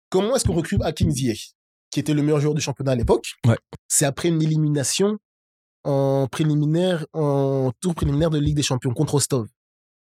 Comment 0.10 0.36
est-ce 0.36 0.46
qu'on 0.46 0.54
recrute 0.54 0.82
Hakim 0.84 1.10
Ziyech, 1.12 1.52
qui 1.92 2.00
était 2.00 2.14
le 2.14 2.22
meilleur 2.22 2.40
joueur 2.40 2.54
du 2.56 2.62
championnat 2.62 2.92
à 2.92 2.96
l'époque? 2.96 3.34
Ouais. 3.46 3.58
C'est 3.88 4.06
après 4.06 4.30
une 4.30 4.42
élimination 4.42 5.18
en 5.86 6.28
préliminaire, 6.30 7.06
en 7.14 7.72
tour 7.80 7.96
préliminaire 7.96 8.30
de 8.30 8.40
Ligue 8.40 8.56
des 8.56 8.64
Champions 8.64 8.92
contre 8.94 9.14
Rostov. 9.14 9.48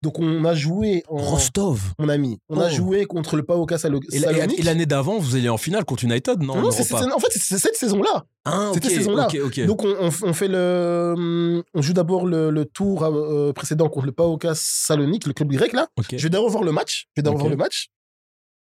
Donc 0.00 0.20
on 0.20 0.44
a 0.44 0.54
joué 0.54 1.02
en 1.08 1.16
Rostov? 1.16 1.92
mon 1.98 2.08
ami, 2.08 2.38
on 2.48 2.60
a 2.60 2.66
Oh. 2.68 2.70
joué 2.74 3.04
contre 3.04 3.36
le 3.36 3.42
PAOK 3.42 3.76
Salonique. 3.78 4.08
et 4.14 4.62
l'année 4.62 4.86
d'avant, 4.86 5.18
vous 5.18 5.34
alliez 5.34 5.48
en 5.48 5.56
finale 5.56 5.84
contre 5.84 6.04
United, 6.04 6.38
non? 6.40 6.54
Non, 6.54 6.60
en 6.60 6.62
non, 6.62 6.70
c'est- 6.70 6.88
Europa 6.92 7.04
c'est- 7.08 7.12
en 7.14 7.18
fait, 7.18 7.32
c'est 7.32 7.58
cette 7.58 7.74
saison-là. 7.74 8.24
Ah, 8.44 8.70
c'était 8.74 8.86
ok, 8.86 8.92
cette 8.92 9.00
saison-là. 9.02 9.28
Donc 9.66 9.82
on, 9.84 9.88
on 9.98 10.08
f- 10.08 10.22
on 10.24 10.32
fait 10.32 10.46
le, 10.46 11.14
hum, 11.16 11.62
on 11.74 11.82
joue 11.82 11.94
d'abord 11.94 12.26
le, 12.26 12.50
le 12.50 12.64
tour 12.64 13.02
euh, 13.04 13.52
précédent 13.52 13.88
contre 13.88 14.06
le 14.06 14.12
PAOK 14.12 14.46
Salonique, 14.54 15.26
le 15.26 15.32
club 15.32 15.48
grec 15.50 15.72
là. 15.72 15.88
Je 16.12 16.16
vais 16.22 16.30
d'abord 16.30 16.48
voir 16.50 16.62
le 16.62 16.70
match. 16.72 17.08
Je 17.16 17.20
vais 17.20 17.24
d'abord 17.24 17.40
voir 17.40 17.50
le 17.50 17.56
match. 17.56 17.88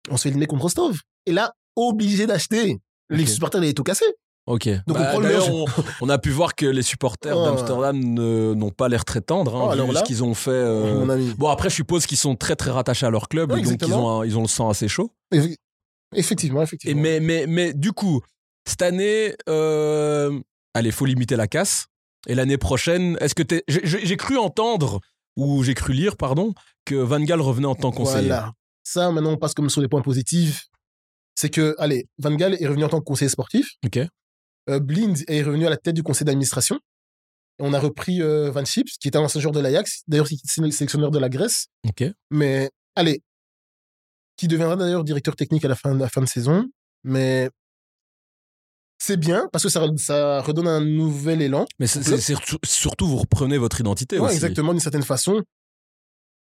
On 0.10 0.18
se 0.18 0.24
fait 0.24 0.30
éliminer 0.30 0.48
contre 0.48 0.64
Rostov. 0.64 1.00
Et 1.28 1.34
là, 1.34 1.54
obligé 1.76 2.26
d'acheter. 2.26 2.80
Les 3.10 3.26
supporters, 3.26 3.62
ils 3.64 3.68
étaient 3.68 3.74
tout 3.76 3.84
cassés. 3.84 4.06
Ok. 4.48 4.68
Donc, 4.88 4.98
Bah, 4.98 5.00
on 5.00 5.04
prend 5.12 5.20
le 5.20 5.26
d'ailleurs, 5.28 5.50
meilleur 5.50 5.80
on, 6.02 6.06
on 6.06 6.10
a 6.10 6.18
pu 6.18 6.30
voir 6.30 6.56
que 6.56 6.66
les 6.66 6.82
supporters 6.82 7.38
Oh. 7.38 7.46
d'Amsterdam 7.46 8.00
n'ont 8.00 8.70
pas 8.72 8.88
l'air 8.88 9.04
très 9.06 9.20
tendres, 9.22 9.56
hein, 9.56 9.76
Oh, 9.78 9.86
vu 9.88 9.92
là, 9.94 10.00
ce 10.00 10.06
qu'ils 10.06 10.24
ont 10.24 10.34
fait. 10.34 10.52
euh. 10.52 11.34
Bon, 11.38 11.50
après, 11.50 11.70
je 11.70 11.76
suppose 11.76 12.06
qu'ils 12.06 12.18
sont 12.18 12.36
très 12.36 12.56
très 12.56 12.72
rattachés 12.72 13.06
à 13.06 13.10
leur 13.10 13.28
club, 13.28 13.52
Ouais, 13.52 13.62
donc 13.62 13.82
ils 13.82 13.94
ont, 13.94 14.22
un- 14.22 14.26
ils 14.26 14.38
ont 14.38 14.42
le 14.44 14.48
sang 14.48 14.70
assez 14.70 14.88
chaud. 14.88 15.12
Eff- 15.34 15.56
Effectivement, 16.16 16.62
Et 16.62 16.64
effectivement. 16.64 17.02
mais, 17.02 17.20
mais, 17.20 17.46
mais 17.48 17.74
du 17.74 17.92
coup, 17.92 18.22
cette 18.66 18.82
année, 18.82 19.36
euh, 19.50 20.40
allez, 20.74 20.92
faut 20.92 21.06
limiter 21.06 21.36
la 21.36 21.48
casse. 21.48 21.88
Et 22.28 22.36
l'année 22.36 22.58
prochaine, 22.58 23.18
est-ce 23.20 23.36
que 23.36 23.44
t'es. 23.44 23.64
J'ai 23.68 23.82
j'ai- 23.84 24.06
j'ai 24.06 24.18
cru 24.18 24.38
entendre, 24.38 25.02
ou 25.36 25.64
j'ai 25.64 25.74
cru 25.74 25.92
lire, 25.94 26.16
pardon, 26.16 26.54
que 26.86 26.96
Van 26.96 27.20
Gaal 27.20 27.42
revenait 27.42 27.68
en 27.68 27.76
tant 27.76 27.92
que 27.92 27.98
conseiller. 27.98 28.28
Voilà. 28.28 28.54
Ça, 28.84 29.12
maintenant, 29.12 29.32
on 29.32 29.38
passe 29.38 29.54
comme 29.54 29.70
sur 29.70 29.82
les 29.82 29.90
points 29.90 30.02
positifs. 30.02 30.68
C'est 31.40 31.50
que, 31.52 31.76
allez, 31.78 32.08
Van 32.18 32.34
Gaal 32.36 32.56
est 32.60 32.66
revenu 32.68 32.84
en 32.84 32.90
tant 32.90 33.00
que 33.00 33.04
conseiller 33.06 33.30
sportif. 33.30 33.76
Ok. 33.86 34.00
Euh, 34.70 34.80
Blind 34.80 35.24
est 35.28 35.44
revenu 35.44 35.68
à 35.68 35.70
la 35.70 35.78
tête 35.78 35.94
du 35.94 36.02
conseil 36.02 36.26
d'administration. 36.26 36.80
On 37.60 37.74
a 37.74 37.80
repris 37.80 38.22
euh, 38.24 38.50
Van 38.50 38.66
Chips, 38.66 38.98
qui 39.00 39.08
était 39.08 39.18
un 39.18 39.22
ancien 39.22 39.40
joueur 39.40 39.52
de 39.54 39.60
l'Ajax. 39.60 40.02
D'ailleurs, 40.08 40.28
c'est 40.28 40.62
le 40.62 40.72
sélectionneur 40.72 41.12
de 41.12 41.20
la 41.20 41.30
Grèce. 41.30 41.68
Ok. 41.88 42.04
Mais, 42.32 42.72
allez, 42.96 43.22
qui 44.36 44.48
deviendra 44.48 44.76
d'ailleurs 44.78 45.04
directeur 45.04 45.36
technique 45.36 45.64
à 45.64 45.68
la 45.68 45.76
fin, 45.76 45.94
la 45.96 46.10
fin 46.10 46.22
de 46.22 46.28
saison. 46.28 46.66
Mais 47.04 47.50
c'est 49.00 49.18
bien 49.18 49.48
parce 49.52 49.64
que 49.64 49.70
ça, 49.70 49.86
ça 49.98 50.42
redonne 50.42 50.68
un 50.68 50.84
nouvel 50.84 51.42
élan. 51.44 51.66
Mais 51.80 51.86
c'est- 51.88 52.18
surtout, 52.18 52.58
surtout, 52.66 53.08
vous 53.08 53.18
reprenez 53.18 53.58
votre 53.60 53.80
identité 53.80 54.18
Ouais, 54.20 54.26
aussi. 54.26 54.36
exactement, 54.36 54.72
d'une 54.74 54.82
certaine 54.82 55.04
façon. 55.04 55.44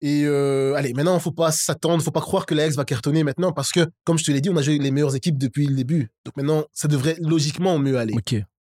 Et 0.05 0.25
euh, 0.25 0.73
allez, 0.75 0.93
maintenant, 0.93 1.17
faut 1.17 1.31
pas 1.31 1.53
s'attendre, 1.53 2.03
faut 2.03 2.11
pas 2.11 2.19
croire 2.19 2.45
que 2.45 2.53
l'Ajax 2.53 2.75
va 2.75 2.83
cartonner 2.83 3.23
maintenant 3.23 3.53
parce 3.53 3.71
que, 3.71 3.87
comme 4.03 4.19
je 4.19 4.25
te 4.25 4.31
l'ai 4.31 4.41
dit, 4.41 4.49
on 4.49 4.57
a 4.57 4.61
joué 4.61 4.77
les 4.77 4.91
meilleures 4.91 5.15
équipes 5.15 5.37
depuis 5.37 5.65
le 5.65 5.75
début. 5.75 6.11
Donc 6.25 6.35
maintenant, 6.35 6.65
ça 6.73 6.89
devrait 6.89 7.15
logiquement 7.21 7.79
mieux 7.79 7.97
aller. 7.97 8.13
Ok. 8.13 8.35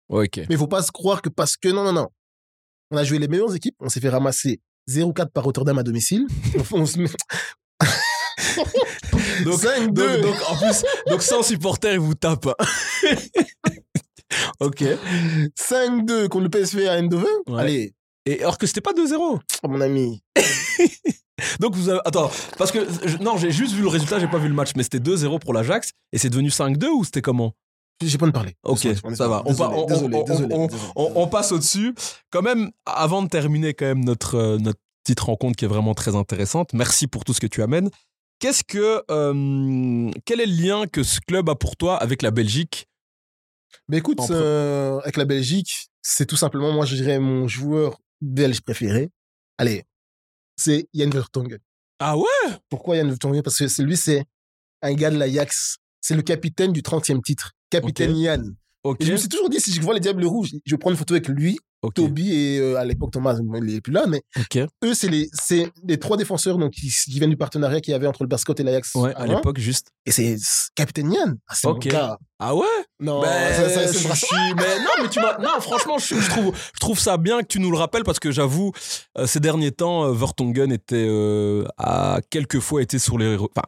Ok. 0.10 0.42
Mais 0.48 0.56
faut 0.56 0.68
pas 0.68 0.84
se 0.84 0.92
croire 0.92 1.24
que 1.24 1.30
parce 1.30 1.58
que 1.58 1.70
non, 1.70 1.84
non, 1.84 1.94
non. 1.94 2.10
On 2.92 2.98
a 2.98 3.04
joué 3.04 3.18
les 3.18 3.28
meilleures 3.28 3.56
équipes, 3.56 3.76
on 3.80 3.90
s'est 3.90 4.02
fait 4.02 4.10
ramasser 4.10 4.62
0-4 4.88 5.32
par 5.32 5.46
Rotterdam 5.46 5.80
à 5.80 5.84
domicile. 5.84 6.28
on, 6.72 6.82
on 6.82 6.86
se 6.86 7.00
met... 7.00 7.10
Donc, 9.44 9.60
5-2. 9.62 9.92
donc, 9.92 10.22
donc, 10.22 10.36
en 10.50 10.56
plus, 10.58 10.84
donc 11.10 11.22
sans 11.22 11.44
supporter, 11.44 11.94
ils 11.94 12.00
vous 12.00 12.16
tapent. 12.16 12.46
ok. 14.60 14.84
5-2 15.60 16.28
contre 16.30 16.44
le 16.44 16.50
PSV 16.50 16.88
à 16.88 16.94
Eindhoven. 16.94 17.28
Ouais. 17.48 17.62
Allez, 17.62 17.94
Et 18.26 18.42
alors 18.42 18.58
que 18.58 18.66
c'était 18.68 18.82
pas 18.82 18.94
2-0. 18.94 19.14
oh, 19.20 19.40
mon 19.68 19.82
ami. 19.82 20.22
Donc 21.60 21.76
vous 21.76 21.90
avez... 21.90 22.00
Attends, 22.06 22.32
parce 22.58 22.72
que 22.72 22.80
je- 23.06 23.18
non, 23.18 23.38
j'ai 23.38 23.52
juste 23.52 23.74
vu 23.74 23.82
le 23.82 23.88
résultat, 23.88 24.20
j'ai 24.20 24.28
pas 24.28 24.38
vu 24.38 24.48
le 24.48 24.54
match, 24.54 24.72
mais 24.76 24.84
c'était 24.84 25.00
2-0 25.00 25.40
pour 25.40 25.54
l'Ajax 25.54 25.92
et 26.14 26.18
c'est 26.18 26.30
devenu 26.30 26.50
5-2 26.50 26.86
ou 26.88 27.04
c'était 27.04 27.22
comment? 27.22 27.54
J'ai 28.02 28.18
pas 28.18 28.26
de 28.26 28.32
parler. 28.32 28.56
Ok, 28.64 28.84
Désolé, 28.84 29.16
ça 29.16 29.28
va. 29.28 29.42
On, 29.46 29.52
Désolé, 29.52 29.70
pa- 29.70 29.76
on- 29.78 29.86
désolé, 29.86 30.16
on- 30.18 30.24
désolé, 30.24 30.56
on- 30.56 30.66
désolé. 30.68 30.92
on- 30.96 31.12
on 31.16 31.28
passe 31.28 31.52
au-dessus. 31.52 31.94
Quand 32.30 32.42
même, 32.42 32.72
avant 32.86 33.22
de 33.22 33.30
terminer 33.30 33.74
quand 33.74 33.86
même 33.86 34.04
notre, 34.04 34.36
euh, 34.36 34.58
notre 34.58 34.80
petite 35.04 35.20
rencontre 35.22 35.56
qui 35.56 35.66
est 35.66 35.68
vraiment 35.70 35.94
très 35.94 36.16
intéressante, 36.16 36.74
merci 36.74 37.08
pour 37.08 37.24
tout 37.24 37.34
ce 37.34 37.40
que 37.40 37.48
tu 37.48 37.62
amènes. 37.62 37.90
Qu'est-ce 38.40 38.64
que... 38.66 39.02
euh, 39.10 40.12
quel 40.26 40.42
est 40.42 40.46
le 40.46 40.62
lien 40.62 40.88
que 40.88 41.04
ce 41.04 41.20
club 41.22 41.50
a 41.50 41.56
pour 41.56 41.78
toi 41.78 41.96
avec 41.96 42.22
la 42.22 42.32
Belgique? 42.32 42.88
Mais 43.88 43.98
écoute, 43.98 44.20
En 44.20 44.26
pre- 44.26 44.32
euh, 44.34 45.00
avec 45.00 45.16
la 45.16 45.26
Belgique, 45.26 45.88
c'est 46.02 46.26
tout 46.26 46.36
simplement, 46.38 46.72
moi, 46.74 46.86
je 46.86 46.96
dirais 46.96 47.20
mon 47.20 47.48
joueur 47.48 47.98
belge 48.22 48.62
préféré. 48.62 49.10
Allez, 49.58 49.84
c'est 50.56 50.88
Yann 50.94 51.10
Vertonghen. 51.10 51.60
Ah 52.00 52.18
ouais? 52.18 52.26
Pourquoi 52.70 52.98
Yann 52.98 53.08
Vertonghen? 53.08 53.42
Parce 53.42 53.58
que 53.58 53.82
lui, 53.82 53.98
c'est 53.98 54.26
un 54.82 54.94
gars 54.94 55.12
de 55.12 55.18
l'Ajax. 55.18 55.78
C'est 56.02 56.16
le 56.16 56.22
capitaine 56.22 56.72
du 56.72 56.82
30e 56.82 57.22
titre. 57.22 57.54
Capitaine 57.70 58.12
Ok. 58.12 58.18
Yann. 58.18 58.56
Et 59.00 59.06
je 59.06 59.12
me 59.12 59.18
suis 59.18 59.30
toujours 59.30 59.50
dit, 59.50 59.60
si 59.60 59.74
je 59.74 59.82
vois 59.82 59.96
les 59.96 60.00
Diables 60.00 60.26
Rouges, 60.26 60.52
je 60.64 60.76
vais 60.76 60.78
prendre 60.78 60.94
une 60.94 61.00
photo 61.00 61.16
avec 61.16 61.28
lui, 61.28 61.58
Toby 61.94 62.34
et 62.34 62.60
euh, 62.60 62.78
à 62.78 62.86
l'époque 62.86 63.12
Thomas, 63.12 63.36
il 63.62 63.76
est 63.76 63.82
plus 63.82 63.94
là, 63.94 64.06
mais 64.08 64.22
eux, 64.84 64.94
c'est 64.94 65.10
les, 65.10 65.30
c'est 65.34 65.70
les 65.88 65.98
trois 66.00 66.18
défenseurs 66.18 66.58
donc, 66.58 66.72
qui, 66.72 66.90
qui 66.90 67.18
viennent 67.20 67.30
du 67.30 67.38
partenariat 67.38 67.82
qu'il 67.82 67.92
y 67.92 67.96
avait 67.96 68.08
entre 68.08 68.24
le 68.24 68.28
Bascotte 68.28 68.60
et 68.60 68.64
l'Ajax. 68.64 68.94
Ouais, 68.96 69.14
à 69.16 69.26
l'époque, 69.28 69.60
juste. 69.60 69.88
Et 70.06 70.12
c'est 70.12 70.38
Capitaine 70.76 71.12
Yann. 71.12 71.38
Ah, 71.48 71.54
c'est 71.56 71.68
Ok. 71.68 71.86
mon 71.86 71.92
gars. 71.92 72.18
Ah 72.40 72.54
ouais? 72.56 72.66
Non, 73.00 73.22
Ben, 73.22 73.54
ça- 73.56 73.70
ça- 73.70 73.88
c'est 73.88 74.08
je 74.10 74.14
suis- 74.14 74.54
mais 74.58 74.80
non, 74.80 75.04
mais 75.04 75.10
tu 75.10 75.20
m'as. 75.22 75.38
Non, 75.38 75.60
franchement, 75.62 75.98
je, 75.98 76.16
je 76.16 76.30
trouve, 76.30 76.54
je 76.74 76.80
trouve 76.80 77.00
ça 77.00 77.16
bien 77.18 77.42
que 77.42 77.48
tu 77.48 77.60
nous 77.60 77.72
le 77.72 77.78
rappelles 77.78 78.04
parce 78.04 78.20
que 78.20 78.32
j'avoue, 78.32 78.72
euh, 79.18 79.26
ces 79.26 79.40
derniers 79.40 79.72
temps, 79.72 80.04
euh, 80.06 80.12
Vertonghen 80.14 80.72
était 80.72 81.06
euh, 81.08 81.66
quelques 82.30 82.60
fois 82.60 82.82
été 82.82 83.00
sur 83.00 83.18
les. 83.18 83.36
Enfin, 83.38 83.64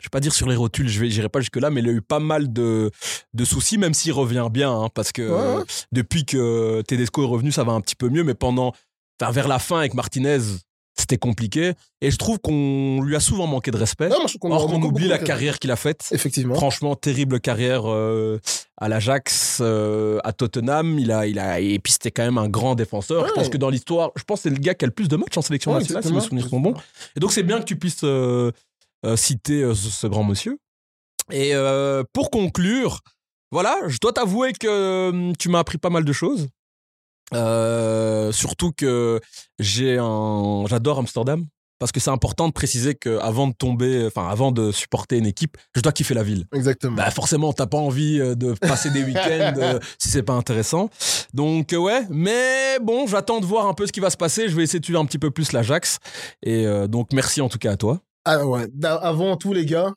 je 0.00 0.06
vais 0.06 0.10
pas 0.10 0.20
dire 0.20 0.32
sur 0.32 0.48
les 0.48 0.56
rotules, 0.56 0.88
je 0.88 1.00
vais, 1.00 1.10
j'irai 1.10 1.28
pas 1.28 1.40
jusque 1.40 1.56
là, 1.56 1.70
mais 1.70 1.80
il 1.80 1.88
a 1.88 1.92
eu 1.92 2.02
pas 2.02 2.20
mal 2.20 2.52
de, 2.52 2.90
de 3.34 3.44
soucis, 3.44 3.78
même 3.78 3.94
s'il 3.94 4.12
revient 4.12 4.48
bien, 4.50 4.70
hein, 4.72 4.88
parce 4.94 5.12
que 5.12 5.22
Ouais, 5.22 5.60
euh, 5.60 5.64
depuis 5.92 6.24
que 6.24 6.82
Tedesco 6.82 7.22
est 7.22 7.26
revenu, 7.26 7.52
ça 7.52 7.64
va 7.64 7.72
un 7.72 7.80
petit 7.80 7.96
peu 7.96 8.08
mieux, 8.08 8.24
mais 8.24 8.34
pendant, 8.34 8.72
vers 9.20 9.48
la 9.48 9.58
fin 9.58 9.78
avec 9.78 9.94
Martinez, 9.94 10.38
c'était 10.96 11.16
compliqué, 11.18 11.74
et 12.00 12.10
je 12.10 12.16
trouve 12.16 12.40
qu'on 12.40 13.00
lui 13.02 13.14
a 13.14 13.20
souvent 13.20 13.46
manqué 13.46 13.70
de 13.70 13.76
respect. 13.76 14.08
Non, 14.08 14.16
qu'on 14.40 14.50
Or 14.50 14.66
qu'on 14.66 14.82
oublie 14.82 15.06
la 15.06 15.18
carrière 15.18 15.60
qu'il 15.60 15.70
a 15.70 15.76
faite. 15.76 16.08
Effectivement. 16.10 16.56
Franchement, 16.56 16.96
terrible 16.96 17.38
carrière 17.40 17.82
euh, 17.86 18.40
à 18.76 18.88
l'Ajax, 18.88 19.58
euh, 19.60 20.18
à 20.24 20.32
Tottenham. 20.32 20.98
Il 20.98 21.12
a, 21.12 21.26
il 21.28 21.38
a, 21.38 21.60
et 21.60 21.78
puis 21.78 21.92
c'était 21.92 22.10
quand 22.10 22.24
même 22.24 22.38
un 22.38 22.48
grand 22.48 22.74
défenseur. 22.74 23.28
Je 23.28 23.32
pense 23.32 23.48
que 23.48 23.56
dans 23.56 23.70
l'histoire, 23.70 24.10
je 24.16 24.24
pense 24.24 24.40
que 24.40 24.42
c'est 24.48 24.54
le 24.54 24.60
gars 24.60 24.74
qui 24.74 24.84
a 24.84 24.88
le 24.88 24.92
plus 24.92 25.06
de 25.08 25.16
matchs 25.16 25.36
en 25.36 25.42
sélection 25.42 25.72
Ouais, 25.72 25.78
nationale, 25.78 26.02
si 26.02 26.12
mes 26.12 26.20
souvenirs 26.20 26.48
sont 26.48 26.60
bons. 26.60 26.74
Et 27.16 27.20
donc 27.20 27.30
c'est 27.32 27.44
bien 27.44 27.60
que 27.60 27.64
tu 27.64 27.76
puisses 27.76 28.02
euh, 28.02 28.50
citer 29.16 29.62
euh, 29.62 29.74
ce, 29.74 30.06
grand 30.06 30.24
monsieur. 30.24 30.58
Et 31.30 31.54
euh, 31.54 32.02
pour 32.12 32.30
conclure, 32.30 33.00
voilà, 33.50 33.76
je 33.86 33.98
dois 34.00 34.12
t'avouer 34.12 34.52
que 34.52 34.66
euh, 34.66 35.32
tu 35.38 35.48
m'as 35.48 35.60
appris 35.60 35.78
pas 35.78 35.90
mal 35.90 36.04
de 36.04 36.12
choses. 36.12 36.48
Euh, 37.34 38.32
surtout 38.32 38.72
que 38.72 39.20
j'ai 39.58 39.98
un, 39.98 40.64
j'adore 40.66 40.98
Amsterdam. 40.98 41.44
parce 41.78 41.92
que 41.92 42.00
c'est 42.00 42.10
important 42.10 42.48
de 42.48 42.52
préciser 42.52 42.94
que 42.94 43.18
avant 43.18 43.46
de 43.46 43.52
tomber, 43.52 44.06
enfin 44.06 44.28
avant 44.28 44.50
de 44.50 44.72
supporter 44.72 45.18
une 45.18 45.26
équipe, 45.26 45.56
je 45.76 45.80
dois 45.82 45.92
kiffer 45.92 46.14
la 46.14 46.22
ville. 46.22 46.44
Exactement. 46.54 46.96
Bah 46.96 47.10
forcément, 47.10 47.52
t'as 47.52 47.66
pas 47.66 47.78
envie 47.78 48.18
euh, 48.20 48.34
de 48.34 48.52
passer 48.54 48.90
des 48.90 49.04
week-ends 49.04 49.54
euh, 49.58 49.78
si 49.98 50.08
c'est 50.08 50.22
pas 50.22 50.32
intéressant. 50.32 50.88
Donc 51.34 51.72
euh, 51.72 51.76
ouais, 51.76 52.06
mais 52.10 52.78
bon, 52.80 53.06
j'attends 53.06 53.40
de 53.40 53.46
voir 53.46 53.66
un 53.66 53.74
peu 53.74 53.86
ce 53.86 53.92
qui 53.92 54.00
va 54.00 54.10
se 54.10 54.16
passer. 54.16 54.48
Je 54.48 54.56
vais 54.56 54.62
essayer 54.62 54.80
de 54.80 54.84
suivre 54.84 55.00
un 55.00 55.06
petit 55.06 55.18
peu 55.18 55.30
plus 55.30 55.52
l'Ajax. 55.52 55.98
Et 56.42 56.66
euh, 56.66 56.86
donc 56.86 57.12
merci 57.12 57.40
en 57.40 57.48
tout 57.48 57.58
cas 57.58 57.72
à 57.72 57.76
toi. 57.76 58.00
Ah 58.30 58.46
ouais. 58.46 58.66
Avant 58.84 59.38
tout, 59.38 59.54
les 59.54 59.64
gars, 59.64 59.94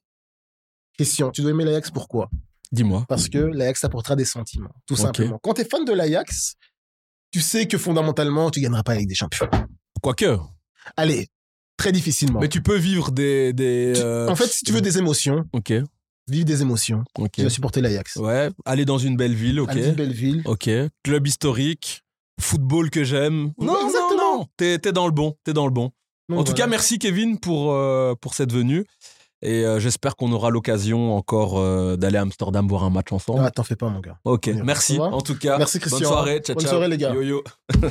question. 0.97 1.31
Tu 1.31 1.41
dois 1.41 1.51
aimer 1.51 1.65
l'Ajax 1.65 1.91
pourquoi? 1.91 2.29
Dis-moi. 2.71 3.03
Parce 3.09 3.27
que 3.27 3.39
l'Ajax 3.39 3.81
t'apportera 3.81 4.15
des 4.15 4.23
sentiments, 4.23 4.73
tout 4.87 4.95
simplement. 4.95 5.37
Quand 5.43 5.53
tu 5.55 5.61
es 5.61 5.65
fan 5.65 5.83
de 5.83 5.91
l'Ajax, 5.91 6.53
tu 7.31 7.41
sais 7.41 7.67
que 7.67 7.77
fondamentalement, 7.77 8.49
tu 8.49 8.61
gagneras 8.61 8.83
pas 8.83 8.93
avec 8.93 9.07
des 9.07 9.15
champions. 9.15 9.49
Quoique. 10.01 10.37
Allez, 10.95 11.27
très 11.75 11.91
difficilement. 11.91 12.39
Mais 12.39 12.47
tu 12.47 12.61
peux 12.61 12.77
vivre 12.77 13.11
des. 13.11 13.51
des 13.51 13.95
euh, 13.97 14.29
En 14.29 14.35
fait, 14.37 14.47
si 14.47 14.63
tu 14.63 14.71
veux 14.71 14.81
des 14.81 14.97
émotions, 14.97 15.43
Ok, 15.51 15.73
vivre 16.29 16.45
des 16.45 16.61
émotions, 16.61 17.03
ok. 17.17 17.31
tu 17.33 17.43
vas 17.43 17.49
supporter 17.49 17.81
l'Ajax. 17.81 18.15
Ouais, 18.15 18.49
aller 18.63 18.85
dans 18.85 18.97
une 18.97 19.17
belle 19.17 19.35
ville, 19.35 19.59
ok. 19.59 19.71
Allez, 19.71 19.91
Belleville. 19.91 20.41
Ok. 20.45 20.69
Club 21.03 21.27
historique, 21.27 22.05
football 22.39 22.89
que 22.89 23.03
j'aime. 23.03 23.51
Non, 23.59 23.73
non, 23.73 23.87
Exactement. 23.87 24.37
non. 24.37 24.47
T'es 24.55 24.77
dans 24.93 25.05
le 25.07 25.11
bon. 25.11 25.35
T'es 25.43 25.51
dans 25.51 25.65
le 25.65 25.73
bon. 25.73 25.91
Donc, 26.31 26.39
en 26.41 26.43
tout 26.43 26.51
voilà. 26.51 26.65
cas, 26.65 26.69
merci 26.69 26.99
Kevin 26.99 27.39
pour, 27.39 27.73
euh, 27.73 28.13
pour 28.19 28.33
cette 28.33 28.51
venue. 28.51 28.85
Et 29.43 29.65
euh, 29.65 29.79
j'espère 29.79 30.15
qu'on 30.15 30.31
aura 30.33 30.51
l'occasion 30.51 31.15
encore 31.15 31.57
euh, 31.57 31.95
d'aller 31.97 32.17
à 32.17 32.21
Amsterdam 32.21 32.67
voir 32.67 32.83
un 32.83 32.91
match 32.91 33.11
ensemble. 33.11 33.41
Ah, 33.43 33.49
t'en 33.49 33.63
fais 33.63 33.75
pas, 33.75 33.89
mon 33.89 33.99
gars. 33.99 34.17
ok, 34.23 34.47
merci. 34.63 34.99
En 34.99 35.21
tout 35.21 35.35
cas, 35.35 35.57
Merci, 35.57 35.79
Christian. 35.79 35.99
bonne 35.99 36.07
soirée. 36.09 36.39
Ciao, 36.41 36.55
Bonne 36.55 36.63
ciao. 36.63 36.73
soirée, 36.73 36.87
les 36.89 36.97
gars. 36.97 37.13
Yo, 37.13 37.21
yo. 37.21 37.43